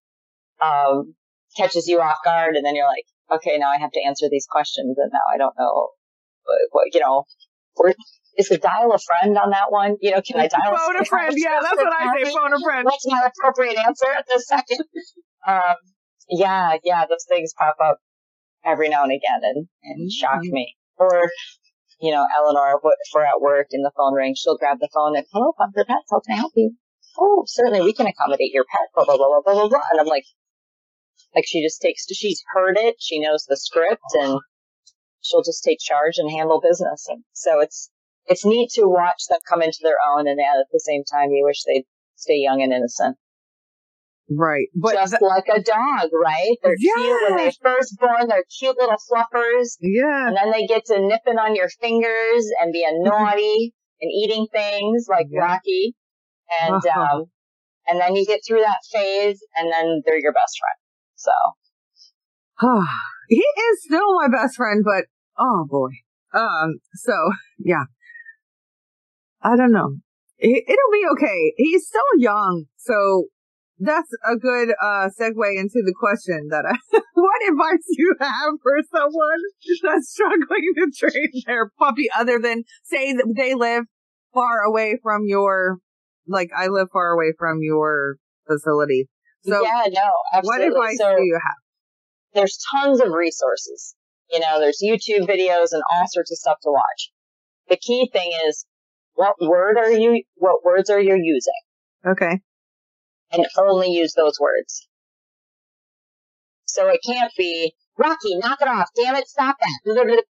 [0.60, 1.14] Um,
[1.56, 4.46] catches you off guard and then you're like, okay, now I have to answer these
[4.50, 5.88] questions and now I don't know
[6.72, 7.24] what, you know,
[8.36, 9.96] is the dial a friend on that one?
[10.00, 11.34] You know, can I dial phone a friend?
[11.36, 12.30] Yeah, that's what I say.
[12.30, 12.84] Phone a friend.
[12.84, 14.84] What's my appropriate answer at this second?
[15.46, 15.76] Um,
[16.28, 17.98] yeah, yeah, those things pop up
[18.64, 20.52] every now and again and, and shock mm-hmm.
[20.52, 20.76] me.
[20.98, 21.30] Or,
[22.00, 25.16] you know, Eleanor, if we're at work and the phone rings, she'll grab the phone
[25.16, 26.72] and, hello, Bunker Pets, how can I help you?
[27.18, 29.86] Oh, certainly we can accommodate your pet, blah, blah, blah, blah, blah, blah, blah.
[29.90, 30.24] And I'm like,
[31.34, 34.38] like she just takes, she's heard it, she knows the script and
[35.20, 37.06] she'll just take charge and handle business.
[37.08, 37.90] And so it's,
[38.26, 41.44] it's neat to watch them come into their own and at the same time you
[41.44, 41.86] wish they'd
[42.16, 43.16] stay young and innocent.
[44.30, 44.68] Right.
[44.74, 46.56] But just th- like a dog, right?
[46.62, 46.92] They're yeah.
[46.96, 48.28] cute when they're first born.
[48.28, 49.76] They're cute little fluffers.
[49.80, 50.28] Yeah.
[50.28, 55.06] And then they get to nipping on your fingers and being naughty and eating things
[55.08, 55.40] like yeah.
[55.40, 55.94] Rocky.
[56.60, 57.16] And, uh-huh.
[57.16, 57.24] um,
[57.86, 60.78] and then you get through that phase and then they're your best friend.
[61.16, 61.32] So.
[63.28, 65.04] he is still my best friend, but
[65.38, 65.90] oh boy.
[66.34, 67.12] Um, so
[67.58, 67.84] yeah,
[69.42, 69.96] I don't know.
[70.38, 71.52] It, will be okay.
[71.56, 73.24] He's still young, so
[73.80, 76.76] that's a good uh segue into the question that I,
[77.14, 79.40] what advice do you have for someone
[79.82, 83.84] that's struggling to train their puppy other than say that they live
[84.34, 85.78] far away from your
[86.26, 89.08] like I live far away from your facility.
[89.44, 90.70] So yeah, no, absolutely.
[90.70, 91.56] What advice so, do you have?
[92.34, 93.94] There's tons of resources.
[94.30, 97.10] You know, there's YouTube videos and all sorts of stuff to watch.
[97.68, 98.66] The key thing is
[99.14, 101.52] what word are you, what words are you using?
[102.06, 102.40] Okay.
[103.32, 104.88] And only use those words.
[106.66, 108.88] So it can't be, Rocky, knock it off.
[108.96, 110.22] Damn it, stop that.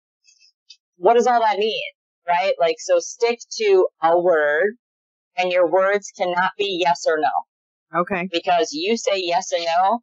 [1.01, 1.81] What does all that mean?
[2.27, 2.55] Right?
[2.59, 4.75] Like, so stick to a word
[5.37, 8.01] and your words cannot be yes or no.
[8.01, 8.29] Okay.
[8.33, 10.01] Because you say yes or no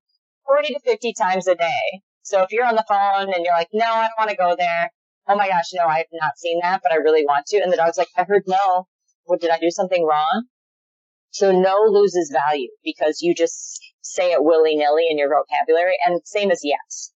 [0.48, 2.02] 40 to 50 times a day.
[2.22, 4.56] So if you're on the phone and you're like, no, I don't want to go
[4.57, 4.90] there
[5.28, 7.57] oh my gosh, no, I have not seen that, but I really want to.
[7.57, 8.88] And the dog's like, I heard no.
[9.26, 10.45] What did I do something wrong?
[11.36, 16.22] So no loses value because you just say it willy nilly in your vocabulary and
[16.24, 17.12] same as yes.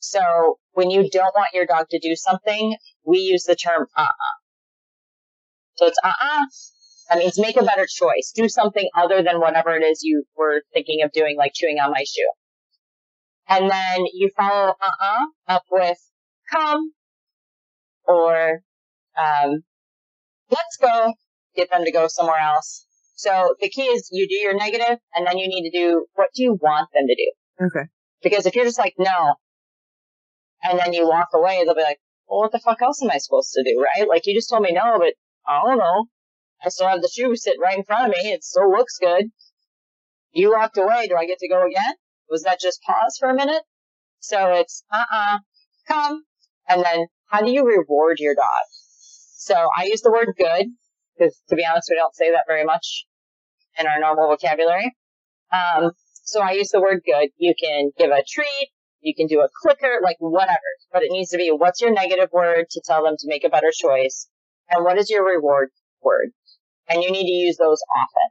[0.00, 2.76] So when you don't want your dog to do something,
[3.06, 4.36] we use the term uh-uh.
[5.76, 6.44] So it's uh-uh.
[7.08, 8.32] That means make a better choice.
[8.36, 11.90] Do something other than whatever it is you were thinking of doing, like chewing on
[11.90, 12.30] my shoe.
[13.48, 15.96] And then you follow uh-uh up with
[16.52, 16.92] come,
[18.04, 18.60] or
[19.16, 19.62] um,
[20.50, 21.14] let's go,
[21.56, 22.84] get them to go somewhere else.
[23.18, 26.28] So the key is you do your negative and then you need to do what
[26.36, 27.66] do you want them to do?
[27.66, 27.88] Okay.
[28.22, 29.34] Because if you're just like, no,
[30.62, 33.18] and then you walk away, they'll be like, well, what the fuck else am I
[33.18, 34.08] supposed to do, right?
[34.08, 35.14] Like you just told me no, but
[35.48, 36.06] I don't know.
[36.64, 38.30] I still have the shoe sitting right in front of me.
[38.30, 39.26] It still looks good.
[40.30, 41.08] You walked away.
[41.08, 41.94] Do I get to go again?
[42.30, 43.62] Was that just pause for a minute?
[44.20, 45.38] So it's, uh-uh,
[45.88, 46.22] come.
[46.68, 48.68] And then how do you reward your dog?
[49.38, 50.66] So I use the word good
[51.18, 53.06] because to be honest, we don't say that very much
[53.78, 54.94] in our normal vocabulary.
[55.52, 55.92] Um,
[56.24, 57.30] so I use the word good.
[57.38, 58.68] You can give a treat.
[59.00, 60.58] You can do a clicker, like whatever,
[60.92, 63.48] but it needs to be what's your negative word to tell them to make a
[63.48, 64.28] better choice
[64.70, 65.70] and what is your reward
[66.02, 66.30] word?
[66.88, 68.28] And you need to use those often.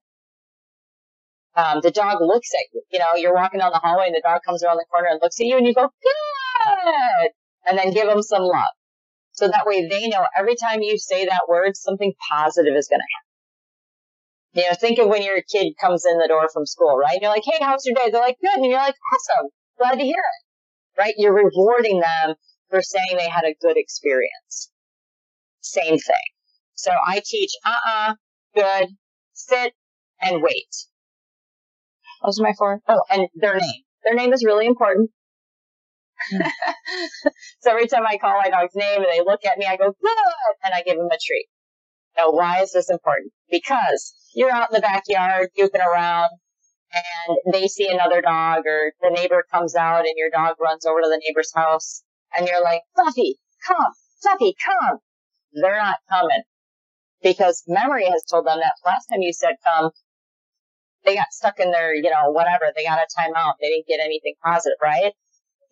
[1.56, 2.84] Um, the dog looks at you.
[2.92, 5.20] You know, you're walking down the hallway and the dog comes around the corner and
[5.22, 7.32] looks at you and you go, good!
[7.66, 8.76] And then give them some love.
[9.32, 13.00] So that way they know every time you say that word, something positive is going
[13.00, 13.27] to happen.
[14.54, 17.18] You know, think of when your kid comes in the door from school, right?
[17.22, 18.10] You're like, hey, how's your day?
[18.12, 18.56] They're like, good.
[18.56, 19.50] And you're like, awesome.
[19.78, 21.00] Glad to hear it.
[21.00, 21.14] Right?
[21.18, 22.36] You're rewarding them
[22.70, 24.72] for saying they had a good experience.
[25.62, 26.28] Same thing.
[26.76, 28.16] So I teach, uh-uh,
[28.56, 28.88] good,
[29.34, 29.74] sit,
[30.22, 30.76] and wait.
[32.24, 32.82] Those are my four.
[32.88, 33.84] Oh, and their name.
[34.06, 35.12] Their name is really important.
[37.60, 39.94] so every time I call my dog's name and they look at me, I go,
[40.02, 40.18] good,
[40.64, 41.48] and I give them a treat.
[42.18, 43.32] Now, why is this important?
[43.50, 46.30] Because you're out in the backyard goofing around
[47.28, 51.02] and they see another dog or the neighbor comes out and your dog runs over
[51.02, 52.04] to the neighbor's house
[52.36, 53.38] and you're like, Fluffy,
[53.68, 55.00] come, Fluffy, come.
[55.54, 56.44] They're not coming
[57.22, 59.92] because memory has told them that last time you said come,
[61.06, 62.66] they got stuck in their, you know, whatever.
[62.76, 63.54] They got a timeout.
[63.62, 65.14] They didn't get anything positive, right?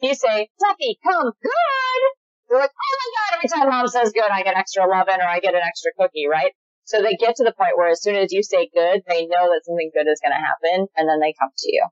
[0.01, 2.01] You say, Fluffy, come, good.
[2.49, 5.27] They're like, oh my God, every time mom says good, I get extra 11 or
[5.27, 6.51] I get an extra cookie, right?
[6.85, 9.49] So they get to the point where as soon as you say good, they know
[9.49, 11.85] that something good is going to happen and then they come to you.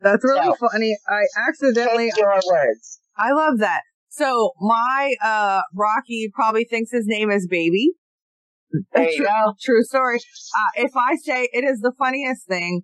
[0.00, 0.96] That's really so, funny.
[1.06, 2.12] I accidentally.
[2.16, 3.00] your words.
[3.16, 3.82] I love that.
[4.08, 7.92] So my, uh, Rocky probably thinks his name is Baby.
[8.92, 9.54] There you true, go.
[9.60, 10.16] True story.
[10.16, 12.82] Uh, if I say it is the funniest thing,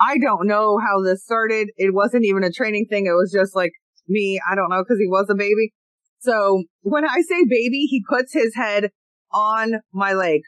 [0.00, 1.68] I don't know how this started.
[1.76, 3.06] It wasn't even a training thing.
[3.06, 3.72] It was just like
[4.08, 4.40] me.
[4.50, 5.72] I don't know because he was a baby.
[6.20, 8.90] So when I say baby, he puts his head
[9.32, 10.40] on my leg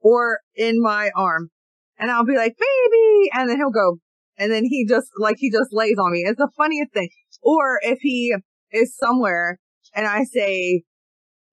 [0.00, 1.50] or in my arm
[1.98, 3.30] and I'll be like, baby.
[3.32, 3.98] And then he'll go,
[4.36, 6.24] and then he just, like, he just lays on me.
[6.26, 7.08] It's the funniest thing.
[7.42, 8.34] Or if he
[8.72, 9.58] is somewhere
[9.94, 10.82] and I say,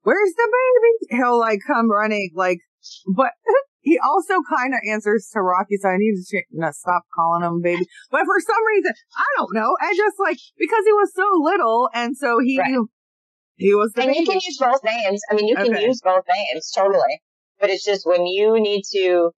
[0.02, 1.22] where's the baby?
[1.22, 2.60] He'll like come running, like,
[3.16, 3.32] but
[3.82, 7.62] he also kind of answers to Rocky, so I need to no, stop calling him
[7.62, 7.86] baby.
[8.12, 9.76] But for some reason, I don't know.
[9.82, 12.76] I just like, because he was so little and so he, right.
[13.56, 14.20] he was the And baby.
[14.20, 15.22] you can use both names.
[15.32, 15.86] I mean, you can Okay.
[15.86, 17.22] use both names, totally.
[17.60, 19.32] But it's just when you need to,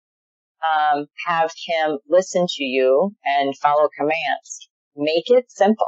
[0.61, 5.87] um, have him listen to you and follow commands, make it simple.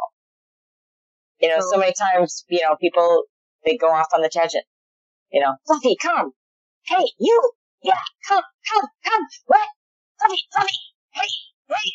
[1.39, 3.23] You know, So- many times, you know, people,
[3.65, 4.65] they go off on the tangent.
[5.31, 6.31] You know, Fluffy, come.
[6.85, 7.51] Hey, you.
[7.83, 9.27] Yeah, come, come, come.
[9.45, 9.67] What?
[10.19, 10.73] Fluffy, Fluffy.
[11.11, 11.27] Hey,
[11.69, 11.91] hey.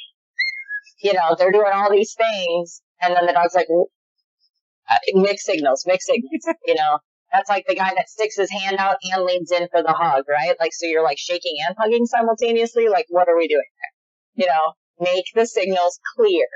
[1.02, 2.82] You know, they're doing all these things.
[3.00, 6.56] And then the dog's like, uh, mixed signals, mixed signals.
[6.66, 6.98] you know,
[7.32, 10.24] that's like the guy that sticks his hand out and leans in for the hug,
[10.28, 10.54] right?
[10.60, 12.88] Like, so you're like shaking and hugging simultaneously.
[12.88, 13.62] Like, what are we doing
[14.36, 14.44] there?
[14.44, 16.46] You know, make the signals clear.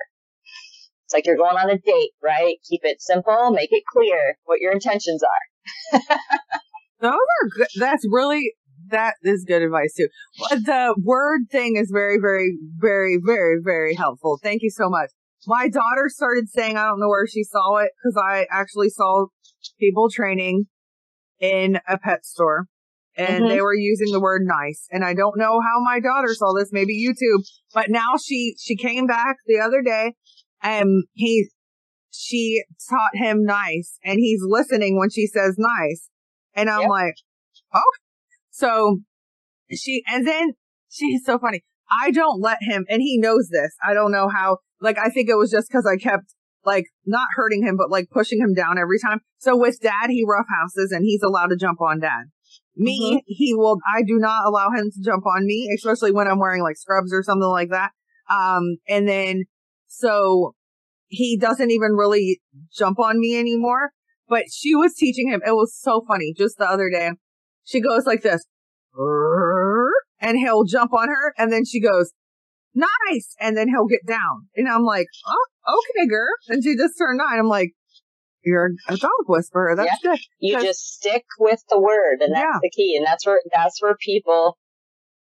[1.06, 2.56] It's like you're going on a date, right?
[2.68, 6.00] Keep it simple, make it clear what your intentions are.
[7.00, 7.66] Those are good.
[7.78, 8.54] That's really,
[8.88, 10.08] that is good advice too.
[10.50, 14.38] The word thing is very, very, very, very, very helpful.
[14.42, 15.10] Thank you so much.
[15.46, 19.26] My daughter started saying, I don't know where she saw it because I actually saw
[19.80, 20.66] people training
[21.40, 22.66] in a pet store
[23.16, 23.48] and Mhm.
[23.48, 24.86] they were using the word nice.
[24.90, 27.44] And I don't know how my daughter saw this, maybe YouTube,
[27.74, 30.14] but now she, she came back the other day
[30.62, 31.48] and he,
[32.10, 36.08] she taught him nice and he's listening when she says nice.
[36.54, 36.90] And I'm Yep.
[36.90, 37.14] like,
[37.74, 38.11] okay.
[38.52, 39.00] So
[39.72, 40.52] she, and then
[40.88, 41.64] she's so funny.
[42.04, 43.74] I don't let him, and he knows this.
[43.84, 46.34] I don't know how, like, I think it was just cause I kept
[46.64, 49.20] like not hurting him, but like pushing him down every time.
[49.38, 52.26] So with dad, he roughhouses and he's allowed to jump on dad.
[52.76, 56.38] Me, he will, I do not allow him to jump on me, especially when I'm
[56.38, 57.90] wearing like scrubs or something like that.
[58.30, 59.44] Um, and then
[59.88, 60.54] so
[61.08, 62.40] he doesn't even really
[62.72, 63.90] jump on me anymore.
[64.28, 65.42] But she was teaching him.
[65.44, 66.32] It was so funny.
[66.36, 67.10] Just the other day,
[67.64, 68.44] she goes like this,
[70.20, 72.12] and he'll jump on her, and then she goes,
[72.74, 76.98] "Nice," and then he'll get down, and I'm like, "Oh, okay, girl." And she just
[76.98, 77.38] turned nine.
[77.38, 77.72] I'm like,
[78.44, 79.76] "You're a dog whisperer.
[79.76, 82.58] That's good." You just stick with the word, and that's Yeah.
[82.62, 82.96] the key.
[82.96, 84.58] And that's where that's where people,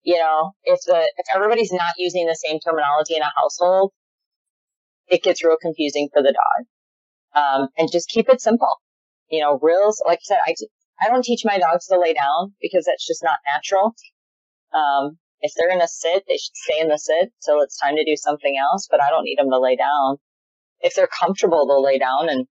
[0.04, 3.94] you know, if the if everybody's not using the same terminology in a household,
[5.08, 6.66] it gets real confusing for the dog.
[7.34, 8.80] Um, and just keep it simple.
[9.30, 10.54] you know, reels, like I said, I,
[11.02, 13.96] I don't teach my dogs to lay down because that's just not natural.
[14.74, 17.96] Um, if they're in a sit, they should stay in the sit till it's time
[17.96, 20.18] to do something else, but I don't need them to lay down.
[20.80, 22.48] If they're comfortable, they'll lay down and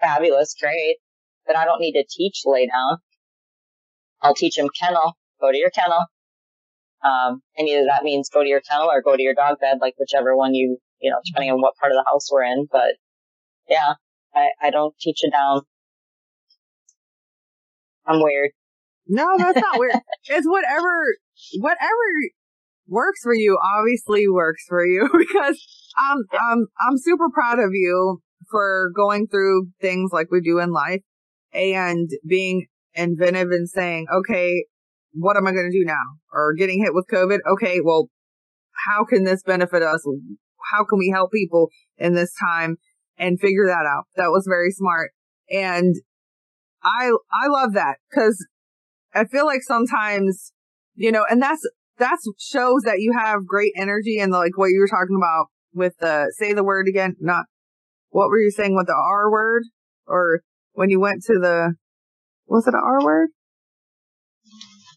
[0.00, 0.98] fabulous, great,
[1.46, 2.98] but I don't need to teach lay down.
[4.22, 6.06] I'll teach them kennel, go to your kennel.
[7.04, 9.78] Um, and either that means go to your kennel or go to your dog bed,
[9.80, 12.66] like whichever one you, you know, depending on what part of the house we're in.
[12.70, 12.96] But
[13.68, 13.94] yeah,
[14.34, 15.62] I, I don't teach it down.
[18.06, 18.50] I'm weird.
[19.08, 19.94] No, that's not weird.
[20.28, 21.16] It's whatever,
[21.60, 22.02] whatever
[22.88, 27.70] works for you obviously works for you because um, um, I'm I'm super proud of
[27.72, 28.20] you
[28.50, 31.02] for going through things like we do in life
[31.52, 34.64] and being inventive and saying, okay,
[35.12, 35.94] what am I going to do now?
[36.32, 37.38] Or getting hit with COVID.
[37.54, 37.80] Okay.
[37.82, 38.08] Well,
[38.86, 40.04] how can this benefit us?
[40.72, 42.76] How can we help people in this time
[43.18, 44.04] and figure that out?
[44.16, 45.12] That was very smart.
[45.50, 45.96] And
[46.86, 48.46] I, I love that because
[49.14, 50.52] I feel like sometimes,
[50.94, 51.68] you know, and that's,
[51.98, 55.46] that's shows that you have great energy and the, like what you were talking about
[55.74, 57.46] with the, say the word again, not,
[58.10, 59.64] what were you saying with the R word?
[60.06, 60.42] Or
[60.72, 61.74] when you went to the,
[62.46, 63.30] was it an R word?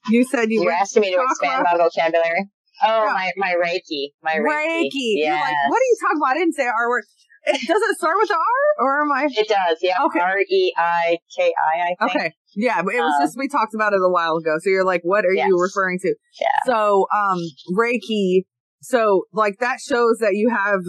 [0.10, 1.32] You said you You're asking me to chakra?
[1.32, 2.50] expand my vocabulary.
[2.84, 3.14] Oh, Yeah.
[3.14, 4.14] my, my Reiki.
[4.24, 4.86] My Reiki.
[4.86, 5.16] Reiki.
[5.16, 6.32] You're like, what are you talking about?
[6.32, 7.04] I didn't say R word.
[7.50, 9.28] It, does it start with R or am I?
[9.32, 9.96] It does, yeah.
[10.06, 10.20] Okay.
[10.20, 12.16] R E I K I, I think.
[12.16, 12.34] Okay.
[12.56, 14.58] Yeah, but it was Um, just, we talked about it a while ago.
[14.62, 15.48] So you're like, what are Yes.
[15.48, 16.16] you referring to?
[16.40, 16.48] Yeah.
[16.66, 17.40] So, um,
[17.78, 18.44] Reiki.
[18.82, 20.80] So like that shows that you have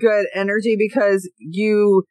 [0.00, 2.04] good energy because you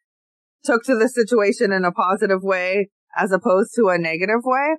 [0.63, 4.75] took to the situation in a positive way as opposed to a negative way.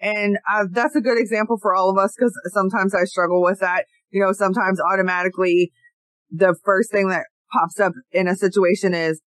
[0.00, 3.60] And uh, that's a good example for all of us because sometimes I struggle with
[3.60, 3.86] that.
[4.10, 5.72] You know, sometimes automatically
[6.30, 9.20] the first thing that pops up in a situation is,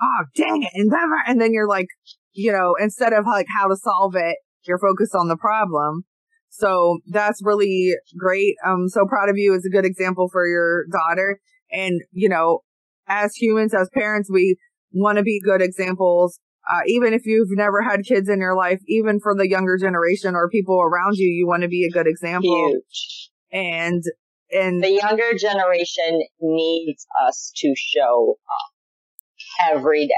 [0.00, 0.70] oh, dang it.
[0.74, 1.86] And, then- and then you're like,
[2.32, 4.36] you know, instead of like how to solve it,
[4.66, 6.04] you're focused on the problem.
[6.50, 8.54] So that's really great.
[8.64, 9.54] I'm so proud of you.
[9.54, 11.38] It's a good example for your daughter.
[11.70, 12.60] And, you know,
[13.08, 14.56] as humans, as parents, we
[14.92, 16.38] want to be good examples.
[16.68, 20.34] Uh, even if you've never had kids in your life, even for the younger generation
[20.34, 22.50] or people around you, you want to be a good example.
[22.70, 23.30] Huge.
[23.52, 24.02] And,
[24.50, 30.14] and The younger generation needs us to show up every day.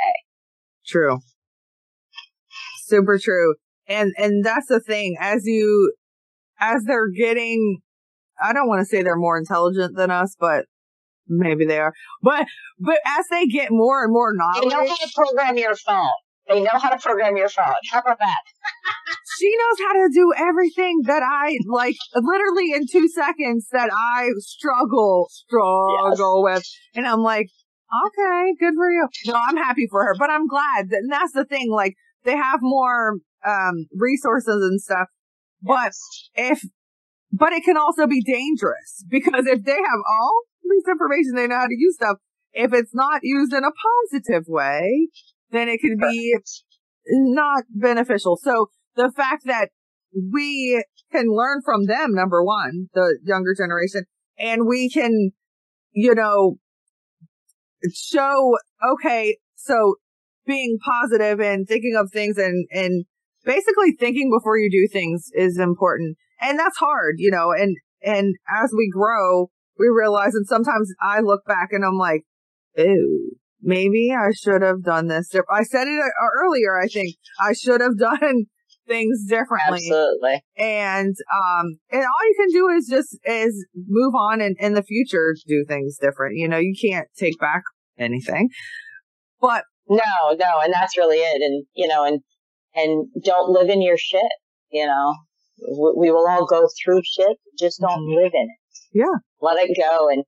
[0.87, 1.19] True.
[2.85, 3.55] Super true.
[3.87, 5.17] And, and that's the thing.
[5.21, 5.95] As you,
[6.61, 7.81] as they're getting,
[8.43, 10.67] I don't want to say they're more intelligent than us, but
[11.27, 11.93] maybe they are.
[12.23, 12.47] But,
[12.79, 16.09] but as they get more and more knowledge, They know how to program your phone.
[16.49, 17.75] They know how to program your phone.
[17.91, 18.29] How about that?
[19.39, 24.31] she knows how to do everything that I like literally in two seconds that I
[24.39, 26.65] struggle, struggle with.
[26.95, 27.49] And I'm like,
[28.07, 29.09] okay, good for you.
[29.27, 31.71] No, I'm happy for her, but I'm glad that, and that's the thing.
[31.71, 31.95] Like
[32.25, 35.09] they have more, um, resources and stuff,
[35.63, 35.93] but
[36.35, 36.63] if,
[37.33, 41.57] but it can also be dangerous because if they have all this information, they know
[41.57, 42.17] how to use stuff.
[42.53, 43.71] If it's not used in a
[44.11, 45.09] positive way,
[45.51, 46.37] then it can be
[47.11, 48.39] not beneficial.
[48.43, 49.71] So the fact that
[50.13, 54.03] we can learn from them, number one, the younger generation,
[54.39, 55.31] and we can,
[55.93, 56.57] you know,
[57.95, 58.57] show,
[58.93, 59.95] okay, so
[60.47, 63.05] being positive and thinking of things and, and
[63.45, 66.17] basically thinking before you do things is important.
[66.41, 71.21] And that's hard, you know, and, and as we grow, we realize, and sometimes I
[71.21, 72.23] look back and I'm like,
[72.77, 75.33] ew, maybe I should have done this.
[75.49, 76.01] I said it
[76.43, 78.47] earlier, I think I should have done
[78.89, 79.81] things differently.
[79.87, 80.43] Absolutely.
[80.57, 84.83] And, um, and all you can do is just, is move on and in the
[84.83, 86.37] future do things different.
[86.37, 87.63] You know, you can't take back
[87.99, 88.49] anything,
[89.41, 91.43] but No, no, and that's really it.
[91.43, 92.21] And, you know, and,
[92.75, 94.33] and don't live in your shit,
[94.71, 95.15] you know.
[95.61, 98.17] We, we will all go through shit, just don't Mhm.
[98.17, 98.59] live in it.
[98.93, 99.19] Yeah.
[99.41, 100.09] Let it go.
[100.09, 100.25] And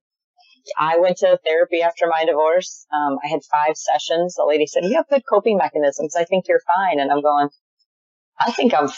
[0.79, 2.85] I went to therapy after my divorce.
[2.93, 4.35] Um, I had five sessions.
[4.35, 6.15] The lady said, you have good coping mechanisms.
[6.15, 6.99] I think you're fine.
[6.99, 7.49] And I'm going,
[8.45, 8.89] I think I'm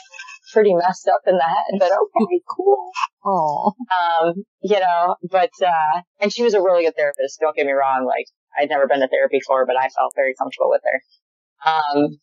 [0.53, 2.91] pretty messed up in the head, but okay, cool.
[3.25, 7.39] oh, Um, you know, but, uh, and she was a really good therapist.
[7.39, 8.05] Don't get me wrong.
[8.05, 8.25] Like,
[8.57, 11.71] I'd never been to therapy before, but I felt very comfortable with her.
[11.71, 12.19] Um,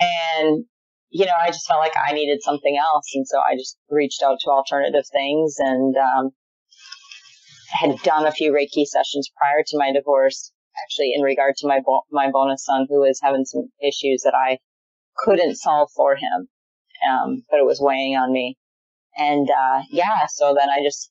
[0.00, 0.64] and,
[1.10, 3.10] you know, I just felt like I needed something else.
[3.14, 6.30] And so I just reached out to alternative things and, um,
[7.72, 10.52] had done a few Reiki sessions prior to my divorce,
[10.84, 14.34] actually in regard to my, bo- my bonus son who was having some issues that
[14.34, 14.58] I
[15.16, 16.48] couldn't solve for him.
[17.08, 18.56] Um, but it was weighing on me.
[19.16, 21.10] And, uh, yeah, so then I just,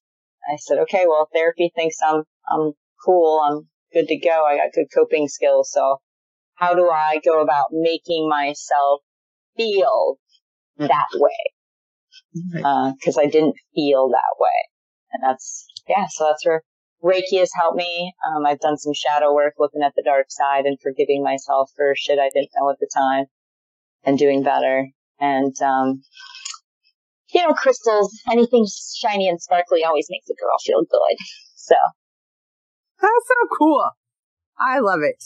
[0.52, 2.72] I said, okay, well, therapy thinks I'm, I'm
[3.06, 3.42] cool.
[3.46, 4.46] I'm good to go.
[4.46, 5.70] I got good coping skills.
[5.72, 5.98] So
[6.56, 9.02] how do I go about making myself
[9.58, 10.18] feel
[10.78, 11.52] that way?
[12.54, 14.70] Because uh, I didn't feel that way.
[15.14, 16.64] And that's, yeah, so that's where
[17.04, 18.14] Reiki has helped me.
[18.28, 21.94] Um, I've done some shadow work looking at the dark side and forgiving myself for
[21.96, 23.26] shit I didn't know at the time
[24.04, 24.88] and doing better.
[25.20, 26.02] And, um,
[27.34, 28.66] you know, crystals, anything
[28.98, 31.18] shiny and sparkly always makes a girl feel good.
[31.56, 31.76] So.
[33.02, 33.90] That's so cool.
[34.60, 35.24] I love it.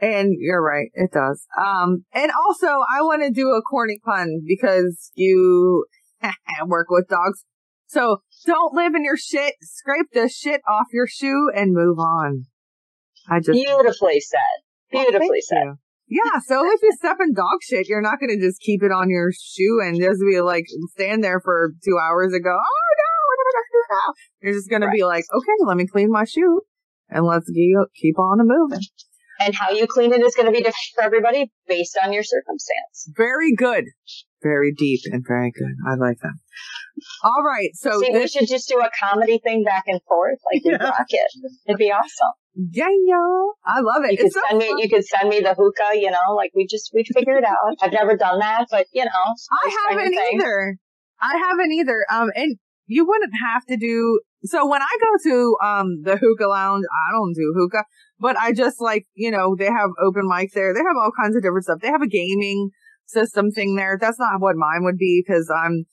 [0.00, 1.46] And you're right, it does.
[1.60, 5.86] Um, and also I want to do a corny pun because you
[6.66, 7.44] work with dogs.
[7.86, 12.44] So don't live in your shit, scrape the shit off your shoe and move on.
[13.28, 14.38] I just beautifully said.
[14.90, 15.64] Beautifully well, said.
[15.64, 15.78] You.
[16.08, 18.90] Yeah, so if you step in dog shit, you're not going to just keep it
[18.90, 20.64] on your shoe and just be like
[20.96, 23.08] stand there for two hours and go, oh no,
[23.52, 24.14] to do now?
[24.40, 24.88] You're just going right.
[24.88, 26.62] to be like, okay, let me clean my shoe
[27.10, 28.80] and let's keep on moving.
[29.40, 32.22] And how you clean it is going to be different for everybody based on your
[32.22, 33.10] circumstance.
[33.16, 33.84] Very good.
[34.42, 35.74] Very deep and very good.
[35.86, 36.34] I like that.
[37.22, 37.70] All right.
[37.74, 40.84] So See, this- we should just do a comedy thing back and forth, like yeah.
[40.84, 41.30] rock it.
[41.66, 42.34] It'd be awesome.
[42.72, 43.16] Yeah, yeah.
[43.64, 44.12] I love it.
[44.12, 44.76] You could so send fun.
[44.76, 44.82] me.
[44.82, 45.96] You could send me the hookah.
[45.96, 47.76] You know, like we just we figure it out.
[47.80, 50.76] I've never done that, but you know, I haven't either.
[51.20, 52.04] I haven't either.
[52.12, 52.56] Um, and
[52.86, 54.20] you wouldn't have to do.
[54.44, 57.84] So when I go to um the hookah lounge, I don't do hookah,
[58.18, 60.72] but I just like you know they have open mics there.
[60.72, 61.80] They have all kinds of different stuff.
[61.80, 62.70] They have a gaming
[63.06, 63.98] system thing there.
[64.00, 65.86] That's not what mine would be because I'm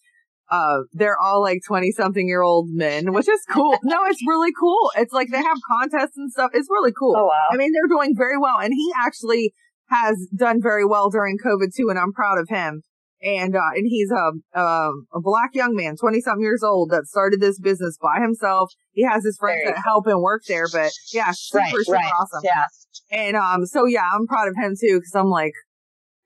[0.50, 3.78] uh, they're all like 20 something year old men, which is cool.
[3.84, 4.92] no, it's really cool.
[4.96, 6.52] It's like they have contests and stuff.
[6.54, 7.16] It's really cool.
[7.18, 7.48] Oh, wow.
[7.52, 8.60] I mean, they're doing very well.
[8.60, 9.54] And he actually
[9.90, 11.90] has done very well during COVID too.
[11.90, 12.84] And I'm proud of him.
[13.22, 17.06] And, uh, and he's a, a, a black young man, 20 something years old that
[17.06, 18.72] started this business by himself.
[18.92, 22.14] He has his friends that help him work there, but yeah, super, right, super right.
[22.14, 22.42] awesome.
[22.44, 22.66] Yeah.
[23.12, 25.00] And, um, so yeah, I'm proud of him too.
[25.00, 25.54] Cause I'm like,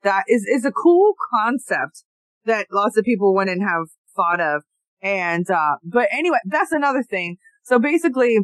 [0.02, 2.04] that is, is a cool concept
[2.44, 3.86] that lots of people wouldn't have
[4.16, 4.62] thought of.
[5.02, 7.36] And, uh, but anyway, that's another thing.
[7.62, 8.38] So basically,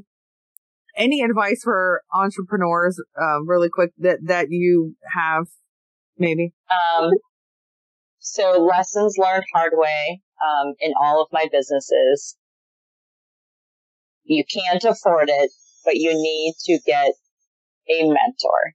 [0.97, 5.47] any advice for entrepreneurs, uh, really quick that, that you have,
[6.19, 6.55] maybe?
[6.71, 7.11] Um,
[8.19, 12.37] so lessons learned hard way, um, in all of my businesses.
[14.25, 15.51] You can't afford it,
[15.85, 17.13] but you need to get
[17.89, 18.75] a mentor.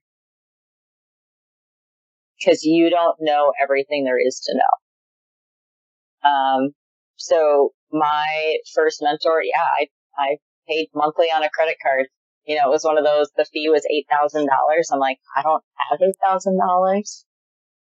[2.44, 6.28] Cause you don't know everything there is to know.
[6.28, 6.70] Um,
[7.16, 9.86] so my first mentor, yeah, I,
[10.18, 10.36] I
[10.68, 12.06] paid monthly on a credit card.
[12.44, 14.46] You know, it was one of those, the fee was $8,000.
[14.92, 17.24] I'm like, I don't have $8,000.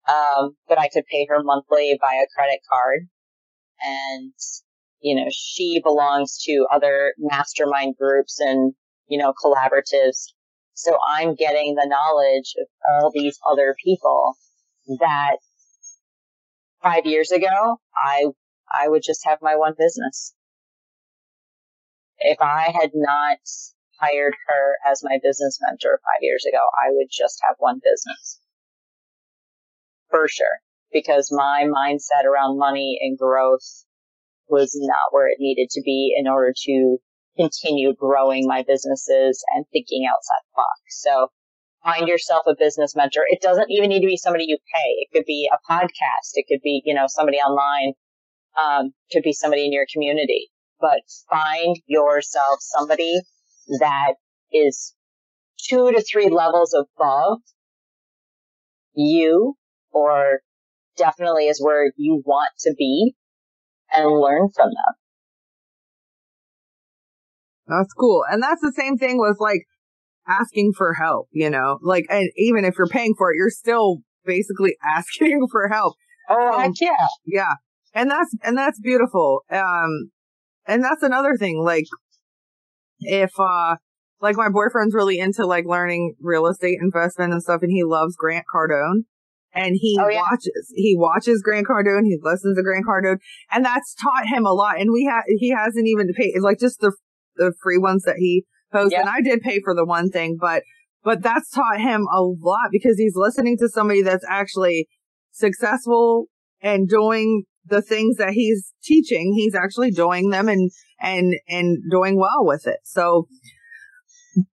[0.08, 3.08] Um, but I could pay her monthly by a credit card.
[3.80, 4.32] And,
[5.00, 8.72] you know, she belongs to other mastermind groups and,
[9.08, 10.32] you know, collaboratives.
[10.74, 14.34] So I'm getting the knowledge of all these other people
[15.00, 15.36] that
[16.82, 18.26] five years ago I
[18.72, 20.34] I would just have my one business.
[22.18, 23.38] If I had not
[24.00, 28.40] hired her as my business mentor five years ago, I would just have one business.
[30.10, 30.46] For sure.
[30.92, 33.84] Because my mindset around money and growth
[34.48, 36.96] was not where it needed to be in order to
[37.36, 41.02] continue growing my businesses and thinking outside the box.
[41.02, 41.28] So
[41.84, 43.22] find yourself a business mentor.
[43.28, 44.90] It doesn't even need to be somebody you pay.
[44.98, 46.32] It could be a podcast.
[46.34, 47.92] It could be, you know, somebody online
[48.58, 53.20] um, could be somebody in your community, but find yourself somebody
[53.80, 54.14] that
[54.52, 54.94] is
[55.68, 57.38] two to three levels above
[58.94, 59.54] you
[59.98, 60.40] or
[60.96, 63.14] definitely is where you want to be
[63.94, 64.94] and learn from them.
[67.66, 68.24] That's cool.
[68.30, 69.64] And that's the same thing with like
[70.26, 73.98] asking for help, you know, like, and even if you're paying for it, you're still
[74.24, 75.94] basically asking for help.
[76.30, 77.06] Oh, um, yeah.
[77.26, 77.54] Yeah
[77.94, 79.44] and that's and that's beautiful.
[79.50, 80.10] Um,
[80.66, 81.62] and that's another thing.
[81.64, 81.86] Like,
[83.00, 83.76] if uh,
[84.20, 88.16] like my boyfriend's really into like learning real estate investment and stuff, and he loves
[88.16, 89.04] Grant Cardone.
[89.58, 90.20] And he oh, yeah.
[90.20, 93.18] watches, he watches Grant Cardone, he listens to Grant Cardone,
[93.50, 94.80] and that's taught him a lot.
[94.80, 96.92] And we have, he hasn't even paid, like just the,
[97.34, 98.92] the free ones that he posts.
[98.92, 99.00] Yeah.
[99.00, 100.62] And I did pay for the one thing, but,
[101.02, 104.86] but that's taught him a lot because he's listening to somebody that's actually
[105.32, 106.26] successful
[106.62, 110.70] and doing the things that he's teaching, he's actually doing them and,
[111.00, 112.78] and, and doing well with it.
[112.84, 113.26] So,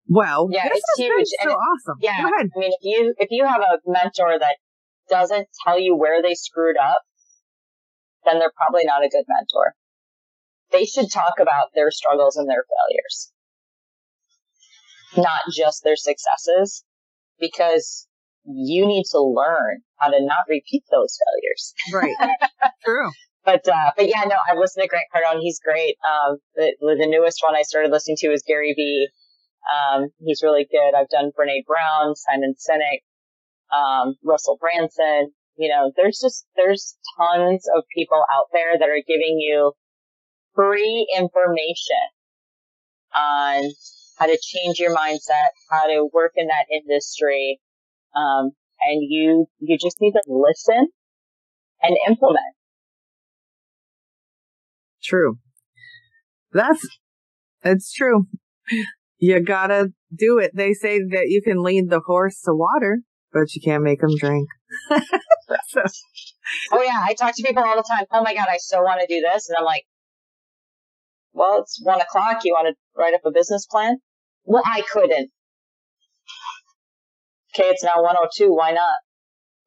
[0.06, 1.26] well, yeah, it's huge.
[1.42, 1.96] So awesome.
[2.00, 2.12] Yeah.
[2.18, 4.56] I mean, if you, if you have a mentor that
[5.08, 7.02] doesn't tell you where they screwed up,
[8.24, 9.74] then they're probably not a good mentor.
[10.70, 13.32] They should talk about their struggles and their failures,
[15.16, 16.84] not just their successes,
[17.38, 18.06] because
[18.44, 21.74] you need to learn how to not repeat those failures.
[21.92, 22.30] Right.
[22.84, 23.10] True.
[23.44, 25.40] But, uh, but yeah, no, I've listened to Grant Cardone.
[25.40, 25.96] He's great.
[26.06, 29.08] Um, the, the newest one I started listening to is Gary Vee.
[29.66, 30.96] Um, he's really good.
[30.96, 33.02] I've done Brene Brown, Simon Sinek,
[33.72, 35.32] um, Russell Brunson.
[35.56, 39.72] You know, there's just, there's tons of people out there that are giving you
[40.54, 42.02] free information
[43.14, 43.70] on
[44.18, 47.60] how to change your mindset, how to work in that industry.
[48.16, 50.88] Um, and you, you just need to listen
[51.82, 52.54] and implement.
[55.02, 55.38] True.
[56.52, 56.86] That's,
[57.62, 58.26] it's true.
[59.18, 60.52] You gotta do it.
[60.54, 63.00] They say that you can lead the horse to water,
[63.32, 64.48] but you can't make them drink.
[65.68, 65.82] so.
[66.72, 68.04] Oh yeah, I talk to people all the time.
[68.12, 69.84] Oh my god, I so want to do this, and I'm like,
[71.32, 72.44] well, it's one o'clock.
[72.44, 73.98] You want to write up a business plan?
[74.44, 75.30] Well, I couldn't.
[77.54, 78.52] Okay, it's now 102.
[78.52, 78.96] Why not?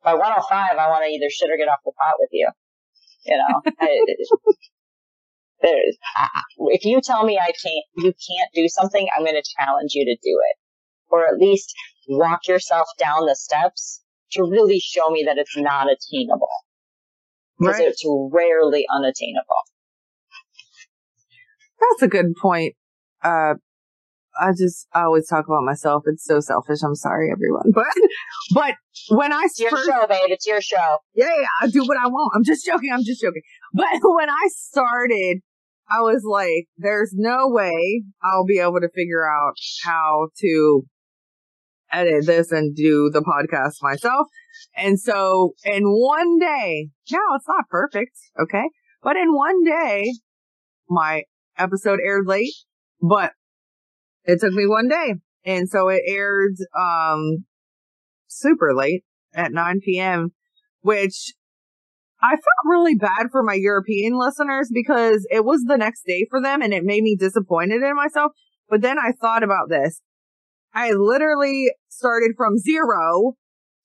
[0.03, 2.49] By 105, I want to either shit or get off the pot with you.
[3.25, 3.97] You know, I,
[5.61, 5.97] there's,
[6.69, 10.05] if you tell me I can't, you can't do something, I'm going to challenge you
[10.05, 10.57] to do it.
[11.09, 11.73] Or at least
[12.07, 14.01] walk yourself down the steps
[14.31, 16.49] to really show me that it's not attainable.
[17.59, 17.87] Because right.
[17.87, 19.63] it's rarely unattainable.
[21.79, 22.75] That's a good point.
[23.23, 23.55] Uh,
[24.39, 26.03] I just I always talk about myself.
[26.05, 26.79] It's so selfish.
[26.83, 27.71] I'm sorry, everyone.
[27.73, 27.85] But
[28.53, 28.75] but
[29.17, 30.19] when I it's your first, show, babe.
[30.27, 30.97] It's your show.
[31.13, 32.33] Yeah, yeah, I do what I want.
[32.35, 32.91] I'm just joking.
[32.91, 33.41] I'm just joking.
[33.73, 35.39] But when I started,
[35.89, 40.83] I was like, "There's no way I'll be able to figure out how to
[41.95, 44.27] edit this and do the podcast myself."
[44.75, 48.69] And so, in one day, now it's not perfect, okay,
[49.01, 50.11] but in one day,
[50.89, 51.23] my
[51.57, 52.53] episode aired late,
[53.01, 53.33] but
[54.23, 55.15] it took me one day.
[55.45, 57.45] And so it aired, um,
[58.27, 59.03] super late
[59.33, 60.31] at 9 p.m.,
[60.81, 61.33] which
[62.21, 66.41] I felt really bad for my European listeners because it was the next day for
[66.41, 68.31] them and it made me disappointed in myself.
[68.69, 70.01] But then I thought about this.
[70.75, 73.33] I literally started from zero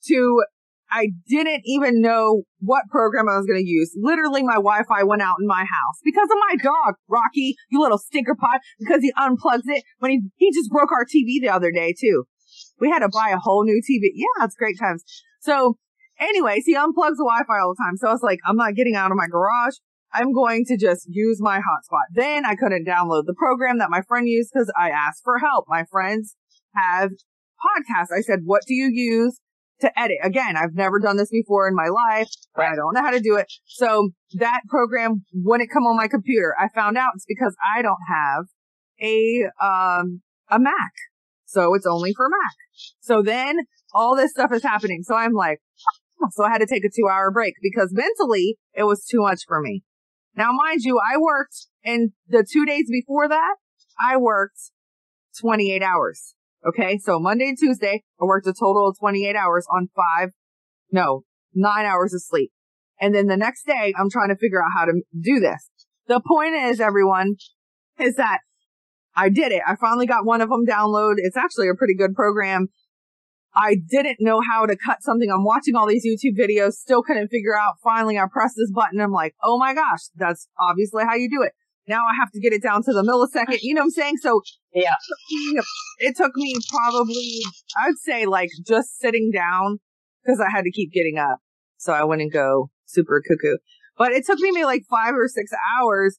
[0.08, 0.42] to
[0.92, 3.94] I didn't even know what program I was going to use.
[3.96, 7.98] Literally, my Wi-Fi went out in my house because of my dog, Rocky, you little
[7.98, 11.70] stinker pot, because he unplugs it when he, he just broke our TV the other
[11.70, 12.24] day too.
[12.80, 14.10] We had to buy a whole new TV.
[14.14, 15.04] Yeah, it's great times.
[15.40, 15.76] So
[16.18, 17.96] anyways, he unplugs the Wi-Fi all the time.
[17.96, 19.74] So I was like, I'm not getting out of my garage.
[20.12, 22.10] I'm going to just use my hotspot.
[22.14, 25.66] Then I couldn't download the program that my friend used because I asked for help.
[25.68, 26.34] My friends
[26.74, 28.16] have podcasts.
[28.16, 29.40] I said, what do you use?
[29.80, 30.18] to edit.
[30.22, 32.28] Again, I've never done this before in my life.
[32.56, 33.46] I don't know how to do it.
[33.66, 36.54] So that program wouldn't come on my computer.
[36.58, 38.44] I found out it's because I don't have
[39.00, 40.20] a, um,
[40.50, 40.92] a Mac.
[41.46, 42.54] So it's only for Mac.
[43.00, 43.60] So then
[43.92, 45.02] all this stuff is happening.
[45.02, 45.58] So I'm like,
[46.32, 49.40] so I had to take a two hour break because mentally it was too much
[49.48, 49.82] for me.
[50.36, 53.56] Now, mind you, I worked and the two days before that,
[54.06, 54.70] I worked
[55.40, 56.34] 28 hours.
[56.66, 56.98] Okay.
[56.98, 60.30] So Monday and Tuesday, I worked a total of 28 hours on five,
[60.92, 61.24] no,
[61.54, 62.52] nine hours of sleep.
[63.00, 65.70] And then the next day, I'm trying to figure out how to do this.
[66.06, 67.36] The point is, everyone,
[67.98, 68.40] is that
[69.16, 69.62] I did it.
[69.66, 71.14] I finally got one of them download.
[71.16, 72.68] It's actually a pretty good program.
[73.54, 75.30] I didn't know how to cut something.
[75.30, 77.74] I'm watching all these YouTube videos, still couldn't figure out.
[77.82, 79.00] Finally, I pressed this button.
[79.00, 81.52] I'm like, oh my gosh, that's obviously how you do it.
[81.88, 83.58] Now I have to get it down to the millisecond.
[83.62, 84.16] You know what I'm saying?
[84.22, 84.42] So
[84.72, 84.94] yeah,
[85.98, 87.40] it took me probably,
[87.82, 89.78] I would say like just sitting down
[90.22, 91.38] because I had to keep getting up.
[91.78, 93.56] So I wouldn't go super cuckoo,
[93.96, 96.18] but it took me maybe like five or six hours,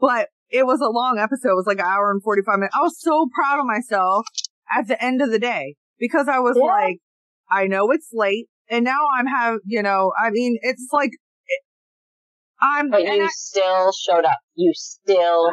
[0.00, 1.50] but it was a long episode.
[1.50, 2.76] It was like an hour and 45 minutes.
[2.78, 4.26] I was so proud of myself
[4.70, 6.66] at the end of the day because I was yeah.
[6.66, 6.98] like,
[7.50, 11.10] I know it's late and now I'm have, you know, I mean, it's like
[12.60, 14.38] I'm, but you I, still showed up.
[14.54, 15.50] You still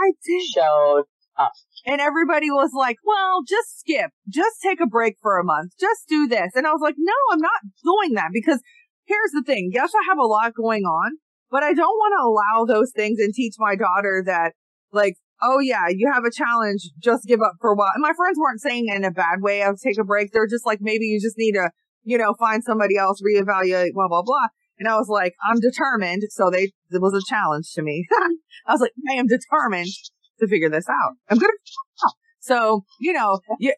[0.53, 1.03] showed
[1.38, 1.51] up.
[1.85, 4.11] And everybody was like, well, just skip.
[4.30, 5.73] Just take a break for a month.
[5.80, 6.51] Just do this.
[6.55, 8.61] And I was like, no, I'm not doing that because
[9.05, 9.71] here's the thing.
[9.73, 11.17] Yes, I have a lot going on,
[11.51, 14.53] but I don't want to allow those things and teach my daughter that
[14.91, 16.89] like, oh yeah, you have a challenge.
[16.99, 17.91] Just give up for a while.
[17.93, 20.31] And my friends weren't saying in a bad way of take a break.
[20.31, 21.69] They're just like, maybe you just need to,
[22.03, 24.47] you know, find somebody else, reevaluate, blah, blah, blah.
[24.80, 26.24] And I was like, I'm determined.
[26.32, 28.08] So they, it was a challenge to me.
[28.68, 29.91] I was like, I am determined
[30.40, 31.14] to figure this out.
[31.30, 32.10] I'm going to,
[32.40, 33.74] so, you know, you,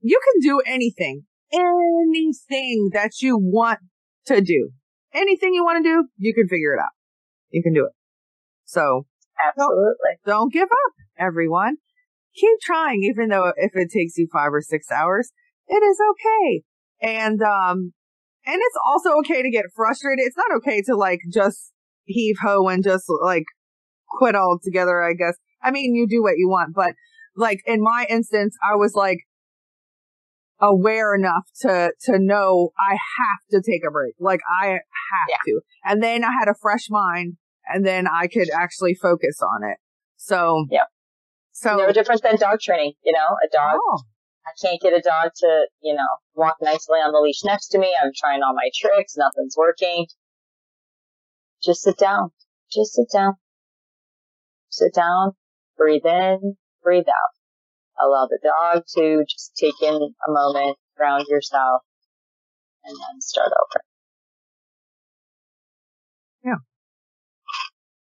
[0.00, 3.80] you can do anything, anything that you want
[4.26, 4.70] to do.
[5.14, 6.92] Anything you want to do, you can figure it out.
[7.50, 7.92] You can do it.
[8.64, 9.06] So
[9.46, 9.94] absolutely
[10.24, 11.76] don't, don't give up, everyone.
[12.34, 15.30] Keep trying, even though if it takes you five or six hours,
[15.66, 16.62] it is okay.
[17.00, 17.92] And, um,
[18.48, 20.24] and it's also okay to get frustrated.
[20.24, 21.72] It's not okay to like just
[22.04, 23.44] heave ho and just like
[24.08, 25.36] quit altogether, I guess.
[25.62, 26.92] I mean, you do what you want, but
[27.36, 29.18] like in my instance, I was like
[30.60, 34.14] aware enough to, to know I have to take a break.
[34.18, 34.80] Like I have
[35.28, 35.36] yeah.
[35.46, 35.60] to.
[35.84, 39.76] And then I had a fresh mind and then I could actually focus on it.
[40.16, 40.84] So, yeah.
[41.52, 43.78] So no different than dog training, you know, a dog.
[43.82, 43.98] Oh.
[44.48, 47.78] I can't get a dog to, you know, walk nicely on the leash next to
[47.78, 47.92] me.
[48.02, 49.14] I'm trying all my tricks.
[49.16, 50.06] Nothing's working.
[51.62, 52.30] Just sit down.
[52.72, 53.34] Just sit down.
[54.70, 55.32] Sit down.
[55.76, 56.56] Breathe in.
[56.82, 57.34] Breathe out.
[58.00, 61.82] Allow the dog to just take in a moment, ground yourself,
[62.84, 63.82] and then start over.
[66.44, 66.62] Yeah.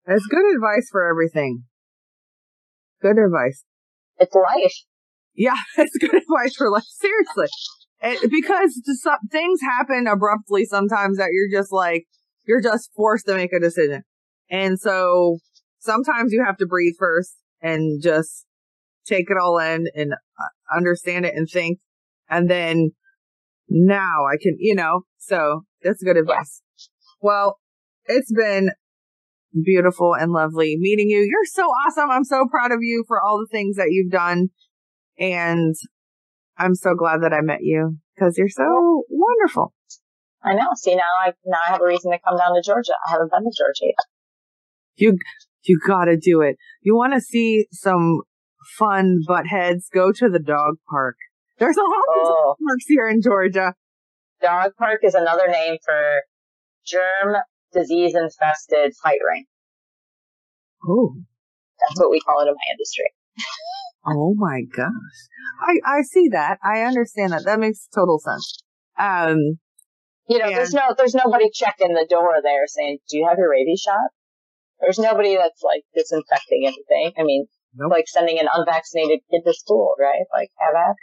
[0.07, 1.65] That's good advice for everything.
[3.01, 3.63] Good advice.
[4.17, 4.85] It's life.
[5.41, 6.83] Yeah, it's good advice for life.
[6.83, 7.47] Seriously.
[8.03, 12.05] It, because some, things happen abruptly sometimes that you're just like,
[12.47, 14.03] you're just forced to make a decision.
[14.51, 15.39] And so
[15.79, 18.45] sometimes you have to breathe first and just
[19.07, 21.79] take it all in and uh, understand it and think.
[22.29, 22.91] And then
[23.67, 26.61] now I can, you know, so that's good advice.
[27.19, 27.57] Well,
[28.05, 28.71] it's been
[29.63, 31.19] beautiful and lovely meeting you.
[31.19, 32.11] You're so awesome.
[32.11, 34.49] I'm so proud of you for all the things that you've done.
[35.19, 35.75] And
[36.57, 39.73] I'm so glad that I met you because you're so wonderful.
[40.43, 40.69] I know.
[40.75, 42.93] See, now I, now I have a reason to come down to Georgia.
[43.07, 44.05] I haven't been to Georgia yet.
[44.95, 45.17] You,
[45.63, 46.57] you gotta do it.
[46.81, 48.21] You want to see some
[48.77, 49.87] fun butt heads?
[49.93, 51.15] Go to the dog park.
[51.59, 52.51] There's a lot oh.
[52.51, 53.75] of parks here in Georgia.
[54.41, 56.21] Dog park is another name for
[56.85, 57.35] germ
[57.71, 59.45] disease infested fight ring.
[60.87, 61.15] Oh.
[61.79, 63.05] That's what we call it in my industry.
[64.05, 64.89] Oh my gosh.
[65.61, 66.57] I, I see that.
[66.63, 67.45] I understand that.
[67.45, 68.63] That makes total sense.
[68.97, 69.59] Um,
[70.27, 73.37] you know, and, there's no, there's nobody checking the door there saying, do you have
[73.37, 74.09] your rabies shot?
[74.79, 77.13] There's nobody that's like disinfecting anything.
[77.17, 77.45] I mean,
[77.75, 77.91] nope.
[77.91, 80.25] like sending an unvaccinated kid to school, right?
[80.33, 80.95] Like, have at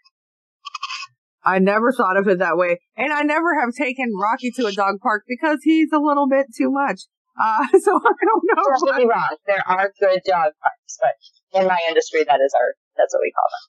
[1.44, 2.78] I never thought of it that way.
[2.96, 6.46] And I never have taken Rocky to a dog park because he's a little bit
[6.56, 7.02] too much.
[7.40, 8.62] Uh, so I don't know.
[8.62, 9.36] Don't get me wrong.
[9.46, 13.32] There are good dog parks, but in my industry, that is our, that's what we
[13.32, 13.64] call them.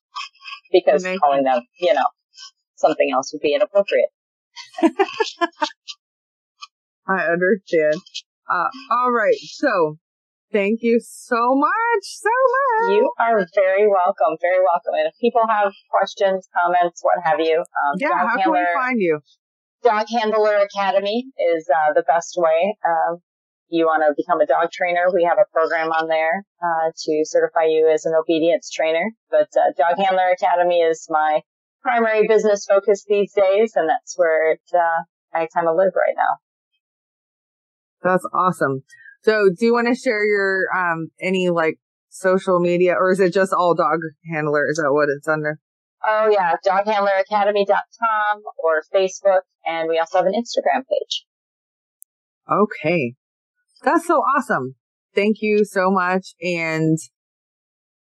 [0.71, 2.05] Because calling them, you know,
[2.75, 4.09] something else would be inappropriate.
[7.07, 8.01] I understand.
[8.49, 9.37] Uh, all right.
[9.41, 9.97] So
[10.51, 12.89] Thank you so much, so much.
[12.89, 14.97] You are very welcome, very welcome.
[14.97, 18.65] And if people have questions, comments, what have you, um, yeah, how Handler, can we
[18.73, 19.19] find you?
[19.83, 22.75] Dog Handler Academy is uh, the best way.
[22.83, 23.17] Uh,
[23.69, 27.21] you want to become a dog trainer, we have a program on there uh, to
[27.23, 29.11] certify you as an obedience trainer.
[29.29, 31.41] But uh, Dog Handler Academy is my
[31.81, 36.15] primary business focus these days, and that's where it, uh, I kind of live right
[36.15, 36.33] now.
[38.01, 38.83] That's awesome.
[39.23, 41.77] So do you want to share your, um, any like
[42.09, 43.99] social media or is it just all dog
[44.31, 44.65] handler?
[44.69, 45.59] Is that what it's under?
[46.05, 49.41] Oh yeah, doghandleracademy.com or Facebook.
[49.65, 51.25] And we also have an Instagram page.
[52.49, 53.15] Okay.
[53.83, 54.75] That's so awesome.
[55.15, 56.33] Thank you so much.
[56.41, 56.97] And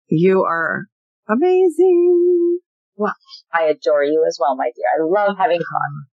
[0.09, 0.85] you are
[1.29, 2.59] amazing.
[2.97, 3.15] Well,
[3.53, 4.85] I adore you as well, my dear.
[4.99, 6.07] I love having fun.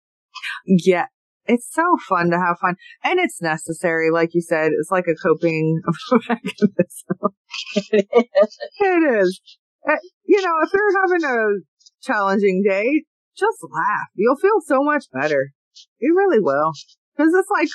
[0.66, 1.06] Yeah,
[1.46, 4.10] it's so fun to have fun and it's necessary.
[4.12, 7.36] Like you said, it's like a coping mechanism.
[7.92, 9.42] it is.
[9.88, 9.96] Uh,
[10.26, 11.62] you know, if you're having a
[12.02, 13.04] challenging day,
[13.38, 14.10] just laugh.
[14.16, 15.52] You'll feel so much better.
[16.00, 16.72] You really will.
[17.18, 17.68] Cause it's like,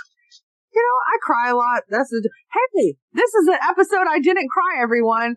[0.77, 1.83] you know, I cry a lot.
[1.89, 5.37] That's a, hey, this is an episode I didn't cry, everyone.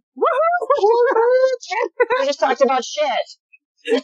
[2.20, 4.03] we just talked about shit.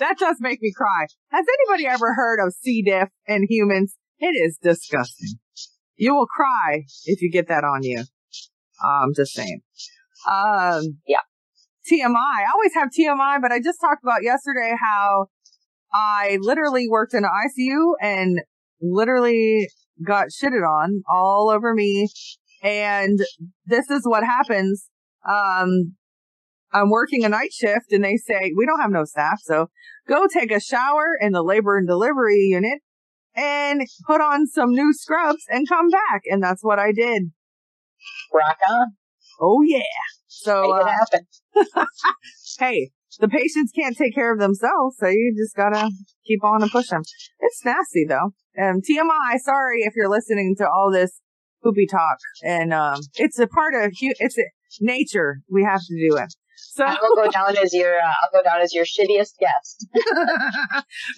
[0.00, 1.06] that does make me cry.
[1.30, 2.82] Has anybody ever heard of C.
[2.82, 3.94] diff in humans?
[4.18, 5.38] It is disgusting.
[5.96, 8.02] You will cry if you get that on you.
[8.82, 9.60] I'm just saying.
[10.28, 11.22] Um, yeah.
[11.88, 12.16] TMI.
[12.16, 15.26] I always have TMI, but I just talked about yesterday how
[15.92, 18.40] I literally worked in an ICU and
[18.80, 19.68] literally
[20.02, 22.08] got shitted on all over me.
[22.62, 23.18] And
[23.66, 24.88] this is what happens.
[25.28, 25.94] Um,
[26.72, 29.38] I'm working a night shift and they say, we don't have no staff.
[29.42, 29.68] So
[30.08, 32.80] go take a shower in the labor and delivery unit
[33.36, 36.22] and put on some new scrubs and come back.
[36.26, 37.30] And that's what I did.
[38.32, 38.94] Rock on.
[39.40, 39.82] Oh yeah.
[40.26, 41.22] So, Make
[41.62, 41.86] it uh,
[42.58, 44.96] hey, the patients can't take care of themselves.
[44.98, 45.90] So you just gotta
[46.26, 47.02] keep on and push them.
[47.40, 48.32] It's nasty though.
[48.60, 51.20] Um, TMI, sorry if you're listening to all this
[51.62, 54.42] poopy talk and, um, it's a part of, it's a,
[54.80, 55.40] nature.
[55.50, 56.34] We have to do it.
[56.56, 59.86] So I will go down as your uh, I'll go down as your shittiest guest.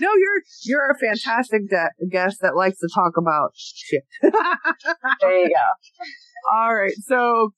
[0.00, 4.02] no, you're you're a fantastic de- guest that likes to talk about shit.
[4.22, 6.54] there you go.
[6.54, 7.52] All right, so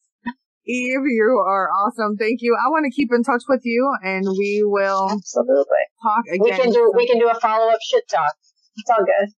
[0.69, 2.17] Eve, you are awesome.
[2.19, 2.55] Thank you.
[2.55, 5.65] I want to keep in touch with you, and we will absolutely
[6.03, 6.41] talk again.
[6.43, 8.35] We can do we can do a follow up shit talk.
[8.77, 9.33] It's all good.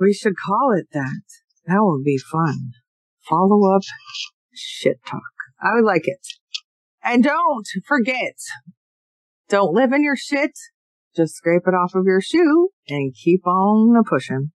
[0.00, 1.22] We should call it that.
[1.66, 2.72] That would be fun.
[3.28, 3.82] Follow up
[4.52, 5.22] shit talk.
[5.62, 6.26] I would like it.
[7.04, 8.34] And don't forget,
[9.48, 10.58] don't live in your shit.
[11.16, 14.50] Just scrape it off of your shoe and keep on pushing.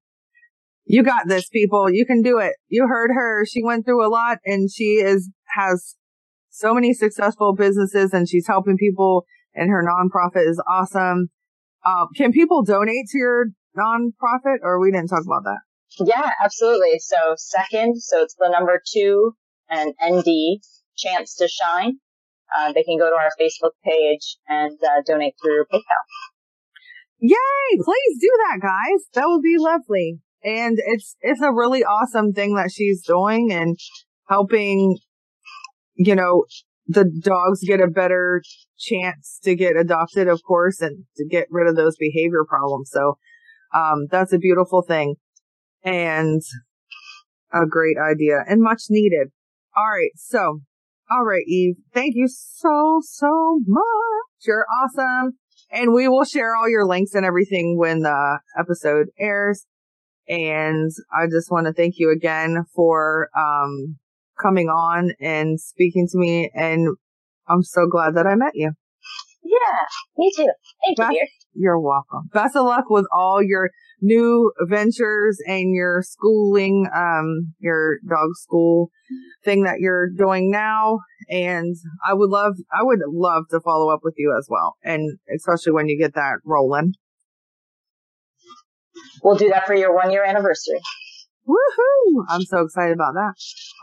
[0.83, 1.89] You got this, people.
[1.89, 2.55] You can do it.
[2.67, 3.45] You heard her.
[3.45, 5.95] She went through a lot and she is, has
[6.59, 11.29] so many successful businesses and she's helping people and her nonprofit is awesome.
[11.85, 13.45] Uh, can people donate to your
[13.77, 15.59] nonprofit or we didn't talk about that?
[16.05, 16.99] Yeah, absolutely.
[16.99, 19.35] So second, so it's the number two
[19.69, 20.61] and ND
[20.97, 21.97] chance to shine.
[22.55, 26.03] Uh, they can go to our Facebook page and uh, donate through PayPal.
[27.19, 27.35] Yay!
[27.75, 29.05] Please do that, guys.
[29.13, 30.19] That would be lovely.
[30.43, 33.77] And it's it's a really awesome thing that she's doing and
[34.29, 34.97] helping,
[35.99, 36.45] you know,
[36.87, 38.41] the dogs get a better
[38.77, 42.89] chance to get adopted, of course, and to get rid of those behavior problems.
[42.91, 43.17] So,
[43.75, 45.15] um, that's a beautiful thing
[45.83, 46.41] and
[47.53, 49.27] a great idea and much needed.
[49.77, 50.11] All right.
[50.15, 50.61] So,
[51.11, 51.75] all right, Eve.
[51.93, 54.45] Thank you so, so much.
[54.45, 55.33] You're awesome.
[55.71, 59.65] And we will share all your links and everything when the episode airs.
[60.27, 63.98] And I just want to thank you again for, um,
[64.41, 66.51] coming on and speaking to me.
[66.53, 66.95] And
[67.47, 68.71] I'm so glad that I met you.
[69.43, 69.85] Yeah,
[70.17, 70.47] me too.
[70.85, 71.19] Thank Best, you.
[71.19, 71.27] Dear.
[71.53, 72.29] You're welcome.
[72.33, 73.69] Best of luck with all your
[74.01, 78.89] new ventures and your schooling, um, your dog school
[79.43, 80.99] thing that you're doing now.
[81.29, 81.75] And
[82.05, 84.75] I would love, I would love to follow up with you as well.
[84.83, 86.93] And especially when you get that rolling.
[89.23, 90.79] We'll do that for your one year anniversary.
[91.47, 92.25] Woohoo!
[92.29, 93.33] I'm so excited about that.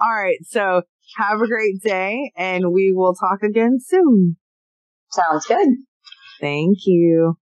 [0.00, 0.38] All right.
[0.42, 0.82] So
[1.16, 4.36] have a great day and we will talk again soon.
[5.10, 5.68] Sounds good.
[6.40, 7.38] Thank you.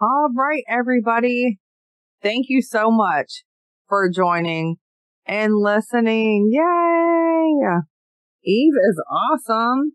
[0.00, 1.58] All right, everybody.
[2.22, 3.44] Thank you so much
[3.88, 4.76] for joining
[5.26, 6.50] and listening.
[6.52, 7.80] Yay!
[8.44, 9.92] Eve is awesome.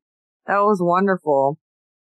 [0.47, 1.57] That was wonderful.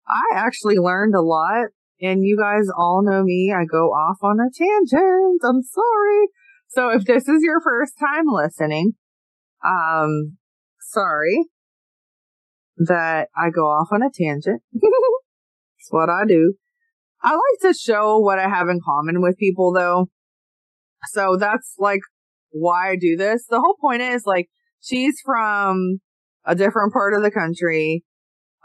[0.07, 1.67] I actually learned a lot
[2.01, 3.53] and you guys all know me.
[3.55, 5.41] I go off on a tangent.
[5.43, 6.27] I'm sorry.
[6.69, 8.93] So if this is your first time listening,
[9.65, 10.37] um,
[10.81, 11.45] sorry
[12.77, 14.61] that I go off on a tangent.
[14.73, 16.53] it's what I do.
[17.21, 20.07] I like to show what I have in common with people though.
[21.11, 22.01] So that's like
[22.51, 23.45] why I do this.
[23.49, 24.47] The whole point is like
[24.81, 25.99] she's from
[26.45, 28.03] a different part of the country.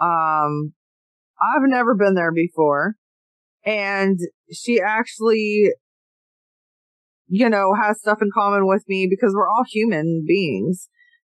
[0.01, 0.75] Um,
[1.41, 2.97] I've never been there before
[3.65, 4.19] and
[4.53, 5.73] she actually
[7.27, 10.89] you know, has stuff in common with me because we're all human beings.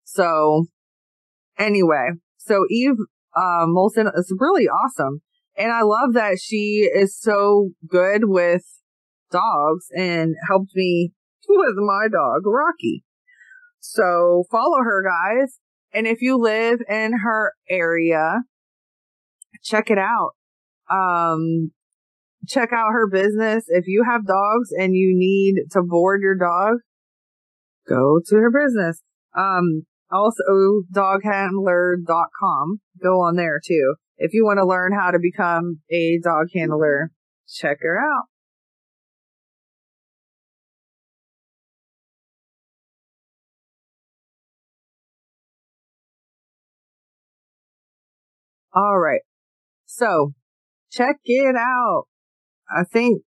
[0.03, 0.65] So
[1.57, 2.97] anyway, so Eve,
[3.35, 5.21] uh, Molzhon is really awesome.
[5.57, 8.63] And I love that she is so good with
[9.31, 11.13] dogs and helped me
[11.49, 13.03] with my dog, Rocky.
[13.79, 15.59] So follow her guys.
[15.93, 18.41] And if you live in her area,
[19.64, 20.31] check it out.
[20.89, 21.72] Um,
[22.47, 23.65] check out her business.
[23.68, 26.77] If you have dogs and you need to board your dog,
[27.88, 29.01] go to her business.
[29.35, 32.80] Um, also doghandler.com.
[33.01, 33.95] Go on there too.
[34.18, 37.11] If you want to learn how to become a dog handler,
[37.47, 38.26] check her out.
[48.77, 49.21] All right.
[49.87, 50.33] So
[50.91, 52.03] check it out.
[52.69, 53.23] I think,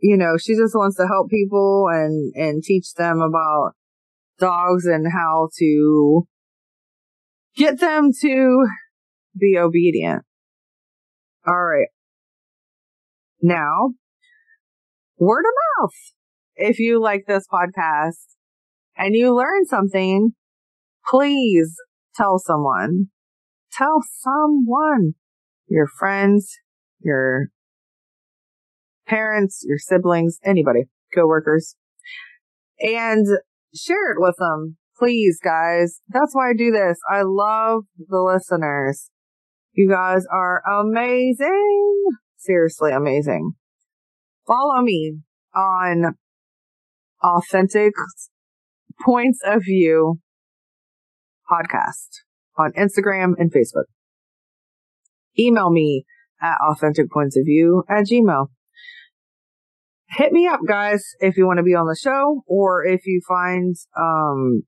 [0.00, 3.72] you know, she just wants to help people and, and teach them about
[4.38, 6.26] dogs and how to
[7.54, 8.66] get them to
[9.38, 10.22] be obedient.
[11.46, 11.88] All right.
[13.42, 13.90] Now,
[15.18, 15.94] word of mouth.
[16.54, 18.24] If you like this podcast
[18.96, 20.30] and you learn something,
[21.06, 21.76] please
[22.14, 23.08] tell someone.
[23.76, 25.14] Tell someone.
[25.68, 26.58] Your friends,
[27.00, 27.48] your
[29.06, 30.84] parents, your siblings, anybody,
[31.14, 31.74] coworkers,
[32.78, 33.26] and
[33.74, 34.76] share it with them.
[34.96, 36.00] Please, guys.
[36.08, 36.98] That's why I do this.
[37.10, 39.10] I love the listeners.
[39.72, 42.04] You guys are amazing.
[42.38, 43.52] Seriously amazing.
[44.46, 45.18] Follow me
[45.54, 46.14] on
[47.22, 47.92] Authentic
[49.04, 50.20] Points of View
[51.50, 52.25] podcast
[52.58, 53.84] on Instagram and Facebook.
[55.38, 56.04] Email me
[56.40, 58.46] at authentic points of view at gmail.
[60.10, 63.20] Hit me up, guys, if you want to be on the show or if you
[63.26, 64.62] find, um,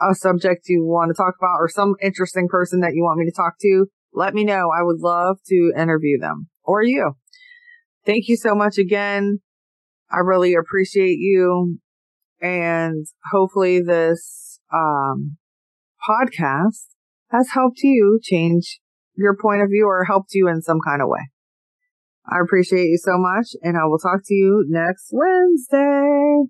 [0.00, 3.26] a subject you want to talk about or some interesting person that you want me
[3.26, 4.70] to talk to, let me know.
[4.70, 7.12] I would love to interview them or you.
[8.04, 9.40] Thank you so much again.
[10.10, 11.78] I really appreciate you.
[12.40, 15.36] And hopefully this, um,
[16.08, 16.91] podcast
[17.32, 18.80] has helped you change
[19.16, 21.30] your point of view or helped you in some kind of way.
[22.30, 26.44] I appreciate you so much and I will talk to you next Wednesday.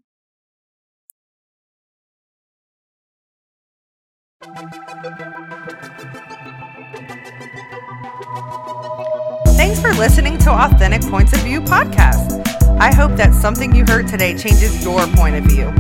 [9.57, 12.43] Thanks for listening to Authentic Points of View podcast.
[12.79, 15.73] I hope that something you heard today changes your point of view.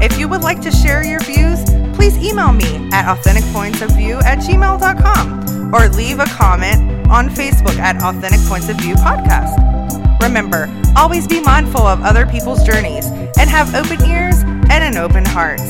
[0.00, 5.74] If you would like to share your views, please email me at authenticpointsofview at gmail.com
[5.74, 9.56] or leave a comment on Facebook at Authentic Points of View podcast.
[10.22, 13.06] Remember, always be mindful of other people's journeys
[13.38, 15.60] and have open ears and an open heart.